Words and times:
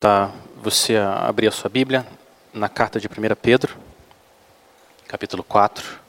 Tá, 0.00 0.32
você 0.56 0.96
abrir 0.96 1.46
a 1.46 1.50
sua 1.50 1.68
Bíblia 1.68 2.06
na 2.54 2.70
carta 2.70 2.98
de 2.98 3.06
1 3.06 3.10
Pedro, 3.34 3.76
capítulo 5.06 5.44
4. 5.44 6.00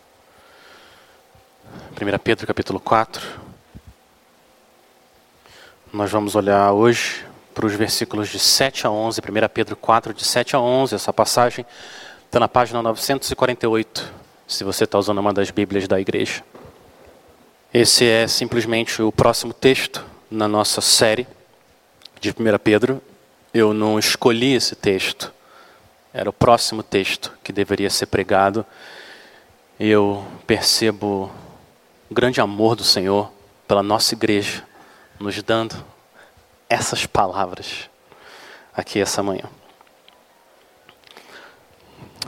1 2.01 2.19
Pedro, 2.19 2.47
capítulo 2.47 2.79
4. 2.79 3.21
Nós 5.91 6.09
vamos 6.09 6.37
olhar 6.37 6.71
hoje 6.71 7.25
para 7.53 7.65
os 7.65 7.73
versículos 7.73 8.29
de 8.29 8.39
7 8.39 8.87
a 8.87 8.89
11, 8.89 9.19
1 9.19 9.49
Pedro 9.53 9.75
4, 9.75 10.13
de 10.13 10.23
7 10.23 10.55
a 10.55 10.61
11. 10.61 10.95
Essa 10.95 11.11
passagem 11.11 11.65
está 12.27 12.39
na 12.39 12.47
página 12.47 12.81
948, 12.81 14.09
se 14.47 14.63
você 14.63 14.85
está 14.85 14.97
usando 14.99 15.17
uma 15.17 15.33
das 15.33 15.51
Bíblias 15.51 15.85
da 15.85 15.99
igreja. 15.99 16.45
Esse 17.73 18.07
é 18.07 18.25
simplesmente 18.25 19.01
o 19.01 19.11
próximo 19.11 19.51
texto 19.51 20.05
na 20.29 20.47
nossa 20.47 20.79
série 20.79 21.27
de 22.21 22.29
1 22.29 22.33
Pedro, 22.63 23.01
eu 23.53 23.73
não 23.73 23.99
escolhi 23.99 24.53
esse 24.53 24.75
texto. 24.75 25.31
Era 26.13 26.29
o 26.29 26.33
próximo 26.33 26.83
texto 26.83 27.31
que 27.43 27.51
deveria 27.51 27.89
ser 27.89 28.05
pregado. 28.05 28.65
Eu 29.79 30.25
percebo 30.45 31.31
o 32.09 32.13
grande 32.13 32.39
amor 32.39 32.75
do 32.75 32.83
Senhor 32.83 33.31
pela 33.67 33.83
nossa 33.83 34.13
igreja, 34.13 34.65
nos 35.19 35.41
dando 35.41 35.75
essas 36.69 37.05
palavras 37.05 37.89
aqui 38.73 38.99
essa 38.99 39.21
manhã. 39.23 39.49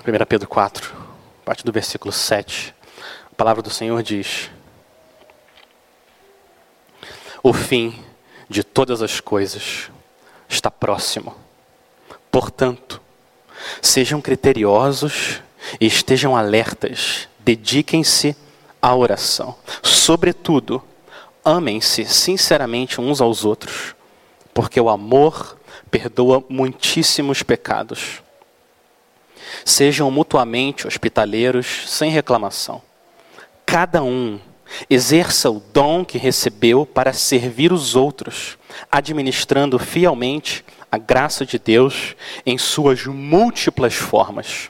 1 0.05 0.25
Pedro 0.25 0.47
4, 0.47 0.93
parte 1.45 1.63
do 1.63 1.71
versículo 1.71 2.11
7. 2.11 2.75
A 3.31 3.35
palavra 3.35 3.61
do 3.61 3.69
Senhor 3.69 4.01
diz: 4.03 4.49
O 7.41 7.53
fim 7.53 8.03
de 8.49 8.63
todas 8.63 9.01
as 9.01 9.19
coisas 9.19 9.89
está 10.53 10.71
próximo. 10.71 11.35
Portanto, 12.31 13.01
sejam 13.81 14.21
criteriosos 14.21 15.41
e 15.79 15.85
estejam 15.85 16.35
alertas, 16.35 17.27
dediquem-se 17.39 18.35
à 18.81 18.95
oração. 18.95 19.55
Sobretudo, 19.81 20.81
amem-se 21.43 22.05
sinceramente 22.05 22.99
uns 22.99 23.21
aos 23.21 23.45
outros, 23.45 23.95
porque 24.53 24.79
o 24.79 24.89
amor 24.89 25.57
perdoa 25.89 26.43
muitíssimos 26.49 27.43
pecados. 27.43 28.21
Sejam 29.65 30.09
mutuamente 30.09 30.87
hospitaleiros, 30.87 31.83
sem 31.87 32.11
reclamação. 32.11 32.81
Cada 33.65 34.03
um 34.03 34.39
Exerça 34.89 35.49
o 35.49 35.59
dom 35.59 36.03
que 36.03 36.17
recebeu 36.17 36.85
para 36.85 37.13
servir 37.13 37.71
os 37.71 37.95
outros, 37.95 38.57
administrando 38.91 39.77
fielmente 39.77 40.65
a 40.91 40.97
graça 40.97 41.45
de 41.45 41.57
Deus 41.57 42.15
em 42.45 42.57
suas 42.57 43.05
múltiplas 43.05 43.93
formas. 43.93 44.69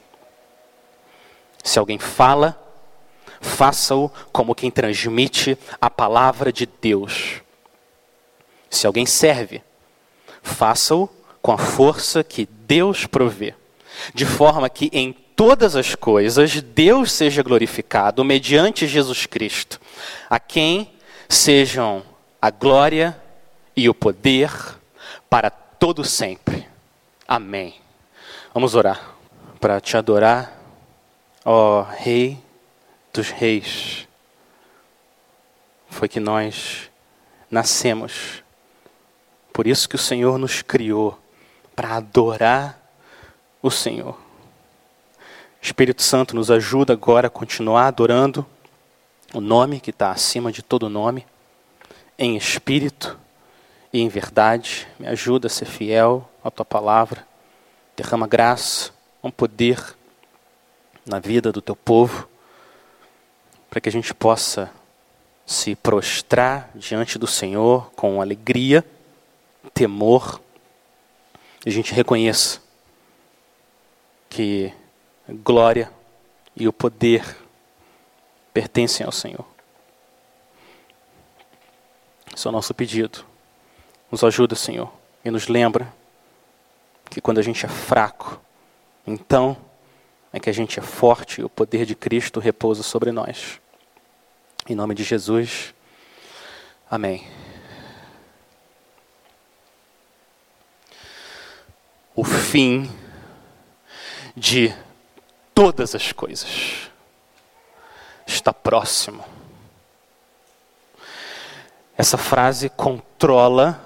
Se 1.64 1.80
alguém 1.80 1.98
fala, 2.00 2.60
faça-o 3.42 4.10
como 4.32 4.56
quem 4.56 4.72
transmite 4.72 5.58
a 5.80 5.90
palavra 5.90 6.52
de 6.52 6.66
Deus. 6.66 7.42
Se 8.70 8.88
alguém 8.88 9.06
serve, 9.06 9.62
faça-o 10.42 11.10
com 11.42 11.52
a 11.52 11.58
força 11.58 12.24
que 12.24 12.46
Deus 12.46 13.06
provê, 13.06 13.54
de 14.14 14.26
forma 14.26 14.70
que 14.70 14.90
em 14.94 15.14
todas 15.36 15.76
as 15.76 15.94
coisas 15.94 16.62
Deus 16.62 17.12
seja 17.12 17.44
glorificado 17.44 18.24
mediante 18.24 18.88
Jesus 18.88 19.26
Cristo, 19.26 19.80
a 20.30 20.40
quem 20.40 20.94
sejam 21.30 22.04
a 22.42 22.50
glória 22.50 23.20
e 23.76 23.90
o 23.90 23.94
poder 23.94 24.52
para 25.30 25.50
todo 25.50 26.04
sempre. 26.04 26.68
Amém. 27.28 27.76
Vamos 28.54 28.76
orar 28.76 29.16
para 29.60 29.80
te 29.80 29.96
adorar, 29.96 30.60
ó 31.46 31.82
Rei 31.84 32.38
dos 33.14 33.30
Reis. 33.30 34.08
Foi 35.90 36.10
que 36.10 36.20
nós 36.20 36.90
nascemos. 37.50 38.44
Por 39.54 39.68
isso 39.68 39.88
que 39.88 39.96
o 39.96 40.00
Senhor 40.00 40.38
nos 40.38 40.62
criou 40.62 41.20
para 41.76 41.96
adorar 41.96 42.80
o 43.62 43.72
Senhor. 43.72 44.20
Espírito 45.62 46.02
Santo 46.02 46.36
nos 46.36 46.52
ajuda 46.52 46.94
agora 46.94 47.28
a 47.28 47.30
continuar 47.30 47.88
adorando 47.88 48.46
o 49.34 49.42
nome 49.42 49.80
que 49.80 49.90
está 49.90 50.12
acima 50.12 50.52
de 50.52 50.62
todo 50.62 50.88
nome, 50.88 51.26
em 52.18 52.38
espírito 52.38 53.18
e 53.92 54.00
em 54.00 54.08
verdade. 54.08 54.88
Me 55.00 55.08
ajuda 55.08 55.48
a 55.48 55.50
ser 55.50 55.66
fiel 55.66 56.30
à 56.44 56.52
tua 56.52 56.64
palavra. 56.64 57.26
Derrama 57.98 58.28
graça, 58.28 58.92
um 59.24 59.32
poder 59.32 59.96
na 61.06 61.20
vida 61.20 61.52
do 61.52 61.62
teu 61.62 61.76
povo, 61.76 62.28
para 63.70 63.82
que 63.82 63.90
a 63.90 63.92
gente 63.92 64.14
possa 64.14 64.72
se 65.46 65.76
prostrar 65.76 66.70
diante 66.76 67.18
do 67.18 67.28
Senhor 67.28 67.92
com 67.96 68.22
alegria, 68.22 68.86
temor, 69.74 70.40
e 71.66 71.70
a 71.70 71.72
gente 71.72 71.94
reconheça 71.94 72.62
que 74.30 74.72
glória 75.44 75.92
e 76.56 76.68
o 76.68 76.74
poder 76.74 77.43
pertencem 78.54 79.06
ao 79.06 79.12
Senhor. 79.12 79.46
Esse 82.36 82.48
é 82.48 82.50
o 82.50 82.54
nosso 82.54 82.74
pedido. 82.74 83.26
Nos 84.12 84.24
ajuda, 84.24 84.56
Senhor, 84.56 84.92
e 85.26 85.32
nos 85.32 85.48
lembra 85.48 85.92
que 87.10 87.20
quando 87.20 87.40
a 87.40 87.42
gente 87.42 87.66
é 87.66 87.70
fraco, 87.70 88.40
então 89.06 89.58
é 90.32 90.40
que 90.40 90.50
a 90.50 90.54
gente 90.54 90.80
é 90.80 90.82
forte 90.82 91.42
e 91.42 91.44
o 91.44 91.50
poder 91.50 91.86
de 91.86 91.96
Cristo 91.96 92.40
repousa 92.40 92.84
sobre 92.84 93.12
nós. 93.12 93.60
Em 94.68 94.76
nome 94.76 94.96
de 94.96 95.04
Jesus, 95.04 95.74
amém. 96.90 97.28
O 102.16 102.24
fim 102.24 102.90
de 104.36 104.74
todas 105.54 105.94
as 105.96 106.12
coisas 106.12 106.83
está 108.44 108.52
próximo. 108.52 109.24
Essa 111.98 112.18
frase 112.18 112.70
controla 112.70 113.82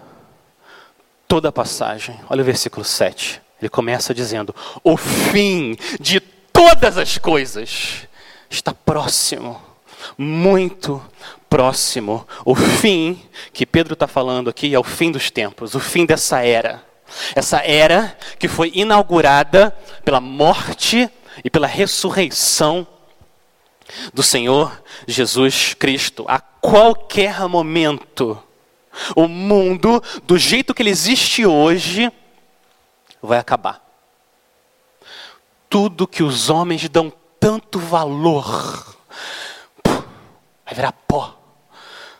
toda 1.27 1.49
a 1.49 1.51
passagem. 1.51 2.19
Olha 2.27 2.41
o 2.41 2.45
versículo 2.45 2.83
7. 2.83 3.39
Ele 3.61 3.69
começa 3.69 4.15
dizendo: 4.15 4.55
O 4.83 4.97
fim 4.97 5.77
de 5.99 6.19
todas 6.19 6.97
as 6.97 7.19
coisas 7.19 8.07
está 8.49 8.73
próximo, 8.73 9.61
muito 10.17 11.03
próximo. 11.47 12.27
O 12.43 12.55
fim 12.55 13.21
que 13.53 13.65
Pedro 13.65 13.93
está 13.93 14.07
falando 14.07 14.49
aqui 14.49 14.73
é 14.73 14.79
o 14.79 14.83
fim 14.83 15.11
dos 15.11 15.29
tempos, 15.29 15.75
o 15.75 15.79
fim 15.79 16.03
dessa 16.03 16.43
era. 16.43 16.83
Essa 17.35 17.59
era 17.59 18.17
que 18.39 18.47
foi 18.47 18.71
inaugurada 18.73 19.71
pela 20.03 20.19
morte 20.19 21.07
e 21.43 21.49
pela 21.49 21.67
ressurreição 21.67 22.87
do 24.13 24.23
Senhor 24.23 24.81
Jesus 25.07 25.73
Cristo. 25.73 26.25
A 26.27 26.39
qualquer 26.39 27.47
momento, 27.47 28.41
o 29.15 29.27
mundo, 29.27 30.01
do 30.23 30.37
jeito 30.37 30.73
que 30.73 30.81
ele 30.81 30.89
existe 30.89 31.45
hoje, 31.45 32.11
vai 33.21 33.39
acabar. 33.39 33.81
Tudo 35.69 36.07
que 36.07 36.23
os 36.23 36.49
homens 36.49 36.87
dão 36.89 37.11
tanto 37.39 37.79
valor 37.79 38.97
vai 40.65 40.73
virar 40.73 40.91
pó 41.07 41.37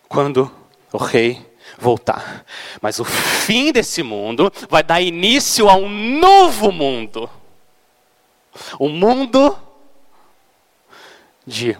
quando 0.08 0.50
o 0.92 0.98
rei 0.98 1.46
voltar. 1.78 2.46
Mas 2.82 3.00
o 3.00 3.06
fim 3.06 3.72
desse 3.72 4.02
mundo 4.02 4.52
vai 4.70 4.84
dar 4.84 5.02
início 5.02 5.70
a 5.70 5.76
um 5.76 5.90
novo 5.90 6.72
mundo. 6.72 7.30
Um 8.80 8.90
mundo 8.90 9.58
de 11.48 11.78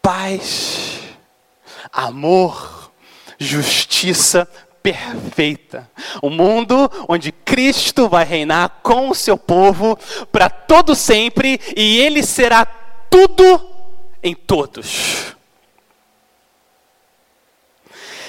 paz, 0.00 1.00
amor, 1.92 2.90
justiça 3.38 4.48
perfeita. 4.82 5.88
Um 6.22 6.30
mundo 6.30 6.90
onde 7.06 7.30
Cristo 7.30 8.08
vai 8.08 8.24
reinar 8.24 8.80
com 8.82 9.10
o 9.10 9.14
seu 9.14 9.36
povo 9.36 9.98
para 10.32 10.48
todo 10.48 10.94
sempre 10.94 11.60
e 11.76 11.98
ele 11.98 12.22
será 12.22 12.64
tudo 12.64 13.60
em 14.22 14.34
todos. 14.34 15.36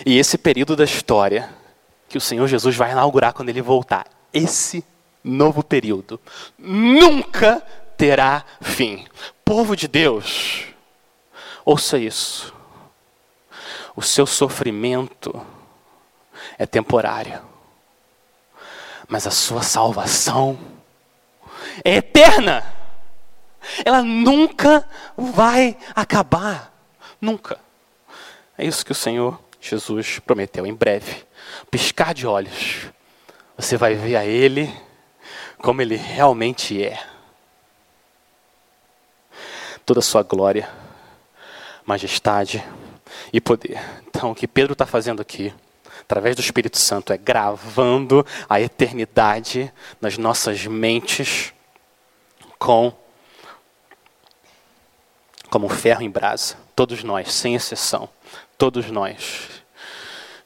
E 0.06 0.20
esse 0.20 0.38
período 0.38 0.76
da 0.76 0.84
história 0.84 1.50
que 2.10 2.18
o 2.18 2.22
Senhor 2.22 2.48
Jesus 2.48 2.76
vai 2.76 2.92
inaugurar 2.92 3.34
quando 3.34 3.50
ele 3.50 3.62
voltar, 3.62 4.06
esse 4.32 4.84
novo 5.24 5.64
período 5.64 6.20
nunca 6.60 7.64
terá 7.98 8.44
fim. 8.62 9.06
Povo 9.46 9.76
de 9.76 9.88
Deus, 9.88 10.73
Ouça 11.66 11.98
isso. 11.98 12.54
O 13.96 14.02
seu 14.02 14.26
sofrimento 14.26 15.46
é 16.58 16.66
temporário. 16.66 17.42
Mas 19.08 19.28
a 19.28 19.32
sua 19.32 19.62
salvação 19.62 20.58
é 21.84 21.96
eterna. 21.96 22.64
Ela 23.86 24.02
nunca 24.02 24.88
vai 25.16 25.78
acabar. 25.96 26.74
Nunca. 27.22 27.60
É 28.58 28.66
isso 28.66 28.86
que 28.86 28.92
o 28.92 28.96
Senhor 28.96 29.40
Jesus 29.62 30.20
prometeu. 30.20 30.66
Em 30.66 30.74
breve, 30.74 31.26
piscar 31.72 32.14
de 32.14 32.28
olhos, 32.28 32.88
você 33.58 33.78
vai 33.78 33.96
ver 33.96 34.16
a 34.18 34.26
Ele 34.26 34.74
como 35.60 35.82
Ele 35.82 35.96
realmente 35.96 36.84
é. 36.84 37.02
Toda 39.86 40.00
a 40.00 40.04
sua 40.04 40.24
glória, 40.24 40.70
majestade 41.86 42.64
e 43.32 43.40
poder. 43.42 43.80
Então, 44.08 44.32
o 44.32 44.36
que 44.36 44.48
Pedro 44.48 44.74
está 44.74 44.86
fazendo 44.86 45.22
aqui, 45.22 45.54
através 46.02 46.36
do 46.36 46.42
Espírito 46.42 46.78
Santo, 46.78 47.14
é 47.14 47.18
gravando 47.18 48.26
a 48.50 48.60
eternidade 48.62 49.72
nas 50.00 50.18
nossas 50.18 50.66
mentes 50.66 51.54
com 52.58 52.94
como 55.50 55.70
ferro 55.70 56.02
em 56.02 56.10
brasa. 56.10 56.56
Todos 56.76 57.04
nós, 57.04 57.32
sem 57.32 57.54
exceção, 57.54 58.10
todos 58.58 58.90
nós 58.90 59.64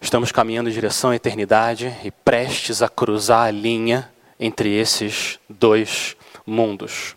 estamos 0.01 0.31
caminhando 0.31 0.69
em 0.69 0.73
direção 0.73 1.11
à 1.11 1.15
eternidade 1.15 1.95
e 2.03 2.11
prestes 2.11 2.81
a 2.81 2.89
cruzar 2.89 3.47
a 3.47 3.51
linha 3.51 4.11
entre 4.39 4.73
esses 4.73 5.39
dois 5.49 6.15
mundos. 6.45 7.15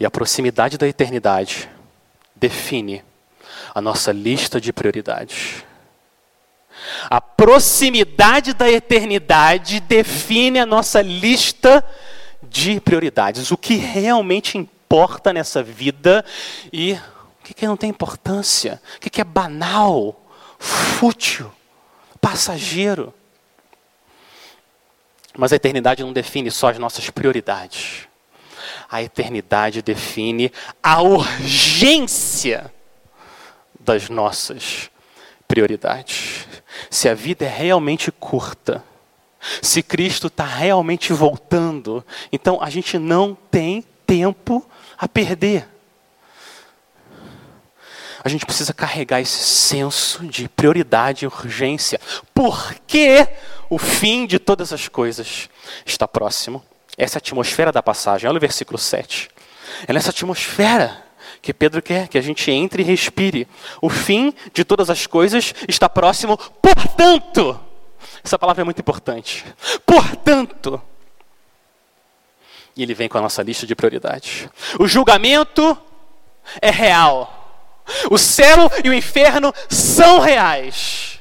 E 0.00 0.06
a 0.06 0.10
proximidade 0.10 0.76
da 0.78 0.88
eternidade 0.88 1.68
define 2.42 3.04
a 3.72 3.80
nossa 3.80 4.10
lista 4.10 4.60
de 4.60 4.72
prioridades. 4.72 5.64
A 7.08 7.20
proximidade 7.20 8.52
da 8.52 8.68
eternidade 8.68 9.78
define 9.78 10.58
a 10.58 10.66
nossa 10.66 11.00
lista 11.00 11.84
de 12.42 12.80
prioridades. 12.80 13.52
O 13.52 13.56
que 13.56 13.76
realmente 13.76 14.58
importa 14.58 15.32
nessa 15.32 15.62
vida 15.62 16.24
e 16.72 16.94
o 16.94 17.44
que, 17.44 17.54
que 17.54 17.66
não 17.66 17.76
tem 17.76 17.90
importância, 17.90 18.82
o 18.96 19.00
que, 19.00 19.08
que 19.08 19.20
é 19.20 19.24
banal, 19.24 20.20
fútil, 20.58 21.52
passageiro. 22.20 23.14
Mas 25.38 25.52
a 25.52 25.56
eternidade 25.56 26.02
não 26.02 26.12
define 26.12 26.50
só 26.50 26.70
as 26.70 26.78
nossas 26.78 27.08
prioridades. 27.08 28.08
A 28.90 29.02
eternidade 29.02 29.82
define 29.82 30.52
a 30.82 31.02
urgência 31.02 32.72
das 33.78 34.08
nossas 34.08 34.90
prioridades. 35.46 36.46
Se 36.90 37.08
a 37.08 37.14
vida 37.14 37.44
é 37.44 37.48
realmente 37.48 38.10
curta, 38.10 38.82
se 39.60 39.82
Cristo 39.82 40.28
está 40.28 40.44
realmente 40.44 41.12
voltando, 41.12 42.04
então 42.30 42.62
a 42.62 42.70
gente 42.70 42.98
não 42.98 43.36
tem 43.50 43.82
tempo 44.06 44.64
a 44.96 45.08
perder. 45.08 45.68
A 48.24 48.28
gente 48.28 48.46
precisa 48.46 48.72
carregar 48.72 49.20
esse 49.20 49.44
senso 49.44 50.24
de 50.24 50.48
prioridade 50.48 51.24
e 51.24 51.26
urgência, 51.26 52.00
porque 52.32 53.26
o 53.68 53.78
fim 53.78 54.26
de 54.26 54.38
todas 54.38 54.72
as 54.72 54.86
coisas 54.86 55.50
está 55.84 56.06
próximo. 56.06 56.64
Essa 57.02 57.18
atmosfera 57.18 57.72
da 57.72 57.82
passagem, 57.82 58.30
olha 58.30 58.36
o 58.36 58.40
versículo 58.40 58.78
7. 58.78 59.28
É 59.88 59.92
nessa 59.92 60.10
atmosfera 60.10 61.02
que 61.40 61.52
Pedro 61.52 61.82
quer 61.82 62.06
que 62.06 62.16
a 62.16 62.20
gente 62.20 62.48
entre 62.48 62.84
e 62.84 62.86
respire. 62.86 63.48
O 63.80 63.88
fim 63.88 64.32
de 64.54 64.64
todas 64.64 64.88
as 64.88 65.04
coisas 65.04 65.52
está 65.66 65.88
próximo, 65.88 66.36
portanto. 66.36 67.58
Essa 68.22 68.38
palavra 68.38 68.62
é 68.62 68.64
muito 68.64 68.78
importante. 68.78 69.44
Portanto. 69.84 70.80
E 72.76 72.84
ele 72.84 72.94
vem 72.94 73.08
com 73.08 73.18
a 73.18 73.22
nossa 73.22 73.42
lista 73.42 73.66
de 73.66 73.74
prioridades. 73.74 74.48
O 74.78 74.86
julgamento 74.86 75.76
é 76.60 76.70
real. 76.70 77.82
O 78.12 78.16
céu 78.16 78.70
e 78.84 78.88
o 78.88 78.94
inferno 78.94 79.52
são 79.68 80.20
reais. 80.20 81.18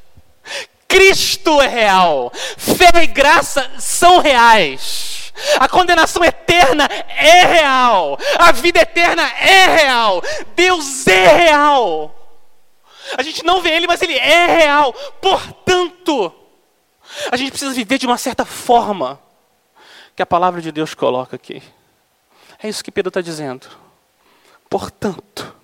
Cristo 0.88 1.60
é 1.60 1.68
real. 1.68 2.31
Fé 2.56 3.01
e 3.01 3.07
graça 3.07 3.68
são 3.80 4.19
reais. 4.19 5.20
A 5.60 5.68
condenação 5.68 6.24
eterna 6.24 6.86
é 6.86 7.46
real. 7.46 8.18
A 8.38 8.52
vida 8.52 8.80
eterna 8.80 9.24
é 9.24 9.66
real. 9.66 10.22
Deus 10.56 11.08
é 11.08 11.28
real. 11.28 12.16
A 13.18 13.24
gente 13.24 13.44
não 13.44 13.62
vê 13.62 13.72
Ele, 13.72 13.88
mas 13.88 14.02
Ele 14.02 14.18
é 14.18 14.46
real. 14.46 14.94
Portanto, 15.22 16.34
a 17.32 17.36
gente 17.36 17.52
precisa 17.52 17.74
viver 17.74 17.98
de 17.98 18.06
uma 18.06 18.18
certa 18.18 18.46
forma 18.46 19.20
que 20.16 20.22
a 20.22 20.26
palavra 20.26 20.62
de 20.62 20.72
Deus 20.72 20.94
coloca 20.94 21.36
aqui. 21.36 21.62
É 22.62 22.70
isso 22.70 22.84
que 22.84 22.92
Pedro 22.92 23.10
está 23.10 23.22
dizendo. 23.22 23.68
Portanto, 24.70 25.56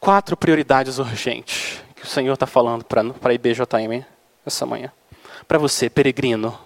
quatro 0.00 0.36
prioridades 0.36 0.98
urgentes 0.98 1.82
que 1.94 2.02
o 2.02 2.06
Senhor 2.06 2.34
está 2.34 2.46
falando 2.46 2.84
para 2.84 3.02
a 3.02 3.32
IBJM 3.32 4.04
essa 4.44 4.66
manhã. 4.66 4.92
Para 5.48 5.58
você, 5.58 5.88
peregrino, 5.88 6.58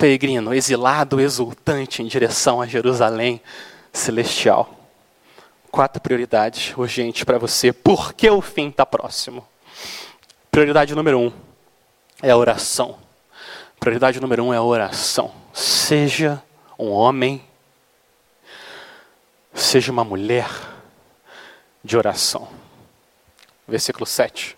peregrino, 0.00 0.54
exilado, 0.54 1.20
exultante 1.20 2.02
em 2.02 2.06
direção 2.06 2.62
a 2.62 2.66
Jerusalém 2.66 3.38
celestial. 3.92 4.74
Quatro 5.70 6.00
prioridades 6.00 6.74
urgentes 6.74 7.22
para 7.22 7.38
você, 7.38 7.70
porque 7.70 8.28
o 8.30 8.40
fim 8.40 8.70
está 8.70 8.86
próximo. 8.86 9.46
Prioridade 10.50 10.94
número 10.94 11.18
um 11.18 11.32
é 12.22 12.30
a 12.30 12.36
oração. 12.36 12.98
Prioridade 13.78 14.18
número 14.20 14.42
um 14.42 14.54
é 14.54 14.56
a 14.56 14.62
oração. 14.62 15.32
Seja 15.52 16.42
um 16.78 16.88
homem, 16.88 17.44
seja 19.52 19.92
uma 19.92 20.02
mulher 20.02 20.48
de 21.84 21.98
oração. 21.98 22.48
Versículo 23.68 24.06
7. 24.06 24.56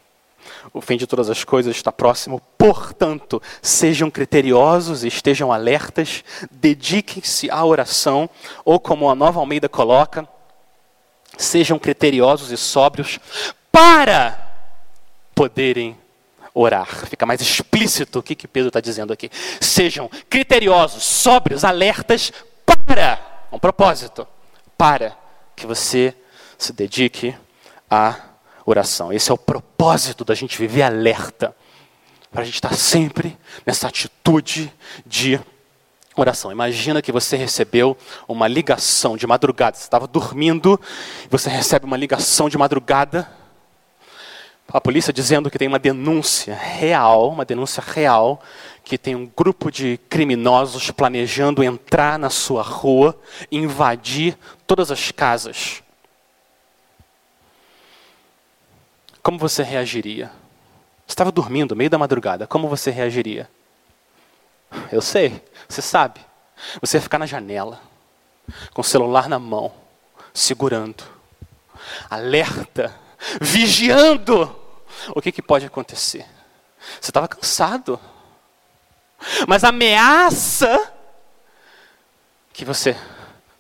O 0.73 0.81
fim 0.81 0.97
de 0.97 1.07
todas 1.07 1.29
as 1.29 1.45
coisas 1.45 1.75
está 1.75 1.91
próximo, 1.91 2.41
portanto, 2.57 3.43
sejam 3.61 4.11
criteriosos 4.11 5.05
e 5.05 5.09
estejam 5.09 5.53
alertas, 5.53 6.25
dediquem-se 6.51 7.51
à 7.51 7.65
oração, 7.65 8.29
ou 8.65 8.79
como 8.79 9.11
a 9.11 9.15
nova 9.15 9.41
Almeida 9.41 9.69
coloca, 9.69 10.27
sejam 11.37 11.79
criteriosos 11.79 12.51
e 12.51 12.57
sóbrios 12.57 13.19
para 13.71 14.39
poderem 15.35 15.97
orar. 16.55 17.07
Fica 17.07 17.27
mais 17.27 17.41
explícito 17.41 18.19
o 18.19 18.23
que, 18.23 18.35
que 18.35 18.47
Pedro 18.47 18.69
está 18.69 18.81
dizendo 18.81 19.13
aqui. 19.13 19.31
Sejam 19.61 20.11
criteriosos, 20.29 21.03
sóbrios, 21.03 21.65
alertas 21.65 22.33
para, 22.65 23.19
um 23.51 23.59
propósito, 23.59 24.27
para 24.77 25.17
que 25.57 25.67
você 25.67 26.15
se 26.59 26.73
dedique 26.73 27.35
à 27.91 28.32
oração. 28.65 29.13
Esse 29.13 29.31
é 29.31 29.35
o 29.35 29.39
propósito 29.39 30.25
da 30.25 30.35
gente 30.35 30.59
viver 30.59 30.83
alerta. 30.83 31.55
Para 32.31 32.43
a 32.43 32.45
gente 32.45 32.55
estar 32.55 32.75
sempre 32.75 33.37
nessa 33.67 33.89
atitude 33.89 34.73
de 35.05 35.39
oração. 36.17 36.51
Imagina 36.51 37.03
que 37.03 37.13
você 37.13 37.37
recebeu 37.37 37.97
uma 38.27 38.49
ligação 38.49 39.17
de 39.17 39.27
madrugada. 39.27 39.77
Você 39.77 39.85
estava 39.85 40.07
dormindo, 40.07 40.81
você 41.29 41.51
recebe 41.51 41.85
uma 41.85 41.97
ligação 41.97 42.49
de 42.49 42.57
madrugada 42.57 43.29
a 44.73 44.81
polícia 44.81 45.13
dizendo 45.13 45.51
que 45.51 45.59
tem 45.59 45.69
uma 45.69 45.79
denúncia 45.79 46.55
real, 46.55 47.29
uma 47.29 47.45
denúncia 47.45 47.83
real, 47.87 48.41
que 48.83 48.97
tem 48.97 49.15
um 49.15 49.27
grupo 49.27 49.71
de 49.71 50.01
criminosos 50.09 50.91
planejando 50.91 51.63
entrar 51.63 52.19
na 52.19 52.31
sua 52.31 52.63
rua, 52.63 53.15
invadir 53.51 54.37
todas 54.67 54.91
as 54.91 55.11
casas. 55.11 55.82
Como 59.23 59.39
você 59.39 59.63
reagiria? 59.63 60.33
Estava 61.07 61.31
dormindo, 61.31 61.77
meio 61.77 61.89
da 61.89 61.99
madrugada, 61.99 62.47
como 62.47 62.69
você 62.69 62.91
reagiria? 62.91 63.49
Eu 64.91 65.01
sei, 65.01 65.43
você 65.69 65.81
sabe. 65.81 66.21
Você 66.81 66.97
ia 66.97 67.01
ficar 67.03 67.19
na 67.19 67.27
janela, 67.27 67.81
com 68.73 68.81
o 68.81 68.85
celular 68.85 69.29
na 69.29 69.39
mão, 69.39 69.73
segurando, 70.35 71.05
alerta, 72.11 72.95
vigiando 73.41 74.57
o 75.15 75.21
que, 75.21 75.33
que 75.33 75.43
pode 75.43 75.67
acontecer? 75.67 76.27
Você 77.01 77.11
estava 77.11 77.29
cansado. 77.29 78.01
Mas 79.47 79.63
a 79.63 79.69
ameaça 79.69 80.93
que 82.53 82.65
você 82.65 82.97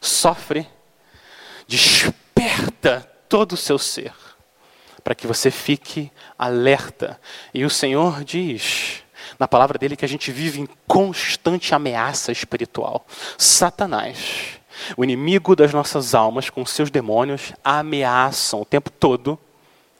sofre 0.00 0.68
desperta 1.68 3.08
todo 3.28 3.52
o 3.52 3.56
seu 3.56 3.78
ser 3.78 4.12
para 5.02 5.14
que 5.14 5.26
você 5.26 5.50
fique 5.50 6.10
alerta. 6.38 7.20
E 7.52 7.64
o 7.64 7.70
Senhor 7.70 8.24
diz 8.24 9.02
na 9.38 9.48
palavra 9.48 9.78
dele 9.78 9.96
que 9.96 10.04
a 10.04 10.08
gente 10.08 10.30
vive 10.30 10.60
em 10.60 10.68
constante 10.86 11.74
ameaça 11.74 12.32
espiritual. 12.32 13.06
Satanás, 13.38 14.60
o 14.96 15.04
inimigo 15.04 15.56
das 15.56 15.72
nossas 15.72 16.14
almas, 16.14 16.50
com 16.50 16.64
seus 16.64 16.90
demônios, 16.90 17.52
ameaçam 17.64 18.60
o 18.60 18.64
tempo 18.64 18.90
todo 18.90 19.38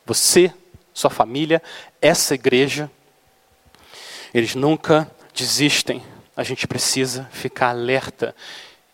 você 0.04 0.52
sua 0.92 1.11
família, 1.11 1.62
essa 2.00 2.35
igreja, 2.35 2.90
eles 4.35 4.54
nunca 4.54 5.11
desistem, 5.35 6.02
a 6.37 6.42
gente 6.42 6.66
precisa 6.66 7.28
ficar 7.32 7.71
alerta. 7.71 8.35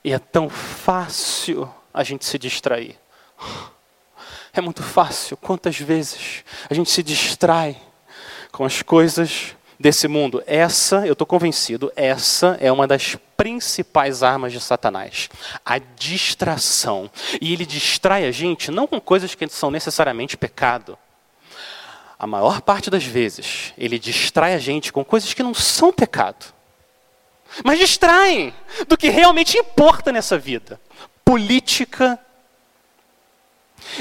E 0.04 0.12
é 0.12 0.18
tão 0.18 0.48
fácil 0.48 1.68
a 1.92 2.02
gente 2.04 2.24
se 2.24 2.38
distrair. 2.38 2.96
É 4.58 4.60
muito 4.60 4.82
fácil. 4.82 5.36
Quantas 5.36 5.78
vezes 5.78 6.42
a 6.68 6.74
gente 6.74 6.90
se 6.90 7.00
distrai 7.00 7.76
com 8.50 8.64
as 8.64 8.82
coisas 8.82 9.54
desse 9.78 10.08
mundo? 10.08 10.42
Essa, 10.48 11.06
eu 11.06 11.12
estou 11.12 11.24
convencido, 11.24 11.92
essa 11.94 12.58
é 12.60 12.72
uma 12.72 12.84
das 12.84 13.16
principais 13.36 14.24
armas 14.24 14.52
de 14.52 14.58
Satanás. 14.58 15.30
A 15.64 15.78
distração. 15.78 17.08
E 17.40 17.52
ele 17.52 17.64
distrai 17.64 18.24
a 18.26 18.32
gente 18.32 18.72
não 18.72 18.88
com 18.88 19.00
coisas 19.00 19.32
que 19.32 19.48
são 19.48 19.70
necessariamente 19.70 20.36
pecado. 20.36 20.98
A 22.18 22.26
maior 22.26 22.60
parte 22.60 22.90
das 22.90 23.04
vezes, 23.04 23.72
ele 23.78 23.96
distrai 23.96 24.54
a 24.54 24.58
gente 24.58 24.92
com 24.92 25.04
coisas 25.04 25.32
que 25.32 25.42
não 25.44 25.54
são 25.54 25.92
pecado. 25.92 26.52
Mas 27.62 27.78
distraem 27.78 28.52
do 28.88 28.96
que 28.96 29.08
realmente 29.08 29.56
importa 29.56 30.10
nessa 30.10 30.36
vida: 30.36 30.80
política, 31.24 32.18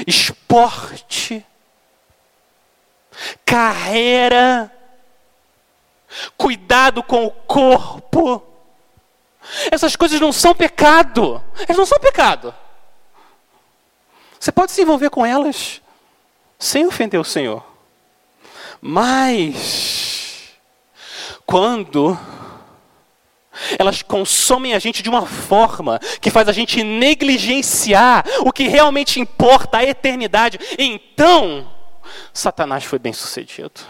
esporte, 0.06 1.44
carreira, 3.44 4.72
cuidado 6.36 7.02
com 7.02 7.26
o 7.26 7.30
corpo. 7.30 8.42
Essas 9.70 9.96
coisas 9.96 10.20
não 10.20 10.32
são 10.32 10.54
pecado. 10.54 11.42
Elas 11.60 11.76
não 11.76 11.86
são 11.86 11.98
pecado. 11.98 12.54
Você 14.38 14.52
pode 14.52 14.72
se 14.72 14.82
envolver 14.82 15.10
com 15.10 15.24
elas 15.24 15.80
sem 16.58 16.86
ofender 16.86 17.20
o 17.20 17.24
Senhor. 17.24 17.64
Mas, 18.80 20.52
quando 21.44 22.18
elas 23.78 24.02
consomem 24.02 24.74
a 24.74 24.78
gente 24.78 25.02
de 25.02 25.08
uma 25.08 25.26
forma 25.26 25.98
que 26.20 26.30
faz 26.30 26.48
a 26.48 26.52
gente 26.52 26.82
negligenciar 26.82 28.24
o 28.40 28.52
que 28.52 28.68
realmente 28.68 29.20
importa, 29.20 29.78
a 29.78 29.84
eternidade. 29.84 30.58
Então, 30.78 31.70
Satanás 32.32 32.84
foi 32.84 32.98
bem 32.98 33.12
sucedido. 33.12 33.80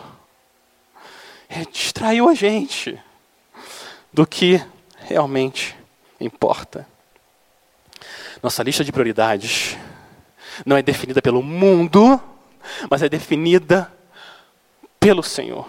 Ele 1.50 1.66
distraiu 1.66 2.28
a 2.28 2.34
gente 2.34 2.98
do 4.12 4.26
que 4.26 4.62
realmente 4.98 5.76
importa. 6.20 6.86
Nossa 8.42 8.62
lista 8.62 8.84
de 8.84 8.92
prioridades 8.92 9.76
não 10.64 10.76
é 10.76 10.82
definida 10.82 11.22
pelo 11.22 11.42
mundo, 11.42 12.20
mas 12.90 13.02
é 13.02 13.08
definida 13.08 13.92
pelo 15.00 15.22
Senhor. 15.22 15.68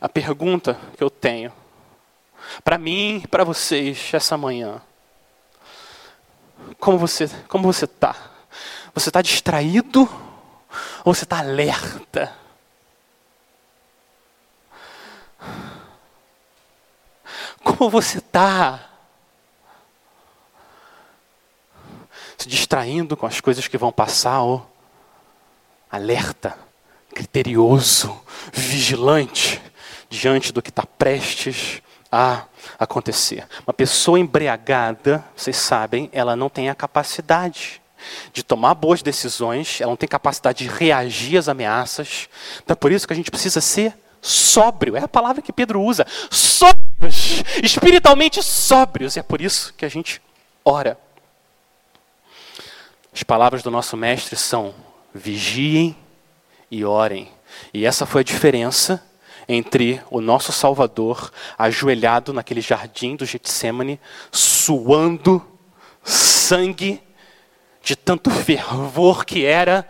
A 0.00 0.08
pergunta 0.08 0.78
que 0.96 1.02
eu 1.02 1.10
tenho 1.10 1.52
para 2.62 2.78
mim 2.78 3.20
e 3.24 3.28
para 3.28 3.44
vocês 3.44 4.10
essa 4.12 4.36
manhã. 4.36 4.80
Como 6.78 6.98
você 6.98 7.28
como 7.48 7.72
você 7.72 7.84
está? 7.84 8.14
Você 8.94 9.08
está 9.08 9.22
distraído 9.22 10.08
ou 11.04 11.14
você 11.14 11.24
está 11.24 11.38
alerta? 11.38 12.36
Como 17.62 17.90
você 17.90 18.18
está? 18.18 18.86
Se 22.36 22.48
distraindo 22.48 23.16
com 23.16 23.26
as 23.26 23.40
coisas 23.40 23.68
que 23.68 23.76
vão 23.76 23.92
passar 23.92 24.40
ou 24.40 24.66
alerta, 25.90 26.58
criterioso, 27.14 28.18
vigilante 28.52 29.60
diante 30.08 30.52
do 30.52 30.62
que 30.62 30.70
está 30.70 30.84
prestes 30.86 31.82
a 32.10 32.44
acontecer. 32.78 33.46
Uma 33.66 33.72
pessoa 33.72 34.18
embriagada, 34.18 35.24
vocês 35.36 35.56
sabem, 35.56 36.08
ela 36.12 36.34
não 36.34 36.48
tem 36.48 36.68
a 36.68 36.74
capacidade 36.74 37.80
de 38.32 38.42
tomar 38.42 38.74
boas 38.74 39.02
decisões, 39.02 39.80
ela 39.80 39.90
não 39.90 39.96
tem 39.96 40.08
capacidade 40.08 40.64
de 40.64 40.70
reagir 40.70 41.38
às 41.38 41.48
ameaças. 41.48 42.28
Então 42.62 42.72
é 42.72 42.76
por 42.76 42.90
isso 42.90 43.06
que 43.06 43.12
a 43.12 43.16
gente 43.16 43.30
precisa 43.30 43.60
ser 43.60 43.94
sóbrio, 44.20 44.96
é 44.96 45.04
a 45.04 45.08
palavra 45.08 45.42
que 45.42 45.52
Pedro 45.52 45.82
usa. 45.82 46.06
Sóbrios, 46.30 47.42
espiritualmente 47.62 48.42
sóbrios, 48.42 49.16
e 49.16 49.20
é 49.20 49.22
por 49.22 49.40
isso 49.40 49.72
que 49.76 49.84
a 49.84 49.88
gente 49.88 50.20
ora. 50.64 50.98
As 53.12 53.22
palavras 53.22 53.62
do 53.62 53.70
nosso 53.70 53.96
mestre 53.96 54.36
são: 54.36 54.74
vigiem 55.14 55.96
e 56.70 56.84
orem. 56.84 57.30
E 57.74 57.84
essa 57.84 58.06
foi 58.06 58.20
a 58.20 58.24
diferença 58.24 59.02
entre 59.48 60.00
o 60.10 60.20
nosso 60.20 60.52
Salvador 60.52 61.30
ajoelhado 61.58 62.32
naquele 62.32 62.60
jardim 62.60 63.16
do 63.16 63.24
Getsemane, 63.24 64.00
suando 64.30 65.44
sangue 66.02 67.02
de 67.82 67.96
tanto 67.96 68.30
fervor 68.30 69.24
que 69.24 69.44
era 69.44 69.88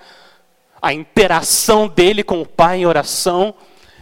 a 0.80 0.92
interação 0.92 1.88
dele 1.88 2.23
com 2.23 2.40
o 2.40 2.47
Pai 2.47 2.78
em 2.78 2.87
oração 2.87 3.54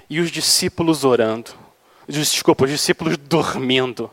e 0.09 0.21
os 0.21 0.31
discípulos 0.31 1.05
orando. 1.05 1.50
Desculpa, 2.09 2.64
os 2.64 2.71
discípulos 2.71 3.17
dormindo. 3.17 4.11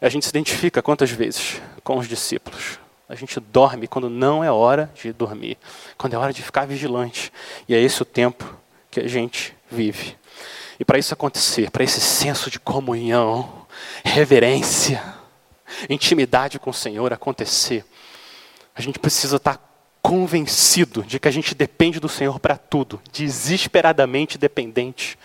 A 0.00 0.08
gente 0.08 0.24
se 0.24 0.30
identifica 0.30 0.82
quantas 0.82 1.10
vezes 1.10 1.60
com 1.84 1.96
os 1.96 2.08
discípulos. 2.08 2.78
A 3.08 3.14
gente 3.14 3.38
dorme 3.38 3.86
quando 3.86 4.08
não 4.10 4.42
é 4.42 4.50
hora 4.50 4.90
de 4.94 5.12
dormir, 5.12 5.58
quando 5.96 6.14
é 6.14 6.18
hora 6.18 6.32
de 6.32 6.42
ficar 6.42 6.66
vigilante. 6.66 7.32
E 7.68 7.74
é 7.74 7.80
esse 7.80 8.02
o 8.02 8.04
tempo 8.04 8.56
que 8.90 9.00
a 9.00 9.08
gente 9.08 9.54
vive. 9.70 10.16
E 10.82 10.84
para 10.84 10.98
isso 10.98 11.14
acontecer, 11.14 11.70
para 11.70 11.84
esse 11.84 12.00
senso 12.00 12.50
de 12.50 12.58
comunhão, 12.58 13.68
reverência, 14.02 15.00
intimidade 15.88 16.58
com 16.58 16.70
o 16.70 16.74
Senhor 16.74 17.12
acontecer, 17.12 17.84
a 18.74 18.82
gente 18.82 18.98
precisa 18.98 19.36
estar 19.36 19.60
convencido 20.02 21.04
de 21.04 21.20
que 21.20 21.28
a 21.28 21.30
gente 21.30 21.54
depende 21.54 22.00
do 22.00 22.08
Senhor 22.08 22.40
para 22.40 22.56
tudo, 22.56 23.00
desesperadamente 23.12 24.36
dependente 24.36 25.16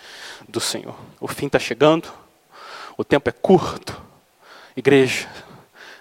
do 0.48 0.60
Senhor. 0.60 0.94
O 1.20 1.26
fim 1.26 1.46
está 1.46 1.58
chegando, 1.58 2.08
o 2.96 3.02
tempo 3.02 3.28
é 3.28 3.32
curto. 3.32 4.00
Igreja, 4.76 5.28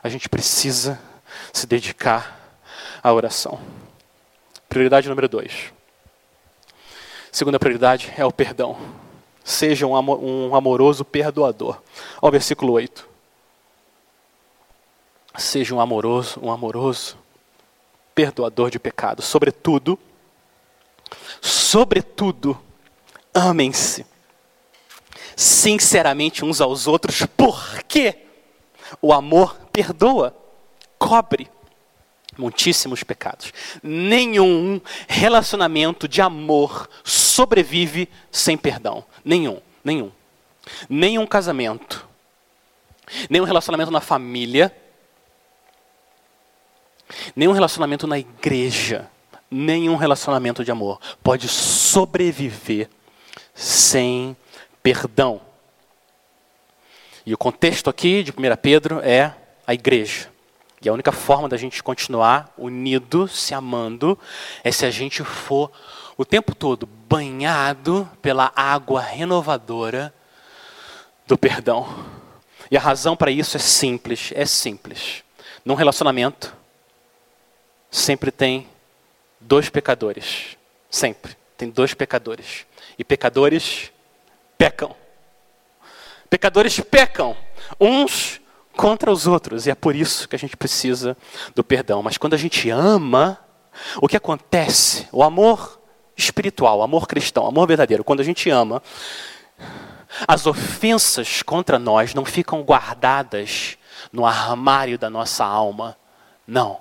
a 0.03 0.07
gente 0.07 0.29
precisa 0.29 1.01
se 1.51 1.65
dedicar 1.65 2.59
à 3.01 3.11
oração. 3.11 3.59
Prioridade 4.69 5.09
número 5.09 5.27
dois. 5.27 5.73
Segunda 7.31 7.57
prioridade 7.57 8.13
é 8.15 8.23
o 8.23 8.31
perdão 8.31 9.06
seja 9.47 9.87
um 9.87 10.53
amoroso 10.53 11.05
perdoador. 11.05 11.81
Olha 12.21 12.29
o 12.29 12.31
versículo 12.31 12.73
8. 12.73 13.07
Seja 15.37 15.73
um 15.73 15.79
amoroso, 15.79 16.37
um 16.43 16.51
amoroso 16.51 17.17
perdoador 18.13 18.69
de 18.69 18.77
pecados. 18.77 19.23
Sobretudo, 19.23 19.97
sobretudo, 21.41 22.59
amem-se 23.33 24.05
sinceramente 25.33 26.43
uns 26.43 26.59
aos 26.59 26.85
outros, 26.85 27.25
porque 27.37 28.17
o 29.01 29.13
amor 29.13 29.57
perdoa, 29.71 30.35
cobre 30.99 31.49
muitíssimos 32.37 33.03
pecados. 33.03 33.51
Nenhum 33.81 34.79
relacionamento 35.07 36.07
de 36.07 36.21
amor 36.21 36.89
sobrevive 37.03 38.09
sem 38.31 38.57
perdão. 38.57 39.03
Nenhum, 39.27 39.59
nenhum. 39.83 40.09
Nenhum 40.87 41.27
casamento, 41.27 42.07
nenhum 43.29 43.43
relacionamento 43.43 43.91
na 43.91 43.99
família, 43.99 44.73
nenhum 47.35 47.51
relacionamento 47.51 48.07
na 48.07 48.17
igreja, 48.17 49.11
nenhum 49.51 49.97
relacionamento 49.97 50.63
de 50.63 50.71
amor 50.71 50.97
pode 51.21 51.49
sobreviver 51.49 52.89
sem 53.53 54.35
perdão. 54.81 55.41
E 57.25 57.33
o 57.33 57.37
contexto 57.37 57.89
aqui 57.89 58.23
de 58.23 58.31
1 58.31 58.35
Pedro 58.61 59.01
é 59.01 59.35
a 59.65 59.73
igreja. 59.73 60.29
E 60.81 60.87
a 60.87 60.93
única 60.93 61.11
forma 61.11 61.49
da 61.49 61.57
gente 61.57 61.83
continuar 61.83 62.53
unido, 62.57 63.27
se 63.27 63.53
amando, 63.53 64.17
é 64.63 64.71
se 64.71 64.85
a 64.85 64.91
gente 64.91 65.21
for 65.21 65.69
o 66.17 66.25
tempo 66.25 66.55
todo 66.55 66.87
banhado 66.87 68.09
pela 68.21 68.51
água 68.55 69.01
renovadora 69.01 70.13
do 71.27 71.37
perdão. 71.37 71.87
E 72.71 72.75
a 72.75 72.79
razão 72.79 73.15
para 73.15 73.29
isso 73.29 73.55
é 73.55 73.59
simples, 73.59 74.31
é 74.33 74.45
simples. 74.45 75.23
Num 75.63 75.75
relacionamento, 75.75 76.53
sempre 77.91 78.31
tem 78.31 78.67
dois 79.39 79.69
pecadores. 79.69 80.57
Sempre. 80.89 81.37
Tem 81.55 81.69
dois 81.69 81.93
pecadores. 81.93 82.65
E 82.97 83.03
pecadores 83.03 83.91
pecam. 84.57 84.95
Pecadores 86.29 86.79
pecam. 86.79 87.37
Uns 87.79 88.41
contra 88.75 89.11
os 89.11 89.27
outros. 89.27 89.67
E 89.67 89.71
é 89.71 89.75
por 89.75 89.95
isso 89.95 90.27
que 90.27 90.35
a 90.35 90.39
gente 90.39 90.57
precisa 90.57 91.15
do 91.55 91.63
perdão. 91.63 92.01
Mas 92.01 92.17
quando 92.17 92.33
a 92.33 92.37
gente 92.37 92.69
ama, 92.69 93.39
o 94.01 94.07
que 94.07 94.17
acontece? 94.17 95.07
O 95.11 95.23
amor 95.23 95.76
espiritual, 96.17 96.81
amor 96.81 97.07
cristão, 97.07 97.45
amor 97.45 97.67
verdadeiro, 97.67 98.03
quando 98.03 98.19
a 98.19 98.23
gente 98.23 98.49
ama, 98.49 98.81
As 100.27 100.47
ofensas 100.47 101.43
contra 101.43 101.77
nós 101.77 102.13
não 102.13 102.25
ficam 102.25 102.63
guardadas 102.63 103.77
no 104.11 104.25
armário 104.25 104.97
da 104.97 105.09
nossa 105.09 105.45
alma. 105.45 105.97
Não. 106.45 106.79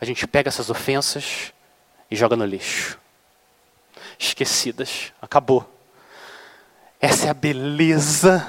A 0.00 0.04
gente 0.04 0.26
pega 0.26 0.48
essas 0.48 0.70
ofensas 0.70 1.52
e 2.10 2.16
joga 2.16 2.36
no 2.36 2.44
lixo. 2.44 2.98
Esquecidas. 4.18 5.12
Acabou. 5.20 5.68
Essa 7.00 7.26
é 7.26 7.30
a 7.30 7.34
beleza 7.34 8.46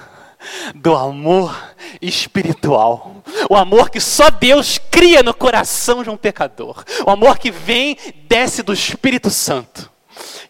do 0.76 0.96
amor 0.96 1.74
espiritual. 2.02 3.24
O 3.50 3.56
amor 3.56 3.90
que 3.90 4.00
só 4.00 4.30
Deus 4.30 4.78
cria 4.78 5.24
no 5.24 5.34
coração 5.34 6.04
de 6.04 6.10
um 6.10 6.18
pecador. 6.18 6.84
O 7.06 7.10
amor 7.10 7.38
que 7.40 7.50
vem, 7.50 7.98
desce 8.28 8.62
do 8.62 8.74
Espírito 8.74 9.30
Santo. 9.30 9.92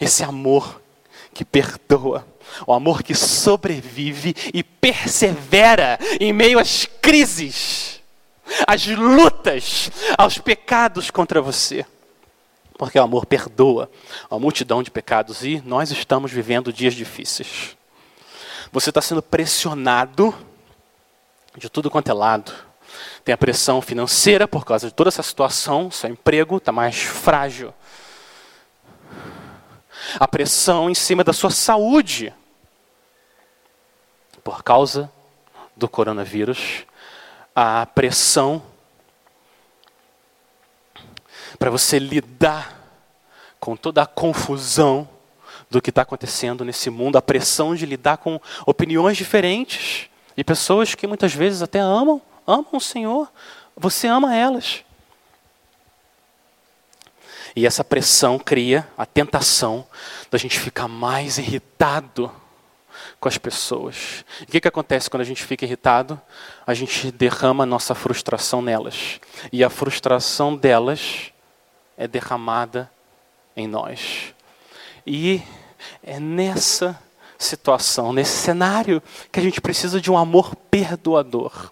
Esse 0.03 0.23
amor 0.23 0.81
que 1.33 1.43
perdoa. 1.43 2.25
O 2.67 2.73
amor 2.73 3.01
que 3.01 3.15
sobrevive 3.15 4.35
e 4.53 4.63
persevera 4.63 5.97
em 6.19 6.31
meio 6.31 6.59
às 6.59 6.85
crises, 7.01 8.01
às 8.67 8.85
lutas, 8.85 9.89
aos 10.17 10.37
pecados 10.37 11.09
contra 11.09 11.41
você. 11.41 11.85
Porque 12.77 12.99
o 12.99 13.03
amor 13.03 13.25
perdoa 13.25 13.89
a 14.29 14.37
multidão 14.37 14.83
de 14.83 14.91
pecados 14.91 15.43
e 15.43 15.61
nós 15.65 15.89
estamos 15.91 16.31
vivendo 16.31 16.73
dias 16.73 16.93
difíceis. 16.93 17.77
Você 18.71 18.89
está 18.89 19.01
sendo 19.01 19.21
pressionado 19.21 20.33
de 21.57 21.69
tudo 21.69 21.89
quanto 21.89 22.09
é 22.09 22.13
lado. 22.13 22.51
Tem 23.23 23.33
a 23.33 23.37
pressão 23.37 23.81
financeira 23.81 24.47
por 24.47 24.65
causa 24.65 24.87
de 24.87 24.93
toda 24.93 25.07
essa 25.07 25.23
situação, 25.23 25.89
seu 25.89 26.09
emprego 26.09 26.57
está 26.57 26.71
mais 26.71 26.97
frágil. 27.01 27.73
A 30.19 30.27
pressão 30.27 30.89
em 30.89 30.93
cima 30.95 31.23
da 31.23 31.33
sua 31.33 31.49
saúde 31.49 32.33
por 34.43 34.63
causa 34.63 35.11
do 35.75 35.87
coronavírus. 35.87 36.85
A 37.55 37.85
pressão 37.85 38.61
para 41.57 41.69
você 41.69 41.97
lidar 41.99 42.81
com 43.59 43.75
toda 43.75 44.01
a 44.01 44.05
confusão 44.05 45.07
do 45.69 45.81
que 45.81 45.89
está 45.89 46.01
acontecendo 46.01 46.65
nesse 46.65 46.89
mundo, 46.89 47.17
a 47.17 47.21
pressão 47.21 47.75
de 47.75 47.85
lidar 47.85 48.17
com 48.17 48.39
opiniões 48.65 49.17
diferentes 49.17 50.09
e 50.35 50.43
pessoas 50.43 50.93
que 50.93 51.07
muitas 51.07 51.33
vezes 51.33 51.61
até 51.61 51.79
amam, 51.79 52.21
amam 52.45 52.67
o 52.73 52.81
Senhor, 52.81 53.31
você 53.75 54.07
ama 54.07 54.35
elas. 54.35 54.83
E 57.55 57.65
essa 57.65 57.83
pressão 57.83 58.39
cria 58.39 58.87
a 58.97 59.05
tentação 59.05 59.85
da 60.31 60.37
gente 60.37 60.59
ficar 60.59 60.87
mais 60.87 61.37
irritado 61.37 62.31
com 63.19 63.29
as 63.29 63.37
pessoas. 63.37 64.25
E 64.41 64.43
o 64.43 64.47
que, 64.47 64.61
que 64.61 64.67
acontece 64.67 65.09
quando 65.09 65.21
a 65.21 65.25
gente 65.25 65.43
fica 65.43 65.65
irritado? 65.65 66.19
A 66.65 66.73
gente 66.73 67.11
derrama 67.11 67.63
a 67.63 67.67
nossa 67.67 67.93
frustração 67.93 68.61
nelas. 68.61 69.19
E 69.51 69.63
a 69.63 69.69
frustração 69.69 70.55
delas 70.55 71.31
é 71.97 72.07
derramada 72.07 72.89
em 73.55 73.67
nós. 73.67 74.33
E 75.05 75.41
é 76.01 76.19
nessa 76.19 76.99
situação, 77.37 78.13
nesse 78.13 78.37
cenário, 78.37 79.01
que 79.31 79.39
a 79.39 79.43
gente 79.43 79.61
precisa 79.61 79.99
de 80.01 80.09
um 80.11 80.17
amor 80.17 80.55
perdoador. 80.55 81.71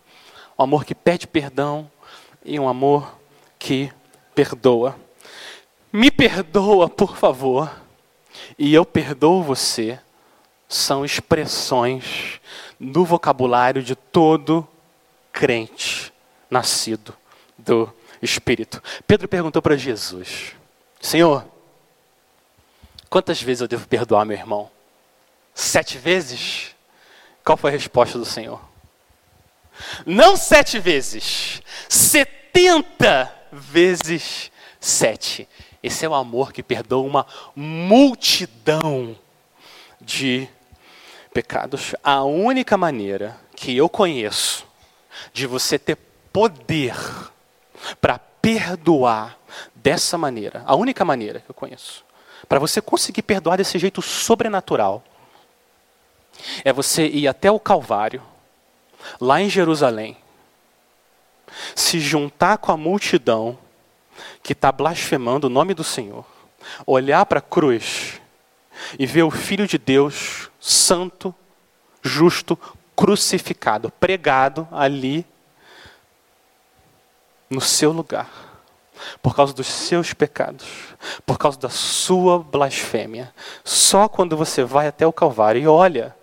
Um 0.57 0.63
amor 0.63 0.85
que 0.85 0.93
pede 0.93 1.27
perdão 1.27 1.89
e 2.43 2.59
um 2.59 2.67
amor 2.67 3.17
que 3.57 3.91
perdoa. 4.35 4.95
Me 5.91 6.09
perdoa, 6.09 6.89
por 6.89 7.17
favor, 7.17 7.69
e 8.57 8.73
eu 8.73 8.85
perdoo 8.85 9.43
você, 9.43 9.99
são 10.67 11.03
expressões 11.03 12.39
no 12.79 13.03
vocabulário 13.03 13.83
de 13.83 13.95
todo 13.95 14.67
crente 15.31 16.13
nascido 16.49 17.13
do 17.57 17.91
Espírito. 18.21 18.81
Pedro 19.05 19.27
perguntou 19.27 19.61
para 19.61 19.75
Jesus: 19.75 20.55
Senhor, 21.01 21.45
Quantas 23.11 23.41
vezes 23.41 23.59
eu 23.59 23.67
devo 23.67 23.85
perdoar 23.89 24.23
meu 24.23 24.37
irmão? 24.37 24.71
Sete 25.53 25.97
vezes? 25.97 26.73
Qual 27.43 27.57
foi 27.57 27.69
a 27.69 27.73
resposta 27.73 28.17
do 28.17 28.23
Senhor? 28.23 28.61
Não 30.05 30.37
sete 30.37 30.79
vezes, 30.79 31.61
setenta 31.89 33.29
vezes 33.51 34.49
sete. 34.79 35.45
Esse 35.83 36.05
é 36.05 36.09
o 36.09 36.13
amor 36.13 36.53
que 36.53 36.61
perdoa 36.61 37.07
uma 37.07 37.25
multidão 37.55 39.15
de 39.99 40.47
pecados. 41.33 41.95
A 42.03 42.23
única 42.23 42.77
maneira 42.77 43.37
que 43.55 43.75
eu 43.75 43.89
conheço 43.89 44.65
de 45.33 45.47
você 45.47 45.79
ter 45.79 45.97
poder 46.31 46.95
para 47.99 48.19
perdoar 48.41 49.37
dessa 49.75 50.17
maneira, 50.17 50.63
a 50.65 50.75
única 50.75 51.03
maneira 51.03 51.39
que 51.39 51.49
eu 51.49 51.55
conheço, 51.55 52.03
para 52.47 52.59
você 52.59 52.81
conseguir 52.81 53.21
perdoar 53.21 53.57
desse 53.57 53.77
jeito 53.77 54.01
sobrenatural, 54.01 55.03
é 56.63 56.71
você 56.71 57.07
ir 57.07 57.27
até 57.27 57.51
o 57.51 57.59
Calvário, 57.59 58.21
lá 59.19 59.41
em 59.41 59.49
Jerusalém, 59.49 60.17
se 61.75 61.99
juntar 61.99 62.57
com 62.57 62.71
a 62.71 62.77
multidão 62.77 63.57
que 64.43 64.53
está 64.53 64.71
blasfemando 64.71 65.47
o 65.47 65.49
nome 65.49 65.73
do 65.73 65.83
Senhor, 65.83 66.25
olhar 66.85 67.25
para 67.25 67.39
a 67.39 67.41
cruz 67.41 68.19
e 68.97 69.05
ver 69.05 69.23
o 69.23 69.31
Filho 69.31 69.67
de 69.67 69.77
Deus, 69.77 70.49
santo, 70.59 71.33
justo, 72.01 72.57
crucificado, 72.95 73.91
pregado 73.91 74.67
ali 74.71 75.25
no 77.49 77.61
seu 77.61 77.91
lugar 77.91 78.51
por 79.21 79.35
causa 79.35 79.53
dos 79.53 79.67
seus 79.67 80.13
pecados, 80.13 80.95
por 81.25 81.37
causa 81.37 81.59
da 81.59 81.69
sua 81.69 82.39
blasfêmia. 82.39 83.33
Só 83.63 84.07
quando 84.07 84.37
você 84.37 84.63
vai 84.63 84.87
até 84.87 85.05
o 85.05 85.13
Calvário 85.13 85.61
e 85.61 85.67
olha 85.67 86.15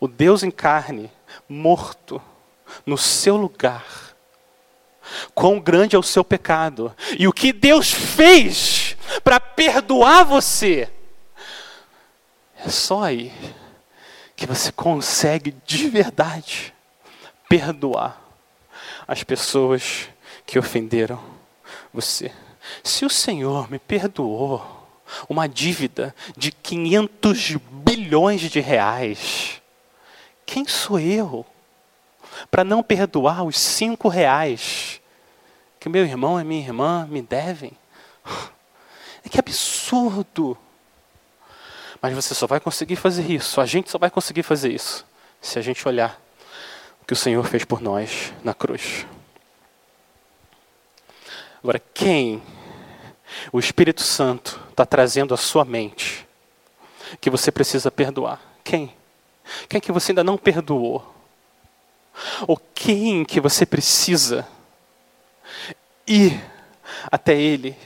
o 0.00 0.06
Deus 0.06 0.42
em 0.42 0.50
carne, 0.50 1.10
morto, 1.48 2.22
no 2.86 2.96
seu 2.96 3.36
lugar, 3.36 4.07
quão 5.34 5.58
grande 5.60 5.96
é 5.96 5.98
o 5.98 6.02
seu 6.02 6.24
pecado 6.24 6.94
e 7.18 7.26
o 7.26 7.32
que 7.32 7.52
Deus 7.52 7.90
fez 7.90 8.96
para 9.22 9.40
perdoar 9.40 10.24
você. 10.24 10.88
É 12.64 12.68
só 12.68 13.04
aí 13.04 13.32
que 14.36 14.46
você 14.46 14.70
consegue 14.70 15.54
de 15.66 15.88
verdade 15.88 16.74
perdoar 17.48 18.20
as 19.06 19.22
pessoas 19.24 20.08
que 20.46 20.58
ofenderam 20.58 21.22
você. 21.92 22.32
Se 22.84 23.04
o 23.04 23.10
Senhor 23.10 23.70
me 23.70 23.78
perdoou 23.78 24.78
uma 25.28 25.48
dívida 25.48 26.14
de 26.36 26.52
500 26.52 27.56
bilhões 27.70 28.42
de 28.42 28.60
reais, 28.60 29.62
quem 30.44 30.66
sou 30.66 31.00
eu 31.00 31.44
para 32.50 32.64
não 32.64 32.82
perdoar 32.82 33.42
os 33.44 33.58
cinco 33.58 34.08
reais 34.08 34.97
que 35.88 35.92
meu 35.92 36.04
irmão 36.04 36.38
e 36.38 36.44
minha 36.44 36.60
irmã 36.60 37.06
me 37.10 37.22
devem? 37.22 37.72
É 39.24 39.28
que 39.28 39.40
absurdo! 39.40 40.56
Mas 42.00 42.14
você 42.14 42.34
só 42.34 42.46
vai 42.46 42.60
conseguir 42.60 42.94
fazer 42.94 43.28
isso, 43.28 43.60
a 43.60 43.66
gente 43.66 43.90
só 43.90 43.98
vai 43.98 44.08
conseguir 44.08 44.44
fazer 44.44 44.72
isso, 44.72 45.04
se 45.42 45.58
a 45.58 45.62
gente 45.62 45.86
olhar 45.88 46.18
o 47.02 47.04
que 47.04 47.12
o 47.12 47.16
Senhor 47.16 47.44
fez 47.44 47.64
por 47.64 47.80
nós 47.80 48.32
na 48.44 48.54
cruz. 48.54 49.04
Agora, 51.60 51.82
quem 51.92 52.40
o 53.52 53.58
Espírito 53.58 54.02
Santo 54.02 54.60
está 54.70 54.86
trazendo 54.86 55.34
à 55.34 55.36
sua 55.36 55.64
mente 55.64 56.26
que 57.20 57.28
você 57.28 57.50
precisa 57.50 57.90
perdoar? 57.90 58.40
Quem? 58.62 58.94
Quem 59.68 59.80
que 59.80 59.90
você 59.90 60.12
ainda 60.12 60.22
não 60.22 60.38
perdoou? 60.38 61.12
Ou 62.46 62.56
quem 62.72 63.24
que 63.24 63.40
você 63.40 63.66
precisa 63.66 64.46
ir 66.08 66.40
até 67.10 67.34
Ele 67.34 67.76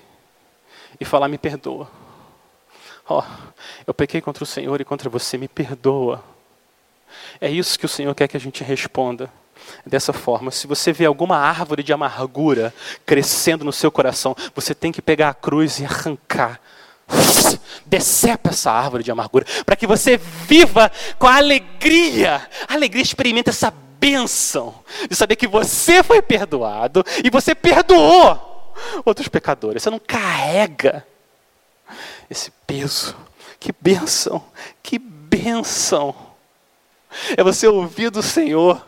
e 1.00 1.04
falar: 1.04 1.28
me 1.28 1.38
perdoa? 1.38 1.90
Ó, 3.08 3.20
oh, 3.20 3.52
eu 3.86 3.92
pequei 3.92 4.20
contra 4.20 4.44
o 4.44 4.46
Senhor 4.46 4.80
e 4.80 4.84
contra 4.84 5.10
você, 5.10 5.36
me 5.36 5.48
perdoa. 5.48 6.22
É 7.40 7.50
isso 7.50 7.78
que 7.78 7.84
o 7.84 7.88
Senhor 7.88 8.14
quer 8.14 8.28
que 8.28 8.36
a 8.36 8.40
gente 8.40 8.62
responda 8.62 9.30
dessa 9.84 10.12
forma. 10.12 10.50
Se 10.50 10.66
você 10.66 10.92
vê 10.92 11.04
alguma 11.04 11.36
árvore 11.36 11.82
de 11.82 11.92
amargura 11.92 12.72
crescendo 13.04 13.64
no 13.64 13.72
seu 13.72 13.90
coração, 13.90 14.36
você 14.54 14.74
tem 14.74 14.92
que 14.92 15.02
pegar 15.02 15.28
a 15.28 15.34
cruz 15.34 15.78
e 15.78 15.84
arrancar. 15.84 16.60
Decepa 17.84 18.50
essa 18.50 18.70
árvore 18.70 19.02
de 19.02 19.10
amargura, 19.10 19.44
para 19.66 19.76
que 19.76 19.86
você 19.86 20.16
viva 20.16 20.90
com 21.18 21.26
a 21.26 21.36
alegria. 21.36 22.46
A 22.68 22.74
alegria 22.74 23.02
experimenta 23.02 23.50
essa 23.50 23.74
bênção 24.02 24.74
de 25.08 25.14
saber 25.14 25.36
que 25.36 25.46
você 25.46 26.02
foi 26.02 26.20
perdoado 26.20 27.04
e 27.22 27.30
você 27.30 27.54
perdoou 27.54 28.74
outros 29.04 29.28
pecadores. 29.28 29.80
Você 29.80 29.90
não 29.90 30.00
carrega 30.00 31.06
esse 32.28 32.50
peso. 32.66 33.16
Que 33.60 33.72
bênção, 33.80 34.44
que 34.82 34.98
bênção. 34.98 36.12
É 37.36 37.44
você 37.44 37.68
ouvir 37.68 38.10
do 38.10 38.24
Senhor 38.24 38.84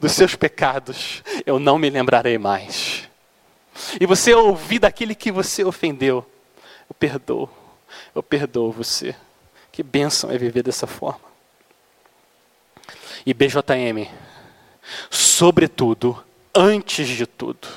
dos 0.00 0.12
seus 0.12 0.34
pecados, 0.34 1.22
eu 1.44 1.58
não 1.58 1.78
me 1.78 1.90
lembrarei 1.90 2.38
mais. 2.38 3.08
E 4.00 4.06
você 4.06 4.34
ouvir 4.34 4.78
daquele 4.80 5.14
que 5.14 5.30
você 5.30 5.62
ofendeu, 5.62 6.26
eu 6.88 6.94
perdoo, 6.98 7.48
eu 8.14 8.22
perdoo 8.22 8.72
você. 8.72 9.14
Que 9.70 9.82
bênção 9.82 10.30
é 10.30 10.38
viver 10.38 10.62
dessa 10.62 10.86
forma. 10.86 11.20
E 13.24 13.34
BJM, 13.34 14.08
sobretudo, 15.10 16.22
antes 16.54 17.08
de 17.08 17.26
tudo, 17.26 17.68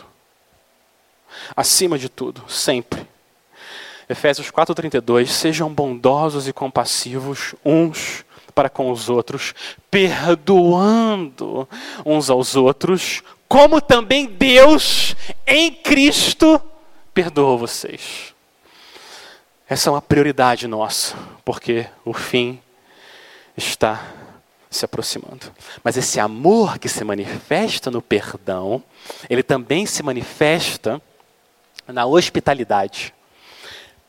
acima 1.56 1.98
de 1.98 2.10
tudo, 2.10 2.44
sempre. 2.48 3.08
Efésios 4.08 4.50
4:32, 4.50 5.28
sejam 5.28 5.72
bondosos 5.72 6.48
e 6.48 6.54
compassivos 6.54 7.54
uns 7.64 8.26
para 8.56 8.70
com 8.70 8.92
os 8.92 9.08
outros, 9.08 9.54
perdoando 9.90 11.68
uns 12.06 12.30
aos 12.30 12.56
outros, 12.56 13.22
como 13.48 13.80
também 13.80 14.26
Deus 14.26 15.16
em 15.46 15.72
Cristo 15.72 16.62
perdoou 17.14 17.58
vocês. 17.58 18.34
Essa 19.68 19.90
é 19.90 19.94
uma 19.94 20.02
prioridade 20.02 20.68
nossa, 20.68 21.16
porque 21.46 21.86
o 22.04 22.12
fim 22.12 22.60
está 23.56 24.04
se 24.70 24.86
aproximando. 24.86 25.52
Mas 25.84 25.98
esse 25.98 26.20
amor 26.20 26.78
que 26.78 26.88
se 26.88 27.04
manifesta 27.04 27.90
no 27.90 28.02
perdão, 28.02 28.84
ele 29.30 29.42
também 29.42 29.86
se 29.86 30.04
manifesta 30.04 31.02
na 31.88 32.06
hospitalidade. 32.06 33.14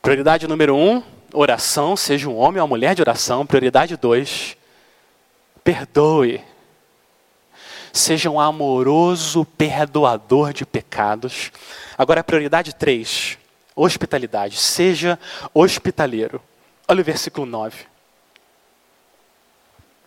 Prioridade 0.03 0.47
número 0.47 0.77
um, 0.77 1.03
oração, 1.33 1.97
seja 1.97 2.29
um 2.29 2.37
homem 2.37 2.61
ou 2.61 2.67
uma 2.67 2.69
mulher 2.69 2.95
de 2.95 3.01
oração. 3.01 3.47
Prioridade 3.47 3.97
dois, 3.97 4.57
perdoe. 5.65 6.43
Seja 7.93 8.31
um 8.31 8.39
amoroso 8.39 9.45
perdoador 9.45 10.53
de 10.53 10.65
pecados. 10.65 11.51
Agora, 11.99 12.23
prioridade 12.23 12.75
três, 12.75 13.37
hospitalidade. 13.75 14.59
Seja 14.59 15.19
hospitaleiro. 15.53 16.41
Olha 16.87 17.01
o 17.01 17.05
versículo 17.05 17.47
9 17.47 17.90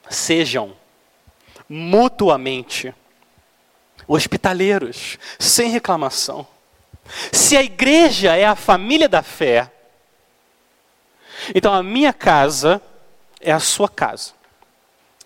sejam 0.10 0.76
mutuamente 1.68 2.94
hospitaleiros, 4.08 5.18
sem 5.40 5.70
reclamação. 5.70 6.46
Se 7.32 7.58
a 7.58 7.64
igreja 7.64 8.36
é 8.36 8.46
a 8.46 8.56
família 8.56 9.10
da 9.10 9.22
fé, 9.22 9.72
então 11.54 11.74
a 11.74 11.84
minha 11.84 12.14
casa 12.14 12.82
é 13.40 13.52
a 13.52 13.60
sua 13.60 13.90
casa. 13.90 14.34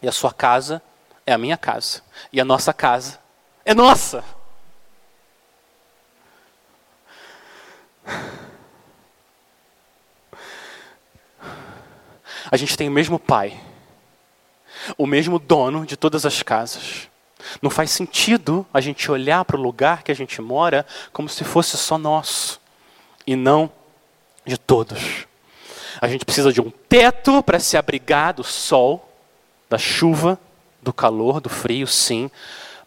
E 0.02 0.08
a 0.08 0.12
sua 0.12 0.34
casa 0.34 0.82
é 1.26 1.34
a 1.34 1.38
minha 1.38 1.58
casa. 1.58 2.02
E 2.32 2.40
a 2.40 2.46
nossa 2.46 2.74
casa 2.74 3.20
é 3.66 3.74
nossa. 3.74 4.24
A 12.50 12.56
gente 12.56 12.78
tem 12.78 12.88
o 12.88 12.92
mesmo 12.92 13.20
pai 13.20 13.60
o 14.98 15.08
mesmo 15.08 15.40
dono 15.40 15.86
de 15.86 15.98
todas 15.98 16.26
as 16.26 16.44
casas. 16.44 17.10
Não 17.62 17.70
faz 17.70 17.92
sentido 17.92 18.66
a 18.74 18.82
gente 18.82 19.10
olhar 19.12 19.44
para 19.46 19.58
o 19.58 19.62
lugar 19.62 20.04
que 20.04 20.12
a 20.12 20.16
gente 20.16 20.42
mora 20.42 20.86
como 21.14 21.30
se 21.30 21.44
fosse 21.44 21.78
só 21.78 21.98
nosso 21.98 22.60
e 23.26 23.36
não 23.36 23.72
de 24.46 24.58
todos. 24.58 25.28
A 26.00 26.08
gente 26.08 26.26
precisa 26.26 26.54
de 26.54 26.62
um 26.62 26.70
teto 26.70 27.42
para 27.44 27.60
se 27.60 27.76
abrigar 27.76 28.34
do 28.34 28.44
sol, 28.44 29.12
da 29.70 29.78
chuva, 29.78 30.40
do 30.82 30.94
calor, 30.94 31.42
do 31.42 31.50
frio, 31.50 31.88
sim. 31.88 32.30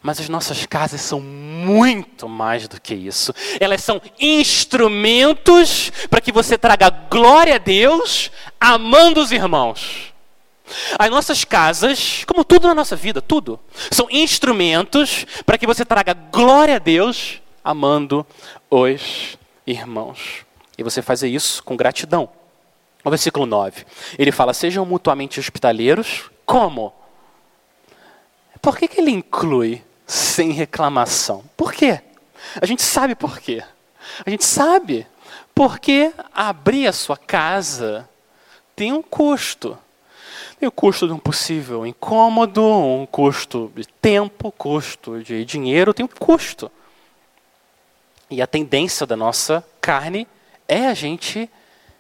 Mas 0.03 0.19
as 0.19 0.29
nossas 0.29 0.65
casas 0.65 1.01
são 1.03 1.21
muito 1.21 2.29
mais 2.29 2.67
do 2.67 2.81
que 2.81 2.95
isso. 2.95 3.35
Elas 3.59 3.83
são 3.83 4.01
instrumentos 4.19 5.93
para 6.09 6.21
que 6.21 6.33
você 6.33 6.57
traga 6.57 6.89
glória 6.89 7.57
a 7.57 7.59
Deus, 7.59 8.31
amando 8.59 9.21
os 9.21 9.31
irmãos. 9.31 10.15
As 10.99 11.11
nossas 11.11 11.45
casas, 11.45 12.25
como 12.27 12.45
tudo 12.45 12.69
na 12.69 12.75
nossa 12.75 12.97
vida, 12.97 13.21
tudo, 13.21 13.59
são 13.91 14.07
instrumentos 14.11 15.27
para 15.45 15.59
que 15.59 15.67
você 15.67 15.85
traga 15.85 16.15
glória 16.15 16.77
a 16.77 16.79
Deus 16.79 17.41
amando 17.65 18.27
os 18.71 19.39
irmãos. 19.67 20.45
E 20.77 20.83
você 20.83 21.03
fazer 21.03 21.29
isso 21.29 21.63
com 21.63 21.77
gratidão. 21.77 22.29
O 23.05 23.11
versículo 23.11 23.47
9. 23.47 23.85
Ele 24.19 24.33
fala: 24.33 24.55
sejam 24.55 24.85
mutuamente 24.85 25.41
hospitaleiros. 25.41 26.31
Como? 26.45 26.93
Por 28.61 28.77
que, 28.77 28.89
que 28.89 29.01
ele 29.01 29.11
inclui 29.11 29.83
sem 30.07 30.53
reclamação? 30.53 31.45
Por 31.57 31.73
quê? 31.73 32.01
A 32.61 32.67
gente 32.67 32.83
sabe 32.83 33.15
por 33.15 33.39
quê. 33.41 33.63
A 34.25 34.31
gente 34.31 34.45
sabe 34.45 35.07
porque 35.55 36.13
abrir 36.33 36.87
a 36.87 36.93
sua 36.93 37.17
casa 37.17 38.09
tem 38.75 38.93
um 38.93 39.03
custo. 39.03 39.79
Tem 40.61 40.69
o 40.69 40.73
custo 40.73 41.07
de 41.07 41.13
um 41.15 41.19
possível 41.19 41.87
incômodo, 41.87 42.63
um 42.63 43.07
custo 43.07 43.73
de 43.75 43.89
tempo, 43.89 44.53
custo 44.53 45.23
de 45.23 45.43
dinheiro, 45.43 45.95
tem 45.95 46.05
um 46.05 46.09
custo. 46.09 46.71
E 48.29 48.43
a 48.43 48.47
tendência 48.47 49.07
da 49.07 49.17
nossa 49.17 49.67
carne 49.81 50.29
é 50.69 50.87
a 50.87 50.93
gente 50.93 51.49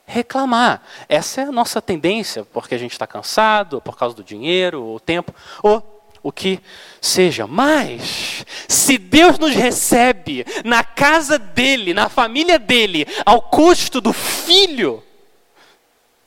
reclamar. 0.04 0.82
Essa 1.08 1.40
é 1.40 1.44
a 1.44 1.52
nossa 1.52 1.80
tendência, 1.80 2.44
porque 2.52 2.74
a 2.74 2.78
gente 2.78 2.92
está 2.92 3.06
cansado, 3.06 3.80
por 3.80 3.96
causa 3.96 4.14
do 4.14 4.22
dinheiro, 4.22 4.84
ou 4.84 5.00
tempo, 5.00 5.34
ou 5.62 6.04
o 6.22 6.30
que 6.30 6.60
seja. 7.00 7.46
Mas, 7.46 8.44
se 8.68 8.98
Deus 8.98 9.38
nos 9.38 9.54
recebe 9.54 10.44
na 10.66 10.84
casa 10.84 11.38
dele, 11.38 11.94
na 11.94 12.10
família 12.10 12.58
dele, 12.58 13.06
ao 13.24 13.40
custo 13.40 14.02
do 14.02 14.12
filho, 14.12 15.02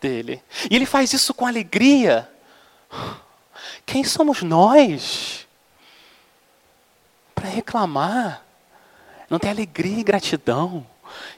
dele. 0.04 0.44
E 0.70 0.76
ele 0.76 0.86
faz 0.86 1.14
isso 1.14 1.34
com 1.34 1.48
alegria. 1.48 2.30
Quem 3.86 4.04
somos 4.04 4.44
nós 4.44 5.48
para 7.34 7.48
reclamar? 7.48 8.44
Não 9.30 9.40
ter 9.40 9.48
alegria 9.48 10.00
e 10.00 10.04
gratidão 10.04 10.86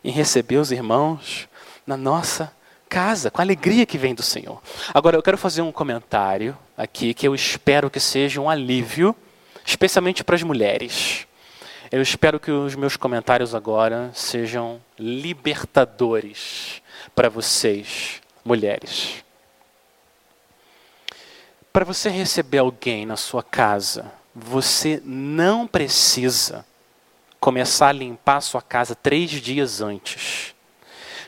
em 0.03 0.11
receber 0.11 0.57
os 0.57 0.71
irmãos 0.71 1.47
na 1.85 1.95
nossa 1.95 2.51
casa, 2.89 3.29
com 3.29 3.39
a 3.39 3.43
alegria 3.43 3.85
que 3.85 3.97
vem 3.97 4.15
do 4.15 4.23
Senhor. 4.23 4.61
Agora 4.93 5.15
eu 5.15 5.21
quero 5.21 5.37
fazer 5.37 5.61
um 5.61 5.71
comentário 5.71 6.57
aqui 6.75 7.13
que 7.13 7.27
eu 7.27 7.35
espero 7.35 7.89
que 7.89 7.99
seja 7.99 8.41
um 8.41 8.49
alívio, 8.49 9.15
especialmente 9.63 10.23
para 10.23 10.35
as 10.35 10.43
mulheres. 10.43 11.27
Eu 11.91 12.01
espero 12.01 12.39
que 12.39 12.51
os 12.51 12.75
meus 12.75 12.97
comentários 12.97 13.53
agora 13.53 14.09
sejam 14.13 14.81
libertadores 14.97 16.81
para 17.13 17.29
vocês 17.29 18.21
mulheres. 18.45 19.23
Para 21.73 21.83
você 21.83 22.09
receber 22.09 22.59
alguém 22.59 23.05
na 23.05 23.17
sua 23.17 23.43
casa, 23.43 24.13
você 24.33 25.01
não 25.03 25.67
precisa 25.67 26.65
começar 27.39 27.89
a 27.89 27.91
limpar 27.91 28.37
a 28.37 28.41
sua 28.41 28.61
casa 28.61 28.95
três 28.95 29.29
dias 29.29 29.81
antes. 29.81 30.53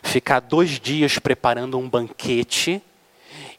Ficar 0.02 0.40
dois 0.40 0.80
dias 0.80 1.20
preparando 1.20 1.78
um 1.78 1.90
banquete 1.90 2.82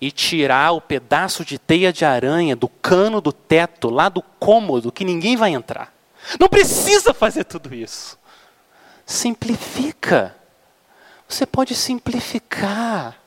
e 0.00 0.10
tirar 0.10 0.72
o 0.72 0.80
pedaço 0.80 1.44
de 1.44 1.58
teia 1.58 1.92
de 1.92 2.04
aranha 2.04 2.54
do 2.54 2.68
cano 2.68 3.20
do 3.20 3.32
teto, 3.32 3.90
lá 3.90 4.08
do 4.08 4.22
cômodo, 4.22 4.92
que 4.92 5.04
ninguém 5.04 5.36
vai 5.36 5.50
entrar. 5.50 5.92
Não 6.38 6.48
precisa 6.48 7.12
fazer 7.12 7.44
tudo 7.44 7.74
isso. 7.74 8.18
Simplifica. 9.04 10.34
Você 11.28 11.44
pode 11.44 11.74
simplificar. 11.74 13.17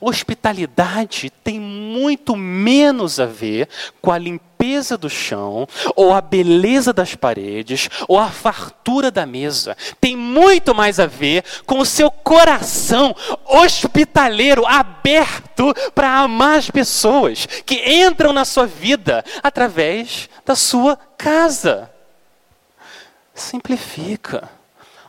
Hospitalidade 0.00 1.30
tem 1.30 1.58
muito 1.58 2.36
menos 2.36 3.18
a 3.18 3.26
ver 3.26 3.68
com 4.00 4.10
a 4.10 4.18
limpeza 4.18 4.96
do 4.96 5.08
chão, 5.08 5.66
ou 5.94 6.12
a 6.12 6.20
beleza 6.20 6.92
das 6.92 7.14
paredes, 7.14 7.88
ou 8.06 8.18
a 8.18 8.28
fartura 8.28 9.10
da 9.10 9.24
mesa. 9.24 9.76
Tem 10.00 10.16
muito 10.16 10.74
mais 10.74 10.98
a 10.98 11.06
ver 11.06 11.44
com 11.64 11.78
o 11.78 11.86
seu 11.86 12.10
coração 12.10 13.14
hospitaleiro, 13.46 14.66
aberto 14.66 15.74
para 15.94 16.18
amar 16.18 16.58
as 16.58 16.70
pessoas 16.70 17.46
que 17.46 18.02
entram 18.02 18.32
na 18.32 18.44
sua 18.44 18.66
vida 18.66 19.24
através 19.42 20.28
da 20.44 20.56
sua 20.56 20.96
casa. 21.16 21.90
Simplifica. 23.34 24.48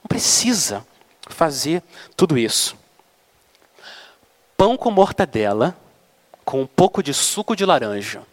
Não 0.04 0.08
precisa 0.08 0.86
fazer 1.28 1.84
tudo 2.16 2.38
isso 2.38 2.79
pão 4.60 4.76
com 4.76 4.92
mortadela, 4.92 5.74
com 6.44 6.64
um 6.64 6.68
pouco 6.68 7.02
de 7.02 7.14
suco 7.14 7.56
de 7.56 7.64
laranja, 7.64 8.24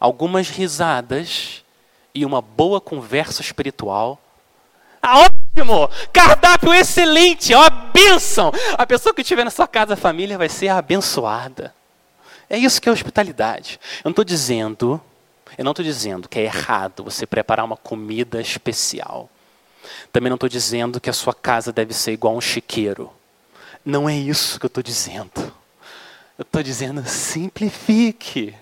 algumas 0.00 0.48
risadas 0.48 1.62
e 2.14 2.24
uma 2.24 2.40
boa 2.40 2.80
conversa 2.80 3.42
espiritual. 3.42 4.18
Ah, 5.02 5.18
ótimo! 5.18 5.90
Cardápio 6.10 6.72
excelente! 6.72 7.52
Ó, 7.52 7.68
bênção! 7.92 8.50
A 8.78 8.86
pessoa 8.86 9.14
que 9.14 9.20
estiver 9.20 9.44
na 9.44 9.50
sua 9.50 9.68
casa, 9.68 9.92
a 9.92 9.96
família, 9.96 10.38
vai 10.38 10.48
ser 10.48 10.68
abençoada. 10.68 11.74
É 12.48 12.56
isso 12.56 12.80
que 12.80 12.88
é 12.88 12.92
hospitalidade. 12.92 13.78
Eu 13.98 14.04
não 14.08 14.12
estou 14.12 14.24
dizendo, 14.24 14.98
eu 15.58 15.64
não 15.66 15.72
estou 15.72 15.84
dizendo 15.84 16.30
que 16.30 16.38
é 16.38 16.44
errado 16.44 17.04
você 17.04 17.26
preparar 17.26 17.66
uma 17.66 17.76
comida 17.76 18.40
especial. 18.40 19.28
Também 20.10 20.30
não 20.30 20.36
estou 20.36 20.48
dizendo 20.48 20.98
que 20.98 21.10
a 21.10 21.12
sua 21.12 21.34
casa 21.34 21.74
deve 21.74 21.92
ser 21.92 22.12
igual 22.12 22.34
um 22.34 22.40
chiqueiro. 22.40 23.12
Não 23.86 24.08
é 24.08 24.16
isso 24.16 24.58
que 24.58 24.66
eu 24.66 24.68
estou 24.68 24.82
dizendo. 24.82 25.30
Eu 26.36 26.42
estou 26.42 26.60
dizendo 26.60 27.06
simplifique. 27.08 28.52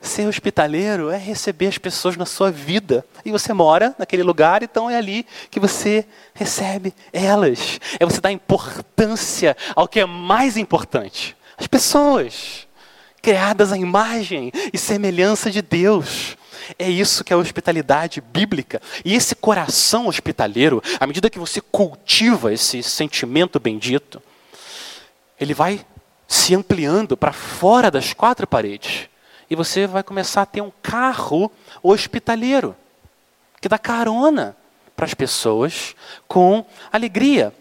Ser 0.00 0.26
hospitaleiro 0.26 1.10
é 1.10 1.18
receber 1.18 1.66
as 1.66 1.76
pessoas 1.76 2.16
na 2.16 2.24
sua 2.24 2.50
vida. 2.50 3.04
E 3.26 3.30
você 3.30 3.52
mora 3.52 3.94
naquele 3.98 4.22
lugar, 4.22 4.62
então 4.62 4.88
é 4.88 4.96
ali 4.96 5.26
que 5.50 5.60
você 5.60 6.06
recebe 6.32 6.94
elas. 7.12 7.78
É 8.00 8.06
você 8.06 8.22
dar 8.22 8.32
importância 8.32 9.54
ao 9.76 9.86
que 9.86 10.00
é 10.00 10.06
mais 10.06 10.56
importante: 10.56 11.36
as 11.58 11.66
pessoas, 11.66 12.66
criadas 13.20 13.70
à 13.70 13.76
imagem 13.76 14.50
e 14.72 14.78
semelhança 14.78 15.50
de 15.50 15.60
Deus. 15.60 16.38
É 16.78 16.88
isso 16.88 17.22
que 17.22 17.32
é 17.32 17.36
a 17.36 17.38
hospitalidade 17.38 18.20
bíblica. 18.20 18.82
E 19.04 19.14
esse 19.14 19.34
coração 19.34 20.08
hospitaleiro, 20.08 20.82
à 20.98 21.06
medida 21.06 21.30
que 21.30 21.38
você 21.38 21.60
cultiva 21.60 22.52
esse 22.52 22.82
sentimento 22.82 23.60
bendito, 23.60 24.20
ele 25.38 25.54
vai 25.54 25.84
se 26.26 26.54
ampliando 26.54 27.16
para 27.16 27.32
fora 27.32 27.90
das 27.90 28.12
quatro 28.12 28.46
paredes. 28.46 29.08
E 29.48 29.56
você 29.56 29.86
vai 29.86 30.02
começar 30.02 30.42
a 30.42 30.46
ter 30.46 30.60
um 30.60 30.72
carro 30.82 31.50
hospitaleiro, 31.82 32.76
que 33.60 33.68
dá 33.68 33.78
carona 33.78 34.56
para 34.94 35.06
as 35.06 35.14
pessoas 35.14 35.94
com 36.26 36.66
alegria. 36.92 37.54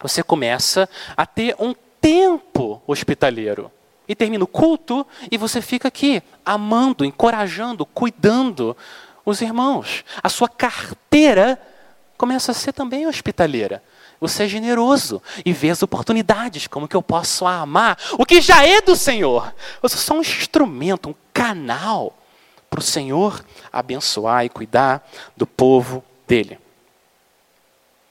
Você 0.00 0.22
começa 0.22 0.88
a 1.16 1.26
ter 1.26 1.56
um 1.58 1.74
tempo 2.00 2.80
hospitaleiro. 2.86 3.72
E 4.08 4.14
termina 4.14 4.42
o 4.42 4.46
culto 4.46 5.06
e 5.30 5.36
você 5.36 5.60
fica 5.60 5.88
aqui, 5.88 6.22
amando, 6.44 7.04
encorajando, 7.04 7.84
cuidando 7.84 8.76
os 9.24 9.42
irmãos. 9.42 10.04
A 10.22 10.28
sua 10.28 10.48
carteira 10.48 11.60
começa 12.16 12.52
a 12.52 12.54
ser 12.54 12.72
também 12.72 13.06
hospitaleira. 13.06 13.82
Você 14.20 14.44
é 14.44 14.48
generoso 14.48 15.22
e 15.44 15.52
vê 15.52 15.70
as 15.70 15.82
oportunidades, 15.82 16.66
como 16.66 16.88
que 16.88 16.96
eu 16.96 17.02
posso 17.02 17.46
amar 17.46 17.96
o 18.18 18.26
que 18.26 18.40
já 18.40 18.66
é 18.66 18.80
do 18.80 18.96
Senhor. 18.96 19.54
Você 19.80 19.94
é 19.94 19.98
só 19.98 20.14
um 20.14 20.20
instrumento, 20.20 21.10
um 21.10 21.14
canal 21.32 22.18
para 22.68 22.80
o 22.80 22.82
Senhor 22.82 23.44
abençoar 23.72 24.44
e 24.44 24.48
cuidar 24.48 25.08
do 25.36 25.46
povo 25.46 26.04
dele. 26.26 26.58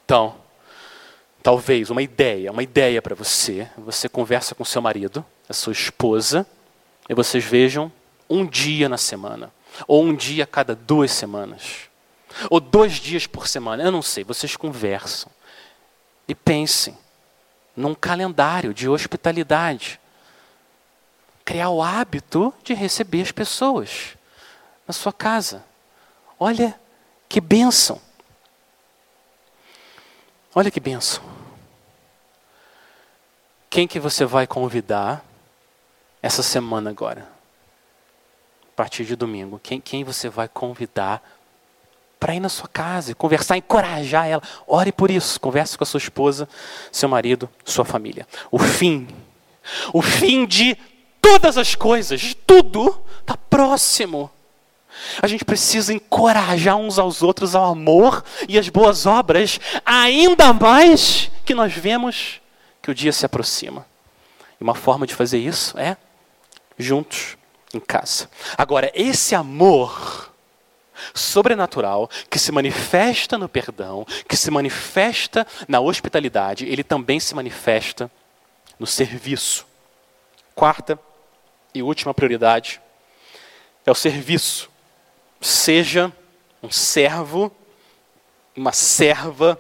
Então, 0.05 0.35
talvez 1.43 1.89
uma 1.89 2.01
ideia, 2.01 2.51
uma 2.51 2.63
ideia 2.63 3.01
para 3.01 3.13
você. 3.13 3.69
Você 3.77 4.07
conversa 4.07 4.55
com 4.55 4.63
seu 4.63 4.81
marido, 4.81 5.25
a 5.47 5.53
sua 5.53 5.73
esposa, 5.73 6.45
e 7.09 7.13
vocês 7.13 7.43
vejam 7.43 7.91
um 8.29 8.45
dia 8.45 8.89
na 8.89 8.97
semana, 8.97 9.51
ou 9.87 10.03
um 10.03 10.15
dia 10.15 10.43
a 10.43 10.47
cada 10.47 10.75
duas 10.75 11.11
semanas, 11.11 11.89
ou 12.49 12.59
dois 12.59 12.93
dias 12.93 13.25
por 13.25 13.47
semana, 13.47 13.83
eu 13.83 13.91
não 13.91 14.01
sei, 14.01 14.23
vocês 14.23 14.55
conversam. 14.55 15.31
E 16.27 16.35
pensem 16.35 16.97
num 17.75 17.95
calendário 17.95 18.73
de 18.73 18.89
hospitalidade. 18.89 19.99
Criar 21.45 21.69
o 21.69 21.81
hábito 21.81 22.53
de 22.63 22.73
receber 22.73 23.21
as 23.21 23.31
pessoas 23.31 24.17
na 24.85 24.93
sua 24.93 25.13
casa. 25.13 25.63
Olha 26.39 26.77
que 27.29 27.39
bênção. 27.39 28.01
Olha 30.53 30.69
que 30.69 30.79
bênção. 30.79 31.23
Quem 33.69 33.87
que 33.87 33.99
você 33.99 34.25
vai 34.25 34.47
convidar 34.47 35.23
essa 36.27 36.43
semana 36.43 36.89
agora? 36.89 37.27
A 38.71 38.75
partir 38.75 39.05
de 39.05 39.15
domingo. 39.15 39.59
Quem, 39.63 39.81
quem 39.81 40.03
você 40.03 40.29
vai 40.29 40.47
convidar 40.47 41.23
para 42.19 42.35
ir 42.35 42.39
na 42.39 42.49
sua 42.49 42.67
casa 42.67 43.11
e 43.11 43.15
conversar, 43.15 43.57
encorajar 43.57 44.27
ela. 44.27 44.41
Ore 44.67 44.91
por 44.91 45.09
isso, 45.09 45.39
converse 45.39 45.77
com 45.77 45.83
a 45.83 45.87
sua 45.87 45.99
esposa, 45.99 46.47
seu 46.91 47.07
marido, 47.07 47.49
sua 47.63 47.85
família. 47.85 48.27
O 48.51 48.59
fim, 48.59 49.07
o 49.93 50.01
fim 50.01 50.45
de 50.45 50.77
todas 51.21 51.57
as 51.57 51.75
coisas, 51.75 52.35
tudo 52.45 52.99
está 53.21 53.37
próximo. 53.37 54.29
A 55.21 55.27
gente 55.27 55.45
precisa 55.45 55.93
encorajar 55.93 56.75
uns 56.75 56.97
aos 56.97 57.21
outros 57.21 57.55
ao 57.55 57.71
amor 57.71 58.23
e 58.49 58.57
às 58.57 58.67
boas 58.67 59.05
obras, 59.05 59.59
ainda 59.85 60.51
mais 60.53 61.31
que 61.45 61.53
nós 61.53 61.73
vemos 61.73 62.41
que 62.81 62.89
o 62.89 62.95
dia 62.95 63.13
se 63.13 63.25
aproxima. 63.25 63.85
E 64.59 64.63
uma 64.63 64.73
forma 64.73 65.05
de 65.05 65.13
fazer 65.13 65.37
isso 65.37 65.77
é 65.77 65.95
juntos 66.77 67.37
em 67.73 67.79
casa. 67.79 68.29
Agora, 68.57 68.91
esse 68.93 69.35
amor 69.35 70.31
sobrenatural 71.13 72.09
que 72.29 72.39
se 72.39 72.51
manifesta 72.51 73.37
no 73.37 73.47
perdão, 73.47 74.05
que 74.27 74.35
se 74.35 74.49
manifesta 74.49 75.45
na 75.67 75.79
hospitalidade, 75.79 76.65
ele 76.65 76.83
também 76.83 77.19
se 77.19 77.35
manifesta 77.35 78.09
no 78.79 78.87
serviço. 78.87 79.65
Quarta 80.55 80.99
e 81.73 81.83
última 81.83 82.13
prioridade 82.13 82.81
é 83.85 83.91
o 83.91 83.95
serviço. 83.95 84.69
Seja 85.39 86.11
um 86.63 86.71
servo, 86.71 87.55
uma 88.55 88.71
serva 88.71 89.59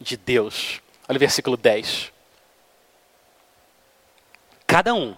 de 0.00 0.16
Deus. 0.16 0.80
Olha 1.08 1.16
o 1.16 1.20
versículo 1.20 1.56
10. 1.56 2.12
Cada 4.66 4.94
um 4.94 5.16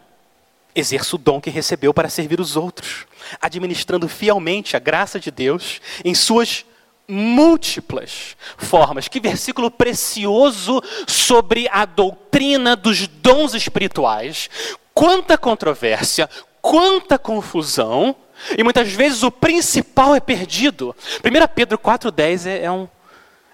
exerça 0.81 1.17
o 1.17 1.19
dom 1.19 1.41
que 1.41 1.51
recebeu 1.51 1.95
para 1.95 2.09
servir 2.09 2.41
os 2.41 2.57
outros, 2.57 3.07
administrando 3.41 4.09
fielmente 4.09 4.77
a 4.77 4.81
graça 4.81 5.21
de 5.21 5.31
Deus 5.31 5.81
em 6.05 6.15
suas 6.15 6.65
múltiplas 7.07 8.37
formas. 8.57 9.09
Que 9.09 9.21
versículo 9.21 9.71
precioso 9.71 10.83
sobre 11.07 11.69
a 11.71 11.85
doutrina 11.85 12.75
dos 12.75 13.07
dons 13.07 13.55
espirituais. 13.55 14.49
Quanta 14.95 15.37
controvérsia, 15.39 16.29
quanta 16.61 17.19
confusão, 17.19 18.15
e 18.57 18.63
muitas 18.63 18.93
vezes 18.93 19.23
o 19.23 19.31
principal 19.31 20.15
é 20.15 20.21
perdido. 20.21 20.95
1 21.25 21.55
Pedro 21.55 21.79
4,10 21.79 22.47
é, 22.47 22.65
é 22.65 22.71
um 22.71 22.89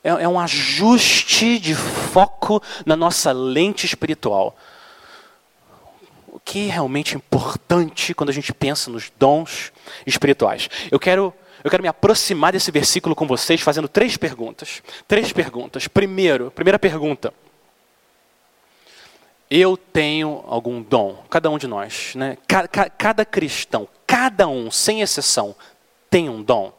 é, 0.07 0.11
é 0.23 0.29
um 0.29 0.39
ajuste 0.39 1.59
de 1.59 1.75
foco 1.75 2.63
na 2.85 2.95
nossa 2.95 3.33
lente 3.33 3.85
espiritual 3.87 4.57
que 6.47 6.69
é 6.69 6.73
realmente 6.73 7.17
importante 7.17 8.15
quando 8.15 8.31
a 8.31 8.33
gente 8.33 8.55
pensa 8.55 8.89
nos 8.89 9.11
dons 9.19 9.73
espirituais. 10.07 10.71
Eu 10.93 10.99
quero, 10.99 11.35
eu 11.65 11.69
quero 11.69 11.83
me 11.83 11.89
aproximar 11.89 12.53
desse 12.53 12.71
versículo 12.71 13.17
com 13.17 13.27
vocês 13.27 13.61
fazendo 13.61 13.89
três 13.89 14.17
perguntas. 14.17 14.81
Três 15.09 15.33
perguntas. 15.33 15.89
Primeiro, 15.89 16.53
primeira 16.53 16.79
pergunta. 16.79 17.35
Eu 19.51 19.77
tenho 19.77 20.45
algum 20.47 20.81
dom, 20.81 21.25
cada 21.29 21.51
um 21.51 21.59
de 21.59 21.67
nós, 21.67 22.15
né? 22.15 22.39
Cada, 22.47 22.69
cada 22.69 23.25
cristão, 23.25 23.89
cada 24.07 24.47
um, 24.47 24.71
sem 24.71 25.03
exceção, 25.03 25.55
tem 26.09 26.29
um 26.29 26.41
dom. 26.41 26.73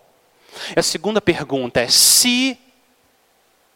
A 0.78 0.82
segunda 0.82 1.20
pergunta 1.20 1.82
é 1.82 1.90
se 1.90 2.58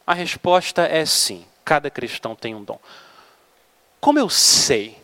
a 0.08 0.14
resposta 0.14 0.84
é 0.84 1.06
sim, 1.06 1.46
cada 1.66 1.90
cristão 1.90 2.34
tem 2.34 2.56
um 2.56 2.64
dom. 2.64 2.80
Como 4.00 4.18
eu 4.18 4.30
sei 4.30 5.01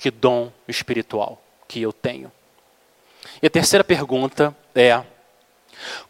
que 0.00 0.10
dom 0.10 0.50
espiritual 0.66 1.40
que 1.68 1.82
eu 1.82 1.92
tenho? 1.92 2.32
E 3.42 3.46
a 3.46 3.50
terceira 3.50 3.84
pergunta 3.84 4.56
é: 4.74 5.02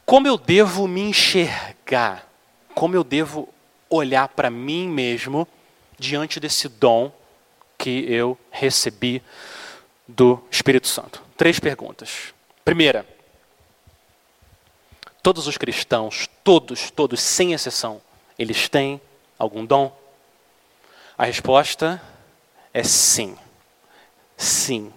como 0.06 0.28
eu 0.28 0.38
devo 0.38 0.86
me 0.86 1.00
enxergar? 1.00 2.28
Como 2.74 2.94
eu 2.94 3.02
devo 3.02 3.48
olhar 3.88 4.28
para 4.28 4.48
mim 4.48 4.88
mesmo 4.88 5.46
diante 5.98 6.38
desse 6.38 6.68
dom 6.68 7.12
que 7.76 8.04
eu 8.08 8.38
recebi 8.50 9.22
do 10.06 10.42
Espírito 10.50 10.86
Santo? 10.86 11.22
Três 11.36 11.58
perguntas. 11.58 12.32
Primeira, 12.64 13.04
todos 15.20 15.48
os 15.48 15.58
cristãos, 15.58 16.28
todos, 16.44 16.90
todos, 16.92 17.20
sem 17.20 17.52
exceção, 17.52 18.00
eles 18.38 18.68
têm 18.68 19.00
algum 19.36 19.64
dom? 19.66 19.96
A 21.18 21.24
resposta 21.24 22.00
é 22.72 22.84
sim. 22.84 23.36
Sim, 24.40 24.90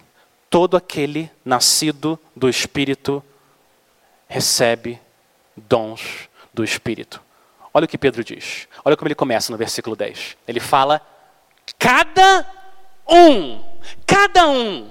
todo 0.49 0.77
aquele 0.77 1.29
nascido 1.43 2.17
do 2.33 2.47
Espírito 2.47 3.21
recebe 4.25 5.01
dons 5.53 6.29
do 6.53 6.63
Espírito. 6.63 7.21
Olha 7.73 7.83
o 7.83 7.87
que 7.89 7.97
Pedro 7.97 8.23
diz. 8.23 8.69
Olha 8.85 8.95
como 8.95 9.09
ele 9.09 9.15
começa 9.15 9.51
no 9.51 9.57
versículo 9.57 9.97
10. 9.97 10.37
Ele 10.47 10.61
fala: 10.61 11.01
cada 11.77 12.49
um, 13.05 13.61
cada 14.07 14.47
um 14.47 14.89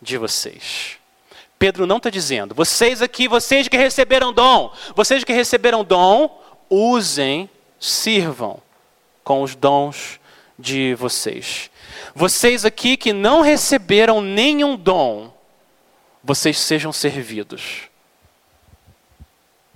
de 0.00 0.16
vocês. 0.16 0.96
Pedro 1.58 1.86
não 1.86 1.98
está 1.98 2.08
dizendo, 2.08 2.54
vocês 2.54 3.02
aqui, 3.02 3.28
vocês 3.28 3.68
que 3.68 3.76
receberam 3.76 4.32
dom, 4.32 4.72
vocês 4.96 5.22
que 5.24 5.32
receberam 5.34 5.84
dom, 5.84 6.42
usem, 6.70 7.50
sirvam 7.78 8.62
com 9.22 9.42
os 9.42 9.54
dons 9.54 10.18
de 10.58 10.94
vocês. 10.94 11.70
Vocês 12.14 12.64
aqui 12.64 12.96
que 12.96 13.12
não 13.12 13.40
receberam 13.40 14.20
nenhum 14.20 14.76
dom, 14.76 15.32
vocês 16.22 16.58
sejam 16.58 16.92
servidos. 16.92 17.82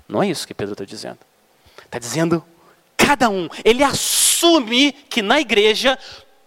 Não 0.09 0.23
é 0.23 0.29
isso 0.29 0.47
que 0.47 0.55
Pedro 0.55 0.73
está 0.73 0.85
dizendo. 0.85 1.19
Está 1.85 1.99
dizendo 1.99 2.45
cada 2.97 3.29
um. 3.29 3.49
Ele 3.65 3.85
assume 3.85 4.93
que 4.93 5.23
na 5.23 5.41
igreja 5.41 5.99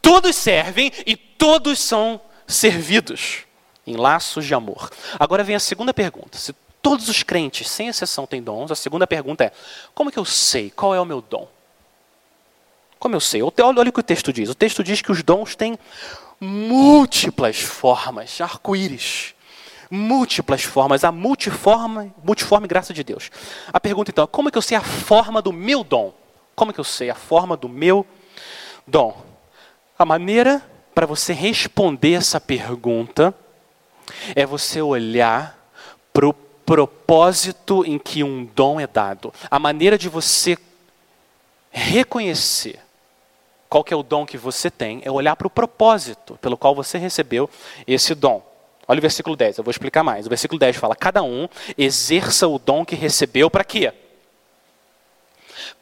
todos 0.01 0.35
servem 0.35 0.91
e 1.05 1.15
todos 1.15 1.79
são 1.79 2.19
servidos 2.47 3.39
em 3.85 3.95
laços 3.95 4.45
de 4.45 4.53
amor. 4.53 4.89
Agora 5.19 5.43
vem 5.43 5.55
a 5.55 5.59
segunda 5.59 5.93
pergunta. 5.93 6.37
Se 6.37 6.53
todos 6.81 7.07
os 7.07 7.23
crentes, 7.23 7.69
sem 7.69 7.87
exceção, 7.87 8.25
têm 8.25 8.41
dons, 8.41 8.71
a 8.71 8.75
segunda 8.75 9.05
pergunta 9.05 9.43
é: 9.43 9.51
como 9.93 10.11
que 10.11 10.19
eu 10.19 10.25
sei 10.25 10.71
qual 10.71 10.95
é 10.95 10.99
o 10.99 11.05
meu 11.05 11.21
dom? 11.21 11.47
Como 13.01 13.15
eu 13.15 13.19
sei? 13.19 13.41
Olha, 13.41 13.89
o 13.89 13.91
que 13.91 13.99
o 13.99 14.03
texto 14.03 14.31
diz. 14.31 14.47
O 14.47 14.53
texto 14.53 14.83
diz 14.83 15.01
que 15.01 15.11
os 15.11 15.23
dons 15.23 15.55
têm 15.55 15.75
múltiplas 16.39 17.59
formas, 17.59 18.39
arco-íris. 18.39 19.33
Múltiplas 19.89 20.61
formas, 20.61 21.03
a 21.03 21.11
multiforme, 21.11 22.13
multiforme 22.23 22.67
graça 22.67 22.93
de 22.93 23.03
Deus. 23.03 23.31
A 23.73 23.79
pergunta 23.79 24.11
então 24.11 24.23
é: 24.23 24.27
como 24.27 24.49
é 24.49 24.51
que 24.51 24.57
eu 24.59 24.61
sei 24.61 24.77
a 24.77 24.81
forma 24.81 25.41
do 25.41 25.51
meu 25.51 25.83
dom? 25.83 26.13
Como 26.55 26.69
é 26.69 26.73
que 26.75 26.79
eu 26.79 26.83
sei 26.83 27.09
a 27.09 27.15
forma 27.15 27.57
do 27.57 27.67
meu 27.67 28.05
dom? 28.85 29.19
A 29.97 30.05
maneira 30.05 30.61
para 30.93 31.07
você 31.07 31.33
responder 31.33 32.13
essa 32.13 32.39
pergunta 32.39 33.33
é 34.35 34.45
você 34.45 34.79
olhar 34.79 35.57
para 36.13 36.27
o 36.27 36.33
propósito 36.33 37.83
em 37.83 37.97
que 37.97 38.23
um 38.23 38.45
dom 38.45 38.79
é 38.79 38.85
dado. 38.85 39.33
A 39.49 39.57
maneira 39.57 39.97
de 39.97 40.07
você 40.07 40.55
reconhecer 41.71 42.79
qual 43.71 43.85
que 43.85 43.93
é 43.93 43.97
o 43.97 44.03
dom 44.03 44.25
que 44.25 44.37
você 44.37 44.69
tem, 44.69 45.01
é 45.05 45.09
olhar 45.09 45.33
para 45.37 45.47
o 45.47 45.49
propósito 45.49 46.37
pelo 46.41 46.57
qual 46.57 46.75
você 46.75 46.97
recebeu 46.97 47.49
esse 47.87 48.13
dom. 48.13 48.45
Olha 48.85 48.97
o 48.97 49.01
versículo 49.01 49.33
10, 49.33 49.59
eu 49.59 49.63
vou 49.63 49.71
explicar 49.71 50.03
mais. 50.03 50.25
O 50.25 50.29
versículo 50.29 50.59
10 50.59 50.75
fala: 50.75 50.93
Cada 50.93 51.23
um 51.23 51.47
exerça 51.77 52.49
o 52.49 52.59
dom 52.59 52.83
que 52.83 52.95
recebeu 52.95 53.49
para 53.49 53.63
quê? 53.63 53.93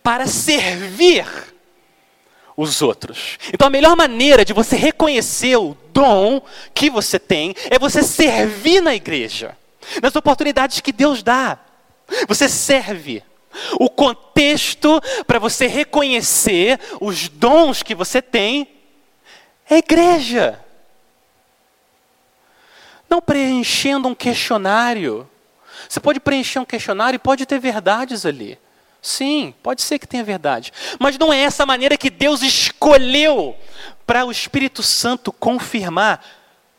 Para 0.04 0.28
servir 0.28 1.26
os 2.56 2.80
outros. 2.84 3.40
Então 3.52 3.66
a 3.66 3.72
melhor 3.72 3.98
maneira 3.98 4.46
de 4.46 4.54
você 4.54 4.76
reconhecer 4.76 5.58
o 5.58 5.76
dom 5.92 6.44
que 6.76 6.92
você 6.92 7.18
tem 7.18 7.56
é 7.72 7.80
você 7.80 8.04
servir 8.04 8.82
na 8.82 8.94
igreja, 8.94 9.58
nas 10.00 10.16
oportunidades 10.16 10.80
que 10.80 10.92
Deus 10.92 11.24
dá. 11.24 11.58
Você 12.28 12.48
serve. 12.48 13.24
O 13.80 13.90
contexto 13.90 15.02
para 15.26 15.40
você 15.40 15.68
reconhecer 15.68 16.80
os 17.02 17.28
dons 17.28 17.84
que 17.84 17.96
você 17.96 18.22
tem 18.22 18.68
é 19.70 19.76
a 19.76 19.80
igreja. 19.80 20.60
Não 23.10 23.22
preenchendo 23.22 24.08
um 24.08 24.16
questionário. 24.16 25.30
Você 25.88 26.00
pode 26.00 26.20
preencher 26.20 26.60
um 26.60 26.66
questionário 26.66 27.16
e 27.16 27.20
pode 27.20 27.46
ter 27.46 27.60
verdades 27.60 28.26
ali. 28.26 28.58
Sim, 29.02 29.54
pode 29.64 29.82
ser 29.82 29.98
que 29.98 30.08
tenha 30.08 30.24
verdade. 30.24 30.74
Mas 31.00 31.18
não 31.18 31.32
é 31.32 31.40
essa 31.40 31.66
maneira 31.66 31.98
que 31.98 32.10
Deus 32.10 32.42
escolheu 32.42 33.56
para 34.06 34.26
o 34.26 34.32
Espírito 34.32 34.84
Santo 34.84 35.32
confirmar 35.32 36.24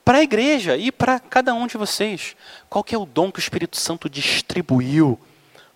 para 0.05 0.19
a 0.19 0.23
igreja 0.23 0.77
e 0.77 0.93
para 0.93 1.19
cada 1.19 1.55
um 1.55 1.67
de 1.67 1.77
vocês. 1.77 2.37
Qual 2.69 2.85
que 2.85 2.95
é 2.95 2.99
o 2.99 3.07
dom 3.07 3.33
que 3.33 3.39
o 3.39 3.41
Espírito 3.41 3.77
Santo 3.77 4.09
distribuiu 4.09 5.19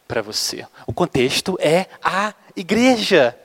para 0.07 0.23
você. 0.23 0.67
O 0.87 0.93
contexto 0.93 1.57
é 1.61 1.87
a 2.03 2.35
igreja. 2.57 3.39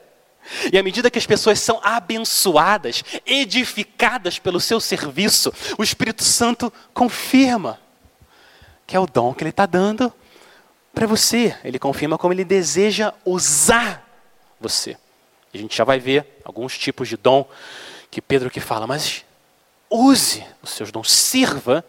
E 0.71 0.77
à 0.77 0.83
medida 0.83 1.11
que 1.11 1.19
as 1.19 1.27
pessoas 1.27 1.59
são 1.59 1.79
abençoadas, 1.83 3.03
edificadas 3.25 4.39
pelo 4.39 4.59
seu 4.59 4.79
serviço, 4.79 5.53
o 5.77 5.83
Espírito 5.83 6.23
Santo 6.23 6.71
confirma 6.93 7.79
que 8.87 8.95
é 8.95 8.99
o 8.99 9.05
dom 9.05 9.35
que 9.35 9.43
ele 9.43 9.51
está 9.51 9.67
dando 9.67 10.11
para 10.95 11.05
você. 11.05 11.55
Ele 11.63 11.77
confirma 11.77 12.17
como 12.17 12.33
ele 12.33 12.43
deseja 12.43 13.13
usar 13.23 14.03
você. 14.59 14.97
A 15.53 15.57
gente 15.57 15.77
já 15.77 15.83
vai 15.83 15.99
ver 15.99 16.41
alguns 16.43 16.75
tipos 16.75 17.07
de 17.07 17.15
dom 17.15 17.47
que 18.09 18.19
Pedro 18.19 18.49
que 18.49 18.59
fala, 18.59 18.87
mas 18.87 19.23
use 19.89 20.43
os 20.61 20.71
seus 20.71 20.91
dons, 20.91 21.11
sirva, 21.11 21.85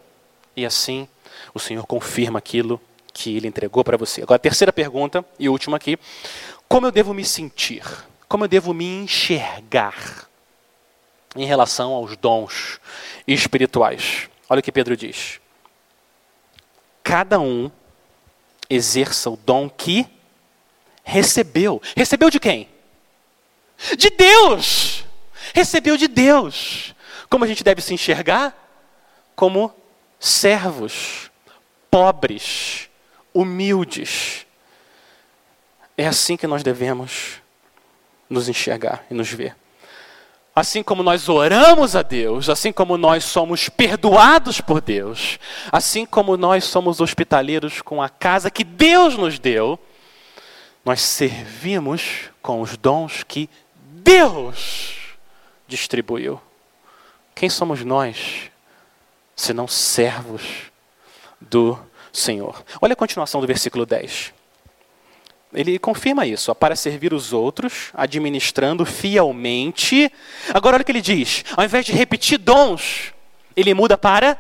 e 0.55 0.67
assim 0.67 1.09
o 1.55 1.59
Senhor 1.59 1.87
confirma 1.87 2.39
aquilo 2.39 2.79
que 3.21 3.37
ele 3.37 3.47
entregou 3.47 3.85
para 3.85 3.99
você. 3.99 4.23
Agora, 4.23 4.39
terceira 4.39 4.73
pergunta 4.73 5.23
e 5.39 5.47
última 5.47 5.77
aqui: 5.77 5.99
como 6.67 6.87
eu 6.87 6.91
devo 6.91 7.13
me 7.13 7.25
sentir? 7.25 7.83
Como 8.27 8.45
eu 8.45 8.49
devo 8.49 8.73
me 8.73 8.87
enxergar 8.87 10.27
em 11.37 11.45
relação 11.45 11.93
aos 11.93 12.17
dons 12.17 12.81
espirituais? 13.27 14.31
Olha 14.49 14.61
o 14.61 14.63
que 14.63 14.73
Pedro 14.73 14.97
diz. 14.97 15.39
Cada 17.03 17.39
um 17.39 17.71
exerça 18.71 19.29
o 19.29 19.37
dom 19.37 19.69
que 19.69 20.07
recebeu. 21.05 21.83
Recebeu 21.95 22.31
de 22.31 22.41
quem? 22.41 22.69
De 23.99 24.09
Deus! 24.11 25.05
Recebeu 25.53 25.97
de 25.97 26.09
Deus. 26.09 26.95
Como 27.29 27.45
a 27.45 27.49
gente 27.49 27.65
deve 27.65 27.83
se 27.83 27.93
enxergar? 27.93 28.57
Como 29.35 29.75
servos, 30.19 31.31
pobres, 31.91 32.90
humildes. 33.33 34.47
É 35.97 36.07
assim 36.07 36.37
que 36.37 36.47
nós 36.47 36.63
devemos 36.63 37.41
nos 38.29 38.49
enxergar 38.49 39.05
e 39.11 39.15
nos 39.15 39.31
ver. 39.31 39.57
Assim 40.55 40.83
como 40.83 41.03
nós 41.03 41.29
oramos 41.29 41.95
a 41.95 42.03
Deus, 42.03 42.49
assim 42.49 42.73
como 42.73 42.97
nós 42.97 43.25
somos 43.25 43.69
perdoados 43.69 44.61
por 44.61 44.81
Deus, 44.81 45.39
assim 45.71 46.05
como 46.05 46.37
nós 46.37 46.65
somos 46.65 47.01
hospitaleiros 47.01 47.81
com 47.81 48.03
a 48.03 48.09
casa 48.09 48.51
que 48.51 48.65
Deus 48.65 49.17
nos 49.17 49.39
deu, 49.39 49.79
nós 50.85 51.01
servimos 51.01 52.31
com 52.43 52.61
os 52.61 52.77
dons 52.77 53.23
que 53.23 53.49
Deus 53.75 54.97
distribuiu. 55.69 56.41
Quem 57.35 57.49
somos 57.49 57.85
nós, 57.85 58.51
senão 59.37 59.69
servos 59.69 60.43
do 61.41 61.79
Senhor. 62.13 62.65
Olha 62.81 62.93
a 62.93 62.97
continuação 62.97 63.41
do 63.41 63.47
versículo 63.47 63.87
10. 63.87 64.33
Ele 65.53 65.79
confirma 65.79 66.27
isso, 66.27 66.55
para 66.55 66.77
servir 66.77 67.13
os 67.13 67.33
outros, 67.33 67.91
administrando 67.95 68.87
fielmente. 68.87 70.11
Agora 70.55 70.77
olha 70.77 70.83
o 70.83 70.85
que 70.85 70.93
ele 70.93 71.01
diz: 71.01 71.45
ao 71.57 71.65
invés 71.65 71.85
de 71.85 71.93
repetir 71.93 72.39
dons, 72.39 73.13
ele 73.57 73.75
muda 73.75 73.99
para 73.99 74.39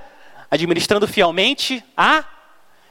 administrando 0.50 1.06
fielmente 1.08 1.82
a 1.96 2.24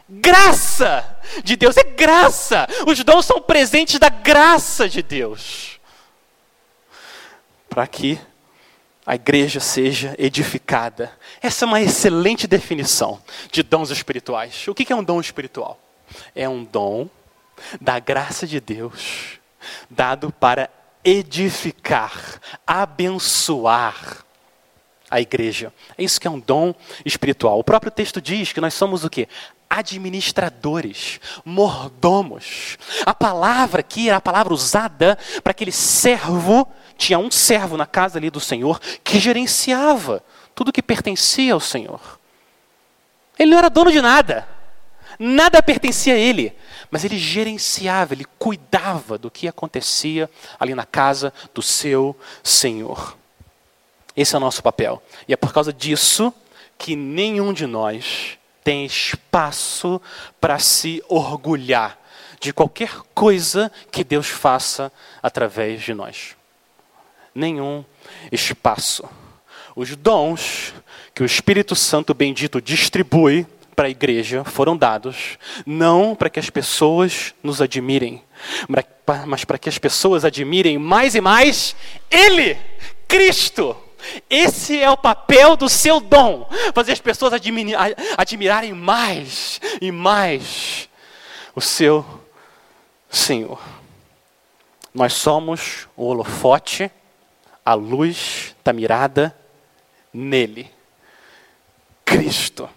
graça 0.07 1.17
de 1.43 1.55
Deus. 1.55 1.77
É 1.77 1.83
graça! 1.83 2.67
Os 2.85 3.01
dons 3.03 3.25
são 3.25 3.41
presentes 3.41 3.99
da 3.99 4.09
graça 4.09 4.89
de 4.89 5.01
Deus. 5.01 5.79
Para 7.69 7.85
que 7.87 8.19
a 9.09 9.15
igreja 9.15 9.59
seja 9.59 10.13
edificada. 10.19 11.11
Essa 11.41 11.65
é 11.65 11.67
uma 11.67 11.81
excelente 11.81 12.45
definição 12.45 13.19
de 13.51 13.63
dons 13.63 13.89
espirituais. 13.89 14.67
O 14.67 14.75
que 14.75 14.93
é 14.93 14.95
um 14.95 15.03
dom 15.03 15.19
espiritual? 15.19 15.79
É 16.35 16.47
um 16.47 16.63
dom 16.63 17.09
da 17.81 17.97
graça 17.97 18.45
de 18.45 18.59
Deus, 18.59 19.39
dado 19.89 20.31
para 20.31 20.69
edificar, 21.03 22.39
abençoar 22.67 24.23
a 25.09 25.19
igreja. 25.19 25.73
É 25.97 26.03
isso 26.03 26.21
que 26.21 26.27
é 26.27 26.31
um 26.31 26.39
dom 26.39 26.75
espiritual. 27.03 27.57
O 27.57 27.63
próprio 27.63 27.91
texto 27.91 28.21
diz 28.21 28.53
que 28.53 28.61
nós 28.61 28.75
somos 28.75 29.03
o 29.03 29.09
quê? 29.09 29.27
Administradores, 29.69 31.19
mordomos. 31.45 32.77
A 33.05 33.13
palavra 33.13 33.81
aqui 33.81 34.09
era 34.09 34.17
a 34.17 34.21
palavra 34.21 34.53
usada 34.53 35.17
para 35.43 35.51
aquele 35.51 35.71
servo 35.71 36.67
tinha 36.99 37.17
um 37.17 37.31
servo 37.31 37.77
na 37.77 37.85
casa 37.85 38.19
ali 38.19 38.29
do 38.29 38.41
Senhor 38.41 38.77
que 39.03 39.19
gerenciava 39.19 40.21
tudo 40.53 40.73
que 40.73 40.83
pertencia 40.83 41.53
ao 41.53 41.61
Senhor. 41.61 42.19
Ele 43.39 43.51
não 43.51 43.57
era 43.57 43.69
dono 43.69 43.89
de 43.89 44.01
nada, 44.01 44.45
nada 45.17 45.63
pertencia 45.63 46.13
a 46.13 46.17
ele, 46.17 46.53
mas 46.91 47.05
ele 47.05 47.17
gerenciava, 47.17 48.13
ele 48.13 48.25
cuidava 48.37 49.17
do 49.17 49.31
que 49.31 49.47
acontecia 49.47 50.29
ali 50.59 50.75
na 50.75 50.85
casa 50.85 51.33
do 51.53 51.61
seu 51.61 52.13
Senhor. 52.43 53.17
Esse 54.13 54.35
é 54.35 54.37
o 54.37 54.41
nosso 54.41 54.61
papel. 54.61 55.01
E 55.25 55.31
é 55.31 55.37
por 55.37 55.53
causa 55.53 55.71
disso 55.71 56.33
que 56.77 56.97
nenhum 56.97 57.53
de 57.53 57.65
nós 57.65 58.37
tem 58.69 58.85
espaço 58.85 59.99
para 60.39 60.59
se 60.59 61.03
orgulhar 61.09 61.99
de 62.39 62.53
qualquer 62.53 62.91
coisa 63.15 63.71
que 63.91 64.03
Deus 64.03 64.27
faça 64.27 64.91
através 65.23 65.81
de 65.81 65.91
nós 65.91 66.35
nenhum 67.33 67.83
espaço. 68.31 69.09
Os 69.75 69.95
dons 69.95 70.71
que 71.15 71.23
o 71.23 71.25
Espírito 71.25 71.75
Santo 71.75 72.13
bendito 72.13 72.61
distribui 72.61 73.47
para 73.75 73.87
a 73.87 73.89
igreja 73.89 74.43
foram 74.43 74.77
dados 74.77 75.39
não 75.65 76.13
para 76.13 76.29
que 76.29 76.39
as 76.39 76.51
pessoas 76.51 77.33
nos 77.41 77.63
admirem, 77.63 78.21
mas 79.25 79.43
para 79.45 79.57
que 79.57 79.67
as 79.69 79.79
pessoas 79.79 80.23
admirem 80.23 80.77
mais 80.77 81.15
e 81.15 81.21
mais 81.21 81.75
Ele, 82.11 82.55
Cristo. 83.07 83.75
Esse 84.29 84.81
é 84.81 84.89
o 84.89 84.97
papel 84.97 85.55
do 85.55 85.67
seu 85.67 85.99
dom, 85.99 86.47
fazer 86.73 86.93
as 86.93 87.01
pessoas 87.01 87.33
admirarem 88.17 88.73
mais 88.73 89.59
e 89.81 89.91
mais 89.91 90.89
o 91.55 91.61
seu 91.61 92.05
Senhor. 93.09 93.61
Nós 94.93 95.13
somos 95.13 95.87
o 95.95 96.05
holofote, 96.05 96.91
a 97.65 97.73
luz 97.73 98.55
está 98.57 98.73
mirada 98.73 99.35
nele, 100.13 100.71
Cristo. 102.03 102.69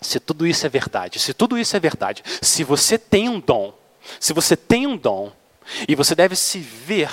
Se 0.00 0.18
tudo 0.18 0.46
isso 0.46 0.66
é 0.66 0.68
verdade, 0.68 1.18
se 1.18 1.32
tudo 1.32 1.56
isso 1.56 1.76
é 1.76 1.80
verdade, 1.80 2.22
se 2.42 2.64
você 2.64 2.98
tem 2.98 3.28
um 3.28 3.38
dom, 3.38 3.72
se 4.18 4.32
você 4.32 4.56
tem 4.56 4.86
um 4.86 4.96
dom, 4.96 5.32
e 5.88 5.94
você 5.94 6.14
deve 6.14 6.34
se 6.34 6.58
ver 6.58 7.10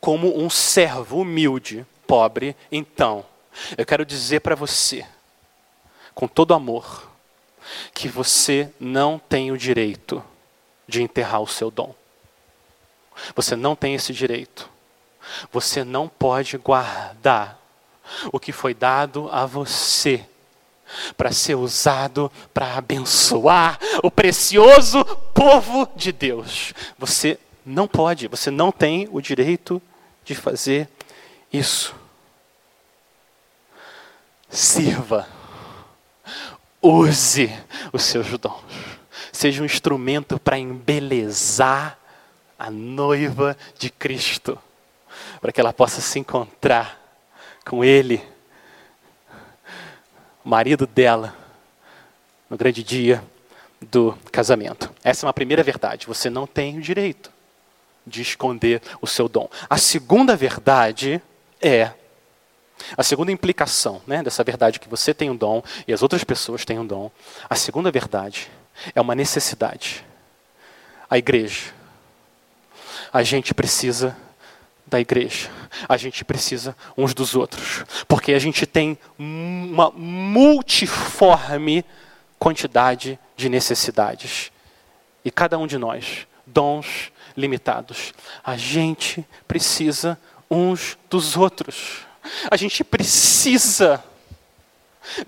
como 0.00 0.42
um 0.42 0.48
servo 0.48 1.20
humilde, 1.20 1.86
pobre, 2.12 2.54
então, 2.70 3.24
eu 3.74 3.86
quero 3.86 4.04
dizer 4.04 4.40
para 4.40 4.54
você, 4.54 5.06
com 6.14 6.28
todo 6.28 6.52
amor, 6.52 7.10
que 7.94 8.06
você 8.06 8.70
não 8.78 9.18
tem 9.18 9.50
o 9.50 9.56
direito 9.56 10.22
de 10.86 11.00
enterrar 11.00 11.40
o 11.40 11.46
seu 11.48 11.70
dom. 11.70 11.94
Você 13.34 13.56
não 13.56 13.74
tem 13.74 13.94
esse 13.94 14.12
direito. 14.12 14.68
Você 15.50 15.84
não 15.84 16.06
pode 16.06 16.58
guardar 16.58 17.58
o 18.30 18.38
que 18.38 18.52
foi 18.52 18.74
dado 18.74 19.30
a 19.32 19.46
você 19.46 20.22
para 21.16 21.32
ser 21.32 21.54
usado 21.54 22.30
para 22.52 22.76
abençoar 22.76 23.78
o 24.02 24.10
precioso 24.10 25.02
povo 25.32 25.88
de 25.96 26.12
Deus. 26.12 26.74
Você 26.98 27.38
não 27.64 27.88
pode, 27.88 28.28
você 28.28 28.50
não 28.50 28.70
tem 28.70 29.08
o 29.10 29.18
direito 29.18 29.80
de 30.26 30.34
fazer 30.34 30.90
isso. 31.50 32.01
Sirva, 34.52 35.26
use 36.82 37.50
os 37.90 38.02
seus 38.02 38.36
dons, 38.36 38.60
seja 39.32 39.62
um 39.62 39.64
instrumento 39.64 40.38
para 40.38 40.58
embelezar 40.58 41.98
a 42.58 42.70
noiva 42.70 43.56
de 43.78 43.88
Cristo, 43.88 44.58
para 45.40 45.50
que 45.50 45.58
ela 45.58 45.72
possa 45.72 46.02
se 46.02 46.18
encontrar 46.18 47.00
com 47.64 47.82
Ele, 47.82 48.22
marido 50.44 50.86
dela, 50.86 51.34
no 52.50 52.56
grande 52.58 52.82
dia 52.82 53.24
do 53.80 54.16
casamento. 54.30 54.92
Essa 55.02 55.24
é 55.24 55.26
uma 55.26 55.32
primeira 55.32 55.62
verdade. 55.62 56.06
Você 56.06 56.28
não 56.28 56.46
tem 56.46 56.76
o 56.76 56.82
direito 56.82 57.32
de 58.06 58.20
esconder 58.20 58.82
o 59.00 59.06
seu 59.06 59.30
dom. 59.30 59.48
A 59.70 59.78
segunda 59.78 60.36
verdade 60.36 61.22
é 61.58 61.92
a 62.96 63.02
segunda 63.02 63.32
implicação 63.32 64.00
né, 64.06 64.22
dessa 64.22 64.42
verdade 64.44 64.80
que 64.80 64.88
você 64.88 65.12
tem 65.12 65.30
um 65.30 65.36
dom 65.36 65.62
e 65.86 65.92
as 65.92 66.02
outras 66.02 66.24
pessoas 66.24 66.64
têm 66.64 66.78
um 66.78 66.86
dom. 66.86 67.10
A 67.48 67.54
segunda 67.54 67.90
verdade 67.90 68.50
é 68.94 69.00
uma 69.00 69.14
necessidade. 69.14 70.04
A 71.08 71.18
igreja. 71.18 71.72
A 73.12 73.22
gente 73.22 73.52
precisa 73.52 74.16
da 74.86 75.00
igreja. 75.00 75.50
A 75.88 75.96
gente 75.96 76.24
precisa 76.24 76.76
uns 76.96 77.14
dos 77.14 77.34
outros. 77.34 77.84
Porque 78.06 78.32
a 78.32 78.38
gente 78.38 78.66
tem 78.66 78.98
uma 79.18 79.90
multiforme 79.90 81.84
quantidade 82.38 83.18
de 83.36 83.48
necessidades. 83.48 84.52
E 85.24 85.30
cada 85.30 85.58
um 85.58 85.66
de 85.66 85.78
nós, 85.78 86.26
dons 86.46 87.12
limitados. 87.36 88.12
A 88.44 88.56
gente 88.56 89.26
precisa 89.46 90.18
uns 90.50 90.98
dos 91.08 91.36
outros. 91.36 92.00
A 92.50 92.56
gente 92.56 92.84
precisa. 92.84 94.02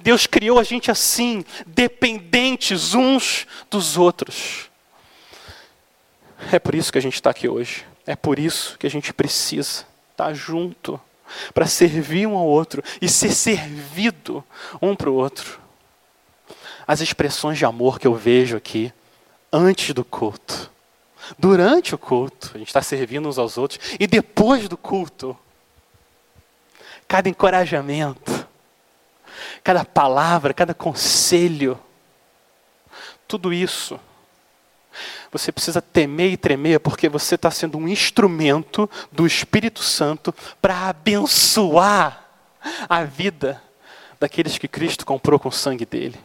Deus 0.01 0.26
criou 0.26 0.59
a 0.59 0.62
gente 0.62 0.90
assim, 0.90 1.45
dependentes 1.66 2.95
uns 2.95 3.47
dos 3.70 3.97
outros. 3.97 4.70
É 6.53 6.59
por 6.59 6.74
isso 6.74 6.92
que 6.92 6.99
a 6.99 7.03
gente 7.03 7.14
está 7.14 7.30
aqui 7.30 7.49
hoje. 7.49 7.84
É 8.07 8.14
por 8.14 8.38
isso 8.38 8.78
que 8.78 8.86
a 8.86 8.90
gente 8.90 9.12
precisa 9.12 9.84
estar 10.12 10.26
tá 10.26 10.34
junto 10.34 11.01
para 11.53 11.66
servir 11.66 12.26
um 12.26 12.36
ao 12.36 12.47
outro 12.47 12.82
e 13.01 13.09
ser 13.09 13.32
servido 13.32 14.45
um 14.80 14.95
para 14.95 15.11
o 15.11 15.14
outro. 15.14 15.59
As 16.86 17.01
expressões 17.01 17.59
de 17.59 17.64
amor 17.64 17.99
que 17.99 18.07
eu 18.07 18.14
vejo 18.14 18.57
aqui 18.57 18.92
antes 19.51 19.95
do 19.95 20.05
culto 20.05 20.70
durante 21.38 21.95
o 21.95 21.99
culto, 21.99 22.51
a 22.55 22.59
gente 22.59 22.68
está 22.68 22.82
servindo 22.82 23.28
uns 23.28 23.38
aos 23.38 23.57
outros, 23.57 23.80
e 23.99 24.07
depois 24.07 24.68
do 24.68 24.76
culto, 24.76 25.36
cada 27.07 27.28
encorajamento, 27.28 28.46
cada 29.62 29.84
palavra, 29.84 30.55
cada 30.55 30.74
conselho, 30.74 31.78
tudo 33.26 33.52
isso, 33.52 33.98
você 35.32 35.50
precisa 35.50 35.82
temer 35.82 36.32
e 36.32 36.36
tremer, 36.36 36.78
porque 36.78 37.09
você 37.09 37.34
está 37.34 37.50
sendo 37.50 37.78
um 37.78 37.88
instrumento 37.88 38.88
do 39.11 39.26
Espírito 39.26 39.82
Santo 39.82 40.32
para 40.62 40.88
abençoar 40.88 42.24
a 42.88 43.05
vida 43.05 43.61
daqueles 44.20 44.57
que 44.59 44.68
Cristo 44.68 45.05
comprou 45.05 45.38
com 45.38 45.48
o 45.48 45.52
sangue 45.52 45.84
dele. 45.84 46.18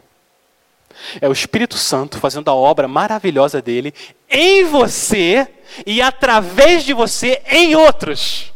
É 1.20 1.28
o 1.28 1.32
Espírito 1.32 1.76
Santo 1.76 2.18
fazendo 2.18 2.50
a 2.50 2.54
obra 2.54 2.86
maravilhosa 2.86 3.60
dele 3.60 3.94
em 4.28 4.64
você 4.64 5.48
e 5.86 6.00
através 6.00 6.84
de 6.84 6.92
você 6.92 7.42
em 7.46 7.74
outros. 7.74 8.52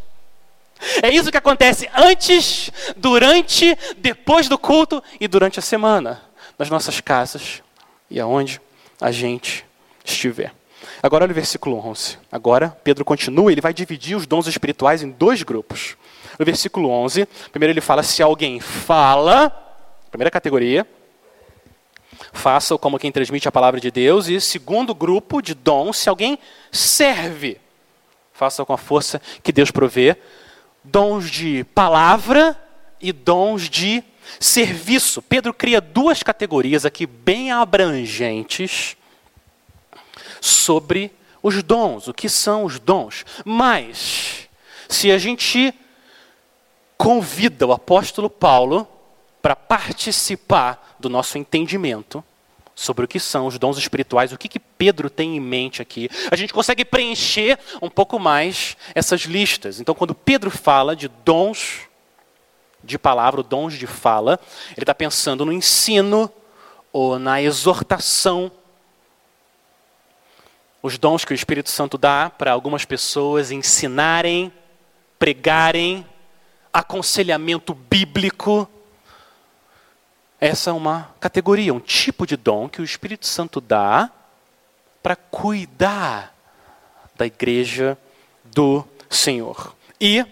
É 1.02 1.10
isso 1.10 1.30
que 1.30 1.36
acontece 1.36 1.88
antes, 1.94 2.70
durante, 2.96 3.76
depois 3.98 4.48
do 4.48 4.58
culto 4.58 5.02
e 5.20 5.26
durante 5.28 5.58
a 5.58 5.62
semana, 5.62 6.22
nas 6.58 6.70
nossas 6.70 7.00
casas 7.00 7.62
e 8.10 8.20
aonde 8.20 8.60
a 9.00 9.10
gente 9.10 9.64
estiver. 10.04 10.52
Agora 11.02 11.24
olha 11.24 11.32
o 11.32 11.34
versículo 11.34 11.76
11. 11.86 12.18
Agora 12.30 12.76
Pedro 12.82 13.04
continua, 13.04 13.50
ele 13.50 13.60
vai 13.60 13.74
dividir 13.74 14.16
os 14.16 14.26
dons 14.26 14.46
espirituais 14.46 15.02
em 15.02 15.10
dois 15.10 15.42
grupos. 15.42 15.96
No 16.38 16.44
versículo 16.44 16.88
11, 16.88 17.26
primeiro 17.52 17.72
ele 17.72 17.80
fala 17.80 18.02
se 18.02 18.22
alguém 18.22 18.60
fala, 18.60 19.50
primeira 20.10 20.30
categoria, 20.30 20.86
faça 22.32 22.76
como 22.78 22.98
quem 22.98 23.12
transmite 23.12 23.48
a 23.48 23.52
palavra 23.52 23.80
de 23.80 23.90
Deus. 23.90 24.28
E 24.28 24.40
segundo 24.40 24.94
grupo 24.94 25.40
de 25.40 25.54
dons, 25.54 25.96
se 25.98 26.08
alguém 26.08 26.38
serve, 26.70 27.60
faça 28.32 28.64
com 28.64 28.72
a 28.72 28.78
força 28.78 29.20
que 29.42 29.52
Deus 29.52 29.70
provê. 29.70 30.16
Dons 30.84 31.30
de 31.30 31.64
palavra 31.74 32.60
e 33.00 33.12
dons 33.12 33.68
de 33.70 34.04
serviço. 34.38 35.22
Pedro 35.22 35.52
cria 35.54 35.80
duas 35.80 36.22
categorias 36.22 36.84
aqui 36.84 37.06
bem 37.06 37.50
abrangentes 37.50 38.96
sobre 40.40 41.10
os 41.42 41.62
dons, 41.62 42.08
o 42.08 42.14
que 42.14 42.28
são 42.28 42.64
os 42.64 42.78
dons. 42.78 43.24
Mas, 43.44 44.48
se 44.88 45.10
a 45.10 45.18
gente 45.18 45.74
convida 46.96 47.66
o 47.66 47.72
apóstolo 47.72 48.30
Paulo 48.30 48.88
para 49.42 49.56
participar 49.56 50.96
do 50.98 51.08
nosso 51.10 51.36
entendimento 51.36 52.24
sobre 52.74 53.04
o 53.04 53.08
que 53.08 53.20
são 53.20 53.46
os 53.46 53.58
dons 53.58 53.78
espirituais, 53.78 54.32
o 54.32 54.38
que, 54.38 54.48
que 54.48 54.58
Pedro 54.58 55.08
tem 55.08 55.36
em 55.36 55.40
mente 55.40 55.80
aqui, 55.80 56.08
a 56.30 56.36
gente 56.36 56.52
consegue 56.52 56.84
preencher 56.84 57.58
um 57.80 57.88
pouco 57.88 58.18
mais 58.18 58.76
essas 58.94 59.22
listas. 59.22 59.80
Então, 59.80 59.94
quando 59.94 60.14
Pedro 60.14 60.50
fala 60.50 60.96
de 60.96 61.08
dons 61.08 61.82
de 62.82 62.98
palavra, 62.98 63.42
dons 63.42 63.74
de 63.74 63.86
fala, 63.86 64.38
ele 64.76 64.82
está 64.82 64.94
pensando 64.94 65.44
no 65.46 65.52
ensino 65.52 66.30
ou 66.92 67.18
na 67.18 67.40
exortação. 67.40 68.52
Os 70.82 70.98
dons 70.98 71.24
que 71.24 71.32
o 71.32 71.34
Espírito 71.34 71.70
Santo 71.70 71.96
dá 71.96 72.28
para 72.28 72.52
algumas 72.52 72.84
pessoas 72.84 73.50
ensinarem, 73.50 74.52
pregarem, 75.18 76.06
aconselhamento 76.72 77.72
bíblico 77.72 78.68
essa 80.44 80.68
é 80.68 80.72
uma 80.74 81.10
categoria, 81.18 81.72
um 81.72 81.80
tipo 81.80 82.26
de 82.26 82.36
dom 82.36 82.68
que 82.68 82.82
o 82.82 82.84
Espírito 82.84 83.26
Santo 83.26 83.62
dá 83.62 84.10
para 85.02 85.16
cuidar 85.16 86.36
da 87.16 87.24
igreja 87.24 87.96
do 88.44 88.84
Senhor. 89.08 89.74
E, 89.98 90.22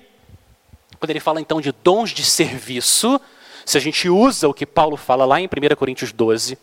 quando 1.01 1.09
ele 1.09 1.19
fala 1.19 1.41
então 1.41 1.63
de 1.63 1.73
dons 1.73 2.11
de 2.11 2.23
serviço, 2.27 3.19
se 3.65 3.79
a 3.79 3.81
gente 3.81 4.07
usa 4.07 4.47
o 4.47 4.53
que 4.53 4.67
Paulo 4.67 4.99
fala 4.99 5.25
lá 5.25 5.41
em 5.41 5.47
1 5.47 5.75
Coríntios 5.77 6.13
12, 6.13 6.59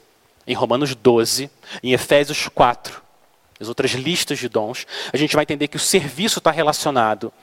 em 0.46 0.54
Romanos 0.54 0.94
12, 0.94 1.50
em 1.82 1.92
Efésios 1.92 2.48
4, 2.50 3.02
as 3.60 3.68
outras 3.68 3.90
listas 3.94 4.38
de 4.38 4.48
dons, 4.48 4.86
a 5.12 5.18
gente 5.18 5.36
vai 5.36 5.42
entender 5.42 5.68
que 5.70 5.78
o 5.78 5.80
serviço 5.80 6.38
está 6.38 6.52
relacionado 6.52 7.34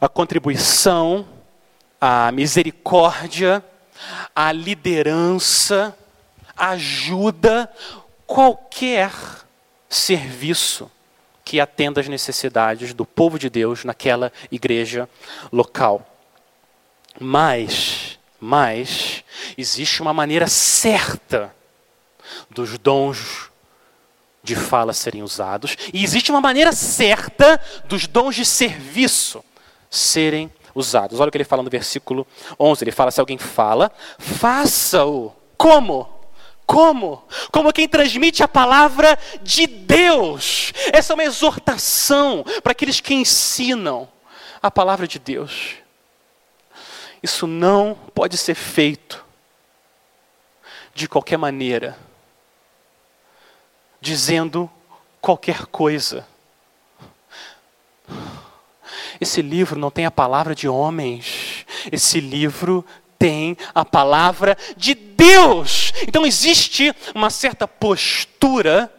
à 0.00 0.08
contribuição, 0.08 1.28
à 2.00 2.32
misericórdia, 2.32 3.64
a 4.34 4.52
liderança, 4.52 5.96
ajuda, 6.56 7.70
qualquer 8.26 9.12
serviço 9.88 10.90
que 11.44 11.60
atenda 11.60 12.00
às 12.00 12.08
necessidades 12.08 12.92
do 12.92 13.06
povo 13.06 13.38
de 13.38 13.48
Deus 13.48 13.84
naquela 13.84 14.30
igreja 14.52 15.08
local. 15.50 16.06
Mas, 17.18 18.18
mas, 18.38 19.24
existe 19.56 20.02
uma 20.02 20.12
maneira 20.12 20.46
certa 20.46 21.54
dos 22.50 22.76
dons 22.78 23.50
de 24.42 24.54
fala 24.54 24.92
serem 24.92 25.22
usados, 25.22 25.76
e 25.92 26.04
existe 26.04 26.30
uma 26.30 26.40
maneira 26.40 26.72
certa 26.72 27.60
dos 27.86 28.06
dons 28.06 28.34
de 28.34 28.44
serviço 28.44 29.44
serem 29.90 30.50
usados. 30.78 31.20
Olha 31.20 31.28
o 31.28 31.32
que 31.32 31.36
ele 31.36 31.44
fala 31.44 31.62
no 31.62 31.70
versículo 31.70 32.26
11. 32.58 32.84
Ele 32.84 32.92
fala: 32.92 33.10
se 33.10 33.20
alguém 33.20 33.38
fala, 33.38 33.90
faça-o. 34.18 35.32
Como? 35.56 36.08
Como? 36.66 37.24
Como 37.50 37.72
quem 37.72 37.88
transmite 37.88 38.42
a 38.42 38.48
palavra 38.48 39.18
de 39.42 39.66
Deus. 39.66 40.72
Essa 40.92 41.12
é 41.12 41.14
uma 41.14 41.24
exortação 41.24 42.44
para 42.62 42.72
aqueles 42.72 43.00
que 43.00 43.14
ensinam 43.14 44.08
a 44.62 44.70
palavra 44.70 45.08
de 45.08 45.18
Deus. 45.18 45.76
Isso 47.22 47.46
não 47.46 47.94
pode 48.14 48.36
ser 48.36 48.54
feito 48.54 49.24
de 50.94 51.08
qualquer 51.08 51.38
maneira, 51.38 51.98
dizendo 54.00 54.70
qualquer 55.20 55.66
coisa. 55.66 56.26
Esse 59.20 59.42
livro 59.42 59.78
não 59.78 59.90
tem 59.90 60.06
a 60.06 60.10
palavra 60.10 60.54
de 60.54 60.68
homens. 60.68 61.66
Esse 61.90 62.20
livro 62.20 62.84
tem 63.18 63.56
a 63.74 63.84
palavra 63.84 64.56
de 64.76 64.94
Deus. 64.94 65.92
Então 66.06 66.24
existe 66.24 66.94
uma 67.14 67.30
certa 67.30 67.66
postura, 67.66 68.92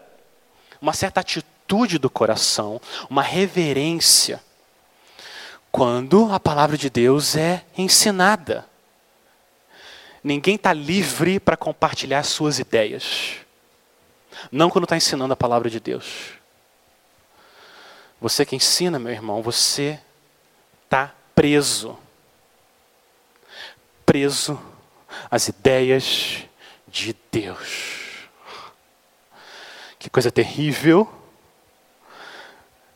uma 0.82 0.94
certa 0.94 1.22
atitude 1.22 1.98
do 1.98 2.10
coração, 2.10 2.82
uma 3.10 3.22
reverência, 3.22 4.42
quando 5.72 6.32
a 6.34 6.40
palavra 6.40 6.78
de 6.78 6.90
Deus 6.90 7.36
é 7.36 7.64
ensinada. 7.78 8.68
Ninguém 10.22 10.56
está 10.56 10.74
livre 10.74 11.40
para 11.40 11.56
compartilhar 11.56 12.24
suas 12.24 12.60
ideias. 12.60 13.38
Não 14.52 14.70
quando 14.70 14.84
está 14.84 14.98
ensinando 14.98 15.34
a 15.34 15.38
palavra 15.38 15.70
de 15.70 15.80
Deus. 15.80 16.34
Você 18.20 18.46
que 18.46 18.56
ensina, 18.56 19.00
meu 19.00 19.14
irmão, 19.14 19.42
você 19.42 20.00
está 20.90 21.14
preso 21.36 21.96
preso 24.10 24.60
às 25.30 25.48
ideias 25.48 26.44
de 26.88 27.16
Deus. 27.32 28.28
Que 30.00 30.10
coisa 30.10 30.32
terrível 30.32 31.08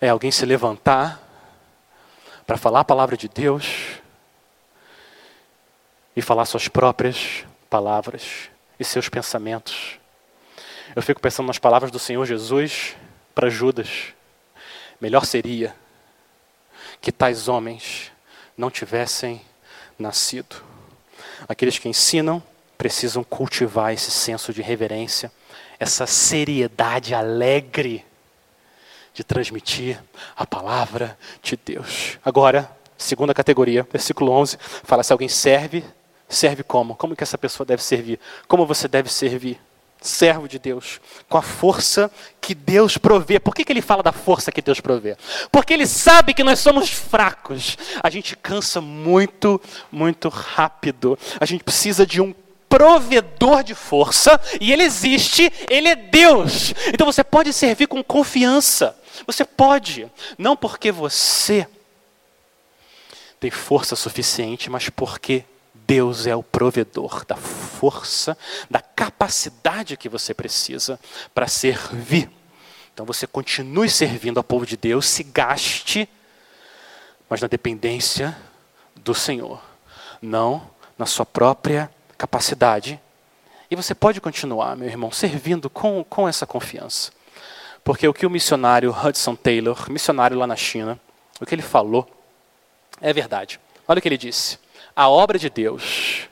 é 0.01 0.09
alguém 0.09 0.31
se 0.31 0.43
levantar 0.43 1.21
para 2.47 2.57
falar 2.57 2.79
a 2.79 2.83
palavra 2.83 3.15
de 3.15 3.29
Deus 3.29 3.99
e 6.15 6.21
falar 6.23 6.45
suas 6.45 6.67
próprias 6.67 7.45
palavras 7.69 8.49
e 8.79 8.83
seus 8.83 9.07
pensamentos. 9.07 9.99
Eu 10.95 11.03
fico 11.03 11.21
pensando 11.21 11.45
nas 11.45 11.59
palavras 11.59 11.91
do 11.91 11.99
Senhor 11.99 12.25
Jesus 12.25 12.95
para 13.35 13.51
Judas. 13.51 14.15
Melhor 14.99 15.27
seria 15.27 15.75
que 17.03 17.11
tais 17.11 17.49
homens 17.49 18.13
não 18.57 18.71
tivessem 18.71 19.41
nascido. 19.99 20.55
Aqueles 21.49 21.77
que 21.77 21.89
ensinam 21.89 22.41
precisam 22.77 23.25
cultivar 23.25 23.93
esse 23.93 24.09
senso 24.09 24.53
de 24.53 24.61
reverência, 24.61 25.29
essa 25.77 26.07
seriedade 26.07 27.13
alegre 27.13 28.05
de 29.13 29.21
transmitir 29.21 30.01
a 30.33 30.47
palavra 30.47 31.19
de 31.41 31.57
Deus. 31.57 32.17
Agora, 32.23 32.71
segunda 32.97 33.33
categoria, 33.33 33.85
versículo 33.91 34.31
11, 34.31 34.57
fala 34.61 35.03
se 35.03 35.11
alguém 35.11 35.27
serve, 35.27 35.83
serve 36.29 36.63
como? 36.63 36.95
Como 36.95 37.17
que 37.17 37.23
essa 37.23 37.37
pessoa 37.37 37.65
deve 37.65 37.83
servir? 37.83 38.17
Como 38.47 38.65
você 38.65 38.87
deve 38.87 39.09
servir? 39.09 39.59
Servo 40.03 40.47
de 40.47 40.59
Deus, 40.59 40.99
com 41.29 41.37
a 41.37 41.41
força 41.41 42.11
que 42.41 42.53
Deus 42.53 42.97
provê. 42.97 43.39
Por 43.39 43.55
que, 43.55 43.63
que 43.63 43.71
ele 43.71 43.81
fala 43.81 44.03
da 44.03 44.11
força 44.11 44.51
que 44.51 44.61
Deus 44.61 44.79
provê? 44.79 45.15
Porque 45.51 45.73
ele 45.73 45.87
sabe 45.87 46.33
que 46.33 46.43
nós 46.43 46.59
somos 46.59 46.89
fracos. 46.89 47.77
A 48.01 48.09
gente 48.09 48.35
cansa 48.35 48.81
muito, 48.81 49.59
muito 49.91 50.29
rápido. 50.29 51.17
A 51.39 51.45
gente 51.45 51.63
precisa 51.63 52.05
de 52.05 52.21
um 52.21 52.35
provedor 52.67 53.63
de 53.63 53.75
força 53.75 54.39
e 54.59 54.71
ele 54.73 54.83
existe, 54.83 55.51
ele 55.69 55.87
é 55.87 55.95
Deus. 55.95 56.73
Então 56.91 57.05
você 57.05 57.23
pode 57.23 57.53
servir 57.53 57.87
com 57.87 58.03
confiança. 58.03 58.97
Você 59.27 59.45
pode, 59.45 60.11
não 60.37 60.55
porque 60.55 60.91
você 60.91 61.67
tem 63.39 63.51
força 63.51 63.95
suficiente, 63.95 64.69
mas 64.69 64.89
porque 64.89 65.45
Deus 65.85 66.25
é 66.25 66.35
o 66.35 66.41
provedor 66.41 67.25
da 67.25 67.35
força, 67.35 67.62
da 68.69 68.79
capacidade 68.79 69.97
que 69.97 70.09
você 70.09 70.33
precisa 70.33 70.99
para 71.33 71.47
servir. 71.47 72.29
Então 72.93 73.05
você 73.05 73.25
continue 73.25 73.89
servindo 73.89 74.37
ao 74.37 74.43
povo 74.43 74.65
de 74.65 74.77
Deus, 74.77 75.05
se 75.07 75.23
gaste, 75.23 76.07
mas 77.29 77.41
na 77.41 77.47
dependência 77.47 78.37
do 78.95 79.13
Senhor, 79.15 79.61
não 80.21 80.69
na 80.97 81.05
sua 81.05 81.25
própria 81.25 81.89
capacidade. 82.17 82.99
E 83.69 83.75
você 83.75 83.95
pode 83.95 84.21
continuar, 84.21 84.75
meu 84.75 84.87
irmão, 84.87 85.11
servindo 85.11 85.69
com, 85.69 86.03
com 86.03 86.27
essa 86.27 86.45
confiança. 86.45 87.11
Porque 87.83 88.07
o 88.07 88.13
que 88.13 88.25
o 88.25 88.29
missionário 88.29 88.95
Hudson 88.95 89.35
Taylor, 89.35 89.91
missionário 89.91 90.37
lá 90.37 90.45
na 90.45 90.55
China, 90.55 90.99
o 91.41 91.45
que 91.45 91.55
ele 91.55 91.61
falou 91.63 92.07
é 93.01 93.11
verdade. 93.11 93.59
Olha 93.87 93.99
o 93.99 94.01
que 94.01 94.07
ele 94.07 94.17
disse 94.17 94.59
a 94.95 95.09
obra 95.09 95.39
de 95.39 95.49
Deus, 95.49 96.29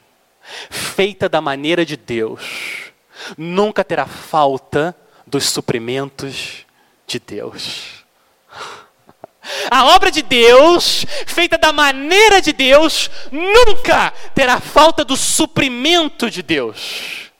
feita 0.69 1.27
da 1.27 1.41
maneira 1.41 1.85
de 1.85 1.95
Deus, 1.97 2.91
nunca 3.37 3.83
terá 3.83 4.05
falta 4.05 4.95
dos 5.25 5.49
suprimentos 5.49 6.65
de 7.07 7.19
Deus. 7.19 8.01
A 9.69 9.85
obra 9.85 10.11
de 10.11 10.21
Deus, 10.21 11.05
feita 11.25 11.57
da 11.57 11.73
maneira 11.73 12.41
de 12.41 12.53
Deus, 12.53 13.09
nunca 13.31 14.11
terá 14.35 14.59
falta 14.59 15.03
do 15.03 15.17
suprimento 15.17 16.29
de 16.29 16.41
Deus. 16.43 17.31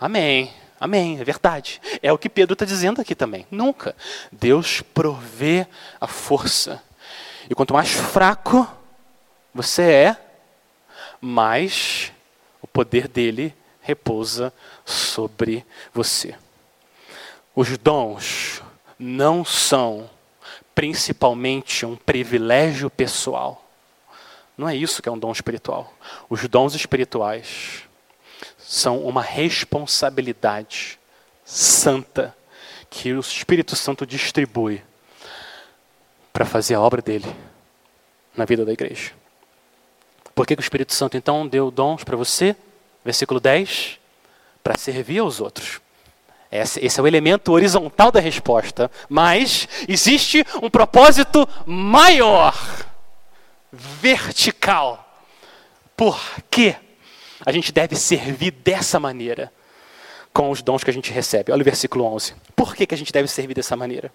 Amém. 0.00 0.52
Amém, 0.80 1.20
é 1.20 1.24
verdade. 1.24 1.80
É 2.02 2.12
o 2.12 2.18
que 2.18 2.28
Pedro 2.28 2.54
está 2.54 2.64
dizendo 2.64 3.00
aqui 3.00 3.14
também. 3.14 3.46
Nunca. 3.52 3.94
Deus 4.32 4.82
provê 4.82 5.64
a 6.00 6.08
força. 6.08 6.82
E 7.48 7.54
quanto 7.54 7.72
mais 7.72 7.90
fraco 7.90 8.68
você 9.54 9.82
é, 9.82 10.16
mas 11.20 12.11
o 12.62 12.66
poder 12.66 13.08
dele 13.08 13.54
repousa 13.82 14.52
sobre 14.84 15.66
você. 15.92 16.34
Os 17.54 17.76
dons 17.76 18.62
não 18.98 19.44
são 19.44 20.08
principalmente 20.74 21.84
um 21.84 21.96
privilégio 21.96 22.88
pessoal. 22.88 23.68
Não 24.56 24.68
é 24.68 24.76
isso 24.76 25.02
que 25.02 25.08
é 25.08 25.12
um 25.12 25.18
dom 25.18 25.32
espiritual. 25.32 25.92
Os 26.30 26.46
dons 26.48 26.74
espirituais 26.74 27.82
são 28.58 29.04
uma 29.04 29.22
responsabilidade 29.22 30.98
santa 31.44 32.34
que 32.88 33.12
o 33.12 33.20
Espírito 33.20 33.74
Santo 33.74 34.06
distribui 34.06 34.82
para 36.32 36.44
fazer 36.44 36.74
a 36.74 36.80
obra 36.80 37.02
dele 37.02 37.26
na 38.36 38.44
vida 38.44 38.64
da 38.64 38.72
igreja. 38.72 39.12
Por 40.34 40.46
que, 40.46 40.56
que 40.56 40.60
o 40.60 40.64
Espírito 40.64 40.94
Santo 40.94 41.16
então 41.16 41.46
deu 41.46 41.70
dons 41.70 42.04
para 42.04 42.16
você? 42.16 42.56
Versículo 43.04 43.40
10: 43.40 43.98
para 44.62 44.78
servir 44.78 45.18
aos 45.18 45.40
outros. 45.40 45.80
Esse, 46.50 46.84
esse, 46.84 47.00
é 47.00 47.02
o 47.02 47.06
elemento 47.06 47.52
horizontal 47.52 48.12
da 48.12 48.20
resposta. 48.20 48.90
Mas 49.08 49.66
existe 49.88 50.44
um 50.62 50.68
propósito 50.68 51.48
maior, 51.66 52.54
vertical. 53.72 55.08
Por 55.96 56.20
que 56.50 56.76
a 57.44 57.52
gente 57.52 57.72
deve 57.72 57.96
servir 57.96 58.50
dessa 58.50 59.00
maneira 59.00 59.52
com 60.32 60.50
os 60.50 60.62
dons 60.62 60.84
que 60.84 60.90
a 60.90 60.92
gente 60.92 61.10
recebe? 61.10 61.52
Olha 61.52 61.62
o 61.62 61.64
versículo 61.64 62.04
11. 62.04 62.34
Por 62.54 62.74
que, 62.74 62.86
que 62.86 62.94
a 62.94 62.98
gente 62.98 63.12
deve 63.12 63.28
servir 63.28 63.54
dessa 63.54 63.74
maneira? 63.74 64.12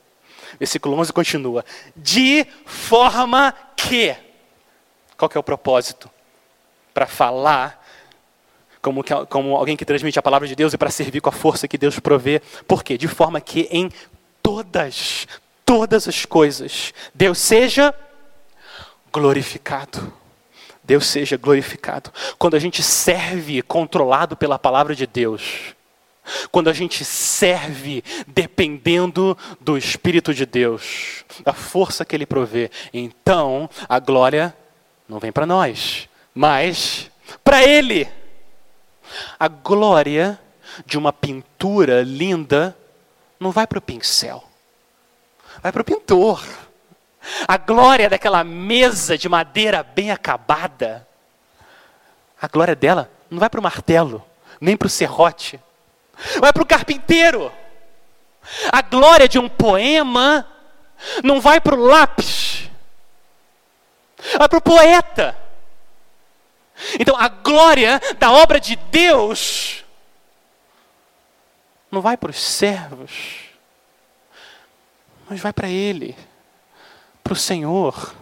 Versículo 0.59 0.97
11 0.99 1.11
continua: 1.11 1.65
De 1.95 2.45
forma 2.65 3.53
que 3.75 4.15
qual 5.17 5.27
que 5.27 5.37
é 5.37 5.39
o 5.39 5.43
propósito? 5.43 6.09
Para 6.93 7.07
falar 7.07 7.83
como, 8.81 9.03
que, 9.03 9.13
como 9.25 9.55
alguém 9.55 9.75
que 9.75 9.85
transmite 9.85 10.19
a 10.19 10.21
palavra 10.21 10.47
de 10.47 10.55
Deus 10.55 10.73
e 10.73 10.77
para 10.77 10.89
servir 10.89 11.21
com 11.21 11.29
a 11.29 11.33
força 11.33 11.67
que 11.67 11.77
Deus 11.77 11.99
provê. 11.99 12.41
Por 12.67 12.83
quê? 12.83 12.97
De 12.97 13.07
forma 13.07 13.41
que 13.41 13.67
em 13.71 13.91
todas, 14.41 15.27
todas 15.65 16.07
as 16.07 16.25
coisas, 16.25 16.93
Deus 17.13 17.37
seja 17.39 17.93
glorificado. 19.11 20.13
Deus 20.83 21.05
seja 21.05 21.35
glorificado. 21.35 22.13
Quando 22.37 22.55
a 22.55 22.59
gente 22.59 22.81
serve 22.81 23.61
controlado 23.61 24.37
pela 24.37 24.57
palavra 24.57 24.95
de 24.95 25.05
Deus, 25.05 25.75
quando 26.49 26.69
a 26.69 26.73
gente 26.73 27.03
serve 27.03 28.03
dependendo 28.25 29.37
do 29.59 29.77
Espírito 29.77 30.33
de 30.33 30.45
Deus, 30.45 31.25
da 31.43 31.51
força 31.51 32.05
que 32.05 32.15
Ele 32.15 32.25
provê, 32.25 32.71
então 32.93 33.69
a 33.89 33.99
glória 33.99 34.55
não 35.07 35.19
vem 35.19 35.31
para 35.31 35.45
nós, 35.45 36.09
mas 36.33 37.09
para 37.43 37.63
Ele. 37.63 38.07
A 39.39 39.47
glória 39.47 40.39
de 40.85 40.97
uma 40.97 41.13
pintura 41.13 42.03
linda 42.03 42.77
não 43.39 43.51
vai 43.51 43.65
para 43.65 43.79
o 43.79 43.81
pincel, 43.81 44.43
vai 45.61 45.71
para 45.71 45.81
o 45.81 45.85
pintor. 45.85 46.43
A 47.47 47.57
glória 47.57 48.09
daquela 48.09 48.43
mesa 48.43 49.17
de 49.17 49.27
madeira 49.27 49.83
bem 49.83 50.11
acabada, 50.11 51.07
a 52.41 52.47
glória 52.47 52.75
dela 52.75 53.09
não 53.29 53.39
vai 53.39 53.49
para 53.49 53.59
o 53.59 53.63
martelo, 53.63 54.23
nem 54.61 54.77
para 54.77 54.85
o 54.85 54.89
serrote, 54.89 55.59
vai 56.39 56.53
para 56.53 56.63
o 56.63 56.65
carpinteiro. 56.65 57.51
A 58.71 58.81
glória 58.81 59.27
de 59.27 59.37
um 59.37 59.49
poema 59.49 60.47
não 61.23 61.41
vai 61.41 61.59
para 61.59 61.75
o 61.75 61.85
lápis, 61.85 62.46
vai 64.37 64.49
para 64.49 64.57
o 64.57 64.61
poeta. 64.61 65.37
Então 66.99 67.15
a 67.17 67.27
glória 67.27 67.99
da 68.19 68.31
obra 68.31 68.59
de 68.59 68.75
Deus 68.75 69.83
não 71.89 72.01
vai 72.01 72.17
para 72.17 72.29
os 72.29 72.39
servos, 72.39 73.45
mas 75.29 75.39
vai 75.39 75.53
para 75.53 75.69
Ele, 75.69 76.15
para 77.23 77.33
o 77.33 77.35
Senhor. 77.35 78.15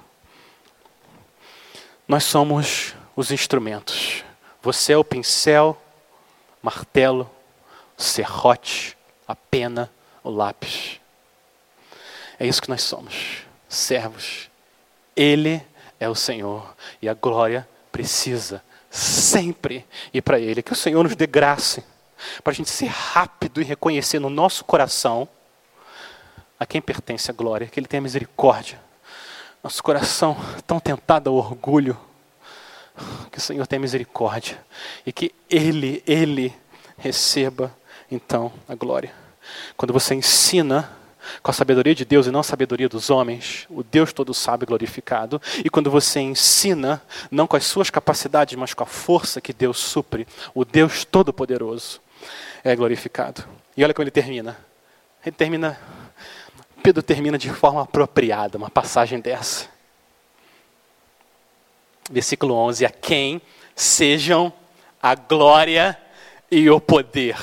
Nós 2.08 2.24
somos 2.24 2.96
os 3.16 3.32
instrumentos. 3.32 4.24
Você 4.62 4.94
é 4.94 4.98
o 4.98 5.04
pincel, 5.04 5.80
martelo, 6.62 7.30
serrote, 7.98 8.98
a 9.28 9.36
pena, 9.36 9.92
o 10.24 10.30
lápis. 10.30 11.00
É 12.40 12.46
isso 12.46 12.62
que 12.62 12.70
nós 12.70 12.84
somos, 12.84 13.44
servos. 13.68 14.50
Ele 15.16 15.56
é 15.56 15.66
o 16.10 16.16
Senhor 16.16 16.76
e 17.02 17.10
a 17.10 17.14
glória 17.14 17.68
precisa 17.92 18.64
sempre 18.90 19.86
ir 20.14 20.22
para 20.22 20.40
Ele. 20.40 20.64
Que 20.64 20.74
o 20.74 20.76
Senhor 20.76 21.04
nos 21.04 21.16
dê 21.16 21.28
graça 21.28 21.84
para 22.44 22.52
a 22.52 22.56
gente 22.56 22.70
ser 22.70 22.88
rápido 22.88 23.62
e 23.62 23.64
reconhecer 23.64 24.20
no 24.20 24.30
nosso 24.30 24.64
coração 24.64 25.28
a 26.60 26.66
quem 26.66 26.82
pertence 26.82 27.30
a 27.30 27.34
glória, 27.34 27.68
que 27.68 27.80
Ele 27.80 27.88
tenha 27.88 28.02
misericórdia. 28.02 28.80
Nosso 29.64 29.84
coração 29.84 30.38
tão 30.66 30.80
tentado 30.80 31.30
ao 31.30 31.36
orgulho, 31.36 31.98
que 33.32 33.38
o 33.38 33.42
Senhor 33.42 33.68
tenha 33.68 33.80
misericórdia 33.80 34.64
e 35.06 35.12
que 35.12 35.34
Ele, 35.50 36.02
Ele 36.08 36.56
receba 36.98 37.76
então 38.10 38.52
a 38.68 38.76
glória. 38.76 39.14
Quando 39.76 39.94
você 39.94 40.16
ensina 40.16 40.90
com 41.42 41.52
a 41.52 41.54
sabedoria 41.54 41.96
de 41.96 42.06
Deus 42.06 42.28
e 42.28 42.32
não 42.32 42.40
a 42.40 42.44
sabedoria 42.44 42.90
dos 42.90 43.10
homens, 43.10 43.66
o 43.70 43.84
Deus 43.84 44.14
todo 44.14 44.34
sábio 44.34 44.68
glorificado. 44.68 45.42
E 45.64 45.70
quando 45.70 45.92
você 45.92 46.20
ensina, 46.20 47.02
não 47.30 47.48
com 47.48 47.56
as 47.56 47.66
suas 47.66 47.90
capacidades, 47.90 48.58
mas 48.58 48.74
com 48.74 48.84
a 48.84 48.88
força 48.88 49.42
que 49.42 49.54
Deus 49.54 49.78
supre, 49.78 50.28
o 50.54 50.64
Deus 50.66 51.06
todo-poderoso 51.06 52.02
é 52.64 52.76
glorificado. 52.76 53.44
E 53.78 53.84
olha 53.84 53.94
como 53.94 54.04
ele 54.04 54.12
termina. 54.12 54.58
Ele 55.26 55.36
termina, 55.36 55.80
Pedro 56.84 57.02
termina 57.02 57.38
de 57.38 57.50
forma 57.50 57.82
apropriada, 57.82 58.58
uma 58.58 58.70
passagem 58.70 59.20
dessa. 59.20 59.68
Versículo 62.10 62.54
11: 62.54 62.86
A 62.86 62.90
quem 62.90 63.42
sejam 63.76 64.54
a 65.02 65.16
glória 65.16 65.98
e 66.50 66.70
o 66.70 66.80
poder. 66.80 67.38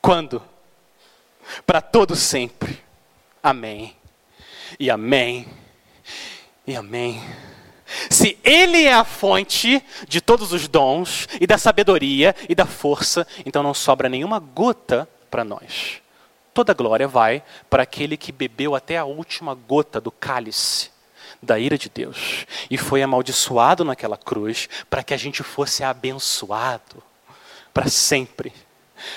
Quando? 0.00 0.42
Para 1.66 1.80
todo 1.80 2.14
sempre. 2.14 2.78
Amém. 3.42 3.94
E 4.78 4.90
amém. 4.90 5.46
E 6.66 6.76
amém. 6.76 7.22
Se 8.10 8.38
Ele 8.44 8.84
é 8.84 8.92
a 8.92 9.04
fonte 9.04 9.82
de 10.06 10.20
todos 10.20 10.52
os 10.52 10.68
dons, 10.68 11.26
e 11.40 11.46
da 11.46 11.56
sabedoria, 11.56 12.34
e 12.48 12.54
da 12.54 12.66
força, 12.66 13.26
então 13.46 13.62
não 13.62 13.72
sobra 13.72 14.08
nenhuma 14.08 14.38
gota 14.38 15.08
para 15.30 15.44
nós. 15.44 16.02
Toda 16.52 16.74
glória 16.74 17.08
vai 17.08 17.42
para 17.70 17.84
aquele 17.84 18.16
que 18.16 18.32
bebeu 18.32 18.74
até 18.74 18.98
a 18.98 19.04
última 19.04 19.54
gota 19.54 20.00
do 20.00 20.10
cálice 20.10 20.90
da 21.40 21.58
ira 21.58 21.78
de 21.78 21.88
Deus 21.88 22.46
e 22.68 22.76
foi 22.76 23.00
amaldiçoado 23.00 23.84
naquela 23.84 24.16
cruz 24.16 24.68
para 24.90 25.04
que 25.04 25.14
a 25.14 25.16
gente 25.16 25.44
fosse 25.44 25.84
abençoado 25.84 27.00
para 27.72 27.88
sempre, 27.88 28.52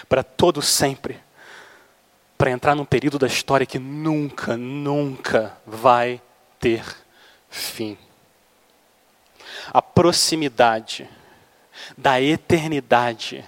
para 0.08 0.22
todo 0.22 0.62
sempre 0.62 1.20
para 2.42 2.50
entrar 2.50 2.74
num 2.74 2.84
período 2.84 3.20
da 3.20 3.28
história 3.28 3.68
que 3.68 3.78
nunca, 3.78 4.58
nunca 4.58 5.56
vai 5.64 6.20
ter 6.60 6.84
fim. 7.52 7.96
A 9.72 9.80
proximidade 9.80 11.08
da 11.96 12.20
eternidade 12.20 13.46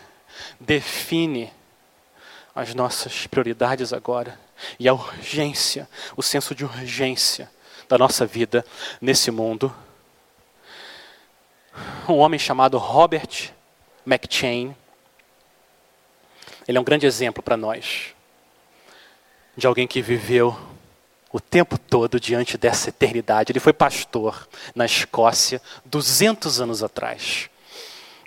define 0.59 1.51
as 2.53 2.75
nossas 2.75 3.25
prioridades 3.25 3.93
agora 3.93 4.39
e 4.79 4.87
a 4.87 4.93
urgência, 4.93 5.89
o 6.15 6.21
senso 6.21 6.53
de 6.53 6.63
urgência 6.63 7.49
da 7.89 7.97
nossa 7.97 8.27
vida 8.27 8.63
nesse 9.01 9.31
mundo. 9.31 9.75
Um 12.07 12.19
homem 12.19 12.39
chamado 12.39 12.77
Robert 12.77 13.55
McChain, 14.05 14.75
ele 16.67 16.77
é 16.77 16.81
um 16.81 16.83
grande 16.83 17.07
exemplo 17.07 17.41
para 17.41 17.57
nós 17.57 18.13
de 19.55 19.67
alguém 19.67 19.87
que 19.87 20.01
viveu 20.01 20.57
o 21.31 21.39
tempo 21.39 21.77
todo 21.77 22.19
diante 22.19 22.57
dessa 22.57 22.89
eternidade. 22.89 23.51
Ele 23.51 23.59
foi 23.59 23.73
pastor 23.73 24.47
na 24.75 24.85
Escócia 24.85 25.61
200 25.85 26.61
anos 26.61 26.83
atrás. 26.83 27.49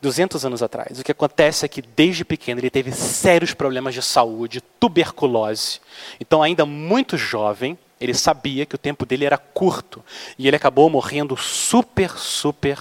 200 0.03 0.45
anos 0.45 0.63
atrás. 0.63 0.99
O 0.99 1.05
que 1.05 1.13
acontece 1.13 1.65
é 1.65 1.69
que 1.69 1.83
desde 1.83 2.25
pequeno 2.25 2.61
ele 2.61 2.71
teve 2.71 2.93
sérios 2.93 3.55
problemas 3.55 3.95
de 3.95 4.03
saúde, 4.03 4.61
tuberculose. 4.61 5.81
Então, 6.21 6.43
ainda 6.43 6.67
muito 6.67 7.17
jovem, 7.17 7.79
ele 8.01 8.13
sabia 8.13 8.67
que 8.67 8.75
o 8.75 8.79
tempo 8.79 9.07
dele 9.07 9.25
era 9.25 9.39
curto 9.39 10.05
e 10.39 10.47
ele 10.47 10.57
acabou 10.57 10.91
morrendo 10.91 11.37
super, 11.37 12.11
super 12.19 12.79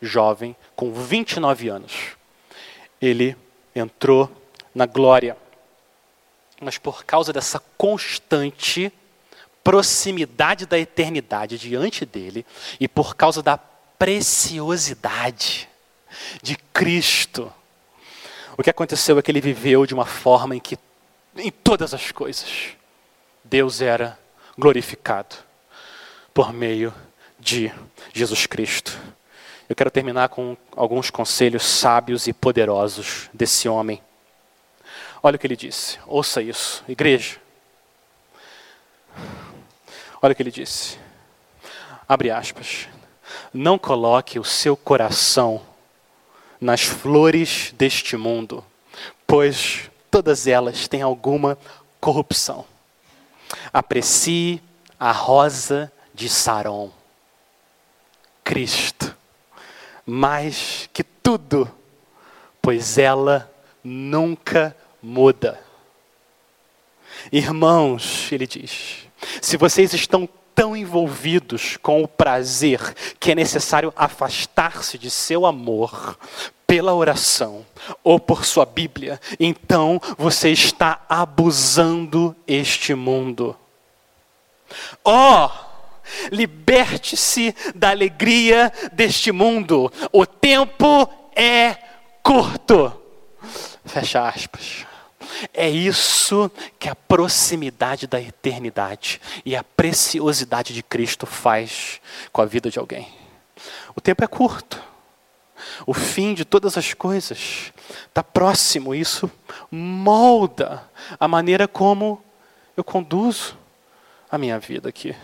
jovem, 0.00 0.54
com 0.74 0.92
29 0.92 1.68
anos. 1.68 1.92
Ele 3.00 3.36
entrou 3.74 4.30
na 4.74 4.86
glória 4.86 5.36
mas 6.62 6.78
por 6.78 7.04
causa 7.04 7.32
dessa 7.32 7.60
constante 7.76 8.92
proximidade 9.64 10.64
da 10.64 10.78
eternidade 10.78 11.58
diante 11.58 12.06
dele 12.06 12.46
e 12.80 12.88
por 12.88 13.14
causa 13.14 13.42
da 13.42 13.58
preciosidade 13.58 15.68
de 16.42 16.56
Cristo. 16.72 17.52
O 18.56 18.62
que 18.62 18.70
aconteceu 18.70 19.18
é 19.18 19.22
que 19.22 19.30
ele 19.30 19.40
viveu 19.40 19.86
de 19.86 19.94
uma 19.94 20.06
forma 20.06 20.56
em 20.56 20.60
que, 20.60 20.78
em 21.36 21.50
todas 21.50 21.94
as 21.94 22.12
coisas, 22.12 22.76
Deus 23.44 23.80
era 23.80 24.18
glorificado 24.56 25.36
por 26.34 26.52
meio 26.52 26.92
de 27.38 27.72
Jesus 28.12 28.46
Cristo. 28.46 28.98
Eu 29.68 29.74
quero 29.74 29.90
terminar 29.90 30.28
com 30.28 30.56
alguns 30.76 31.10
conselhos 31.10 31.64
sábios 31.64 32.26
e 32.26 32.32
poderosos 32.32 33.30
desse 33.32 33.68
homem 33.68 34.02
Olha 35.22 35.36
o 35.36 35.38
que 35.38 35.46
ele 35.46 35.56
disse. 35.56 36.00
Ouça 36.06 36.42
isso, 36.42 36.82
igreja. 36.88 37.40
Olha 40.20 40.32
o 40.32 40.34
que 40.34 40.42
ele 40.42 40.50
disse. 40.50 40.98
Abre 42.08 42.30
aspas. 42.30 42.88
Não 43.54 43.78
coloque 43.78 44.38
o 44.38 44.44
seu 44.44 44.76
coração 44.76 45.62
nas 46.60 46.82
flores 46.82 47.72
deste 47.76 48.16
mundo, 48.16 48.64
pois 49.26 49.90
todas 50.10 50.46
elas 50.46 50.88
têm 50.88 51.02
alguma 51.02 51.56
corrupção. 52.00 52.64
Aprecie 53.72 54.60
a 54.98 55.12
rosa 55.12 55.90
de 56.14 56.28
Saron, 56.28 56.90
Cristo, 58.44 59.16
mais 60.04 60.88
que 60.92 61.02
tudo, 61.02 61.70
pois 62.60 62.98
ela 62.98 63.50
nunca 63.82 64.76
muda. 65.02 65.60
Irmãos, 67.30 68.30
ele 68.32 68.46
diz, 68.46 69.08
se 69.40 69.56
vocês 69.56 69.92
estão 69.92 70.28
tão 70.54 70.76
envolvidos 70.76 71.76
com 71.78 72.02
o 72.02 72.08
prazer 72.08 72.94
que 73.18 73.32
é 73.32 73.34
necessário 73.34 73.92
afastar-se 73.96 74.98
de 74.98 75.10
seu 75.10 75.46
amor 75.46 76.18
pela 76.66 76.94
oração 76.94 77.64
ou 78.02 78.18
por 78.18 78.44
sua 78.44 78.64
Bíblia, 78.64 79.20
então 79.38 80.00
você 80.16 80.50
está 80.50 81.04
abusando 81.08 82.34
este 82.46 82.94
mundo. 82.94 83.56
Oh, 85.04 85.50
liberte-se 86.30 87.54
da 87.74 87.90
alegria 87.90 88.72
deste 88.92 89.32
mundo. 89.32 89.92
O 90.12 90.24
tempo 90.24 91.08
é 91.34 91.76
curto. 92.22 92.92
Fecha 93.84 94.26
aspas. 94.26 94.86
É 95.52 95.68
isso 95.68 96.50
que 96.78 96.88
a 96.88 96.94
proximidade 96.94 98.06
da 98.06 98.20
eternidade 98.20 99.20
e 99.44 99.54
a 99.56 99.62
preciosidade 99.62 100.74
de 100.74 100.82
Cristo 100.82 101.26
faz 101.26 102.00
com 102.32 102.42
a 102.42 102.46
vida 102.46 102.70
de 102.70 102.78
alguém. 102.78 103.08
O 103.94 104.00
tempo 104.00 104.24
é 104.24 104.26
curto. 104.26 104.82
O 105.86 105.94
fim 105.94 106.34
de 106.34 106.44
todas 106.44 106.76
as 106.76 106.92
coisas 106.94 107.72
está 108.08 108.22
próximo. 108.22 108.94
Isso 108.94 109.30
molda 109.70 110.82
a 111.18 111.28
maneira 111.28 111.68
como 111.68 112.22
eu 112.76 112.82
conduzo 112.82 113.56
a 114.30 114.38
minha 114.38 114.58
vida 114.58 114.88
aqui. 114.88 115.14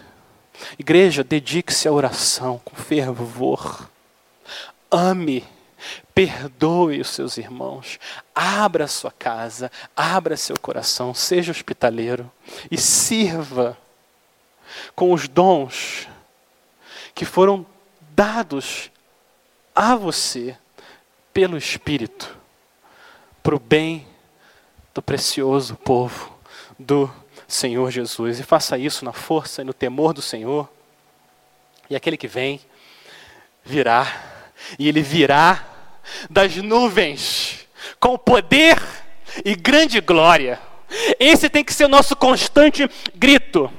Igreja, 0.78 1.22
dedique-se 1.24 1.88
à 1.88 1.92
oração 1.92 2.60
com 2.64 2.76
fervor. 2.76 3.88
Ame, 4.90 5.44
perdoe 6.14 7.00
os 7.00 7.08
seus 7.08 7.36
irmãos. 7.36 7.98
Abra 8.34 8.86
sua 8.86 9.10
casa, 9.10 9.70
abra 9.96 10.36
seu 10.36 10.58
coração, 10.58 11.14
seja 11.14 11.52
hospitaleiro 11.52 12.30
e 12.70 12.76
sirva 12.76 13.76
com 14.94 15.12
os 15.12 15.28
dons 15.28 16.08
que 17.14 17.24
foram 17.24 17.66
dados 18.10 18.90
a 19.74 19.94
você 19.94 20.56
pelo 21.32 21.56
Espírito, 21.56 22.36
para 23.42 23.54
o 23.54 23.60
bem 23.60 24.06
do 24.92 25.00
precioso 25.00 25.76
povo 25.76 26.36
do 26.78 27.10
Senhor 27.46 27.90
Jesus. 27.90 28.40
E 28.40 28.42
faça 28.42 28.76
isso 28.76 29.04
na 29.04 29.12
força 29.12 29.62
e 29.62 29.64
no 29.64 29.72
temor 29.72 30.12
do 30.12 30.20
Senhor. 30.20 30.68
E 31.88 31.96
aquele 31.96 32.16
que 32.16 32.28
vem 32.28 32.60
virá, 33.64 34.27
e 34.78 34.88
ele 34.88 35.02
virá 35.02 35.64
das 36.30 36.56
nuvens 36.56 37.66
com 38.00 38.16
poder 38.16 38.80
e 39.44 39.54
grande 39.54 40.00
glória. 40.00 40.60
Esse 41.18 41.48
tem 41.48 41.64
que 41.64 41.74
ser 41.74 41.84
o 41.84 41.88
nosso 41.88 42.16
constante 42.16 42.88
grito. 43.14 43.70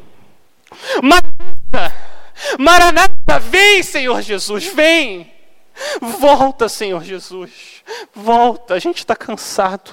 Maranata, 1.01 1.95
Maranata, 2.57 3.39
vem, 3.39 3.83
Senhor 3.83 4.21
Jesus, 4.21 4.65
vem. 4.67 5.31
Volta, 6.01 6.69
Senhor 6.69 7.03
Jesus. 7.03 7.83
Volta. 8.13 8.73
A 8.75 8.79
gente 8.79 8.99
está 8.99 9.15
cansado. 9.15 9.91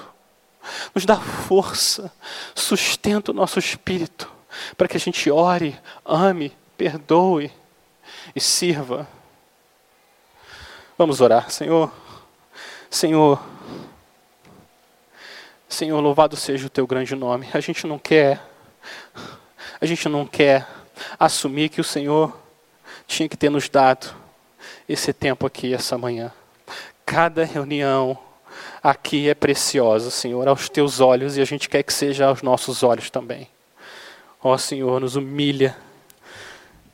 Nos 0.93 1.05
dá 1.05 1.17
força. 1.17 2.11
Sustenta 2.53 3.31
o 3.31 3.33
nosso 3.33 3.57
espírito. 3.59 4.31
Para 4.77 4.87
que 4.87 4.97
a 4.97 4.99
gente 4.99 5.29
ore, 5.29 5.77
ame, 6.05 6.55
perdoe 6.77 7.51
e 8.35 8.39
sirva. 8.39 9.07
Vamos 10.97 11.21
orar, 11.21 11.51
Senhor. 11.51 11.91
Senhor. 12.89 13.39
Senhor, 15.69 16.01
louvado 16.01 16.35
seja 16.35 16.65
o 16.65 16.71
teu 16.71 16.87
grande 16.87 17.13
nome. 17.13 17.47
A 17.53 17.59
gente 17.59 17.85
não 17.85 17.99
quer. 17.99 18.41
A 19.79 19.85
gente 19.85 20.09
não 20.09 20.25
quer 20.25 20.67
assumir 21.19 21.69
que 21.69 21.79
o 21.79 21.83
Senhor 21.83 22.35
tinha 23.05 23.29
que 23.29 23.37
ter 23.37 23.51
nos 23.51 23.69
dado 23.69 24.07
esse 24.89 25.13
tempo 25.13 25.45
aqui, 25.45 25.71
essa 25.71 25.99
manhã. 25.99 26.33
Cada 27.05 27.45
reunião 27.45 28.17
aqui 28.81 29.29
é 29.29 29.35
preciosa, 29.35 30.09
Senhor, 30.09 30.47
aos 30.47 30.67
teus 30.67 30.99
olhos 30.99 31.37
e 31.37 31.41
a 31.41 31.45
gente 31.45 31.69
quer 31.69 31.83
que 31.83 31.93
seja 31.93 32.25
aos 32.25 32.41
nossos 32.41 32.81
olhos 32.81 33.11
também. 33.11 33.47
Ó 34.41 34.57
Senhor, 34.57 34.99
nos 34.99 35.15
humilha, 35.15 35.77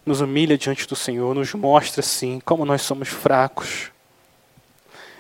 nos 0.06 0.20
humilha 0.20 0.58
diante 0.58 0.86
do 0.86 0.96
Senhor, 0.96 1.34
nos 1.34 1.54
mostra, 1.54 2.02
sim, 2.02 2.42
como 2.44 2.66
nós 2.66 2.82
somos 2.82 3.08
fracos. 3.08 3.93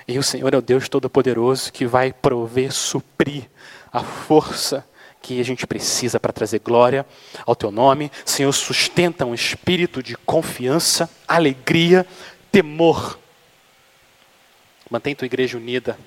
E 0.07 0.19
o 0.19 0.23
Senhor 0.23 0.53
é 0.53 0.57
o 0.57 0.61
Deus 0.61 0.89
Todo-Poderoso 0.89 1.71
que 1.71 1.85
vai 1.85 2.11
prover, 2.11 2.71
suprir 2.71 3.49
a 3.91 4.01
força 4.01 4.85
que 5.21 5.39
a 5.39 5.43
gente 5.43 5.65
precisa 5.65 6.19
para 6.19 6.33
trazer 6.33 6.59
glória 6.59 7.05
ao 7.45 7.55
Teu 7.55 7.71
nome. 7.71 8.11
Senhor, 8.25 8.51
sustenta 8.51 9.25
um 9.25 9.33
espírito 9.33 10.03
de 10.03 10.17
confiança, 10.17 11.09
alegria, 11.27 12.05
temor. 12.51 13.17
Mantém 14.89 15.15
tua 15.15 15.25
igreja 15.25 15.57
unida 15.57 15.97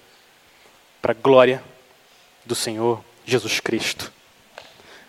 para 1.01 1.13
a 1.13 1.15
glória 1.15 1.65
do 2.45 2.55
Senhor 2.55 3.03
Jesus 3.25 3.59
Cristo. 3.59 4.13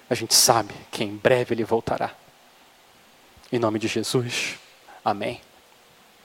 A 0.10 0.16
gente 0.16 0.34
sabe 0.34 0.74
que 0.90 1.04
em 1.04 1.16
breve 1.16 1.54
ele 1.54 1.66
voltará. 1.66 2.12
Em 3.52 3.60
nome 3.60 3.78
de 3.78 3.88
Jesus. 3.88 4.56
Amém. 5.04 5.42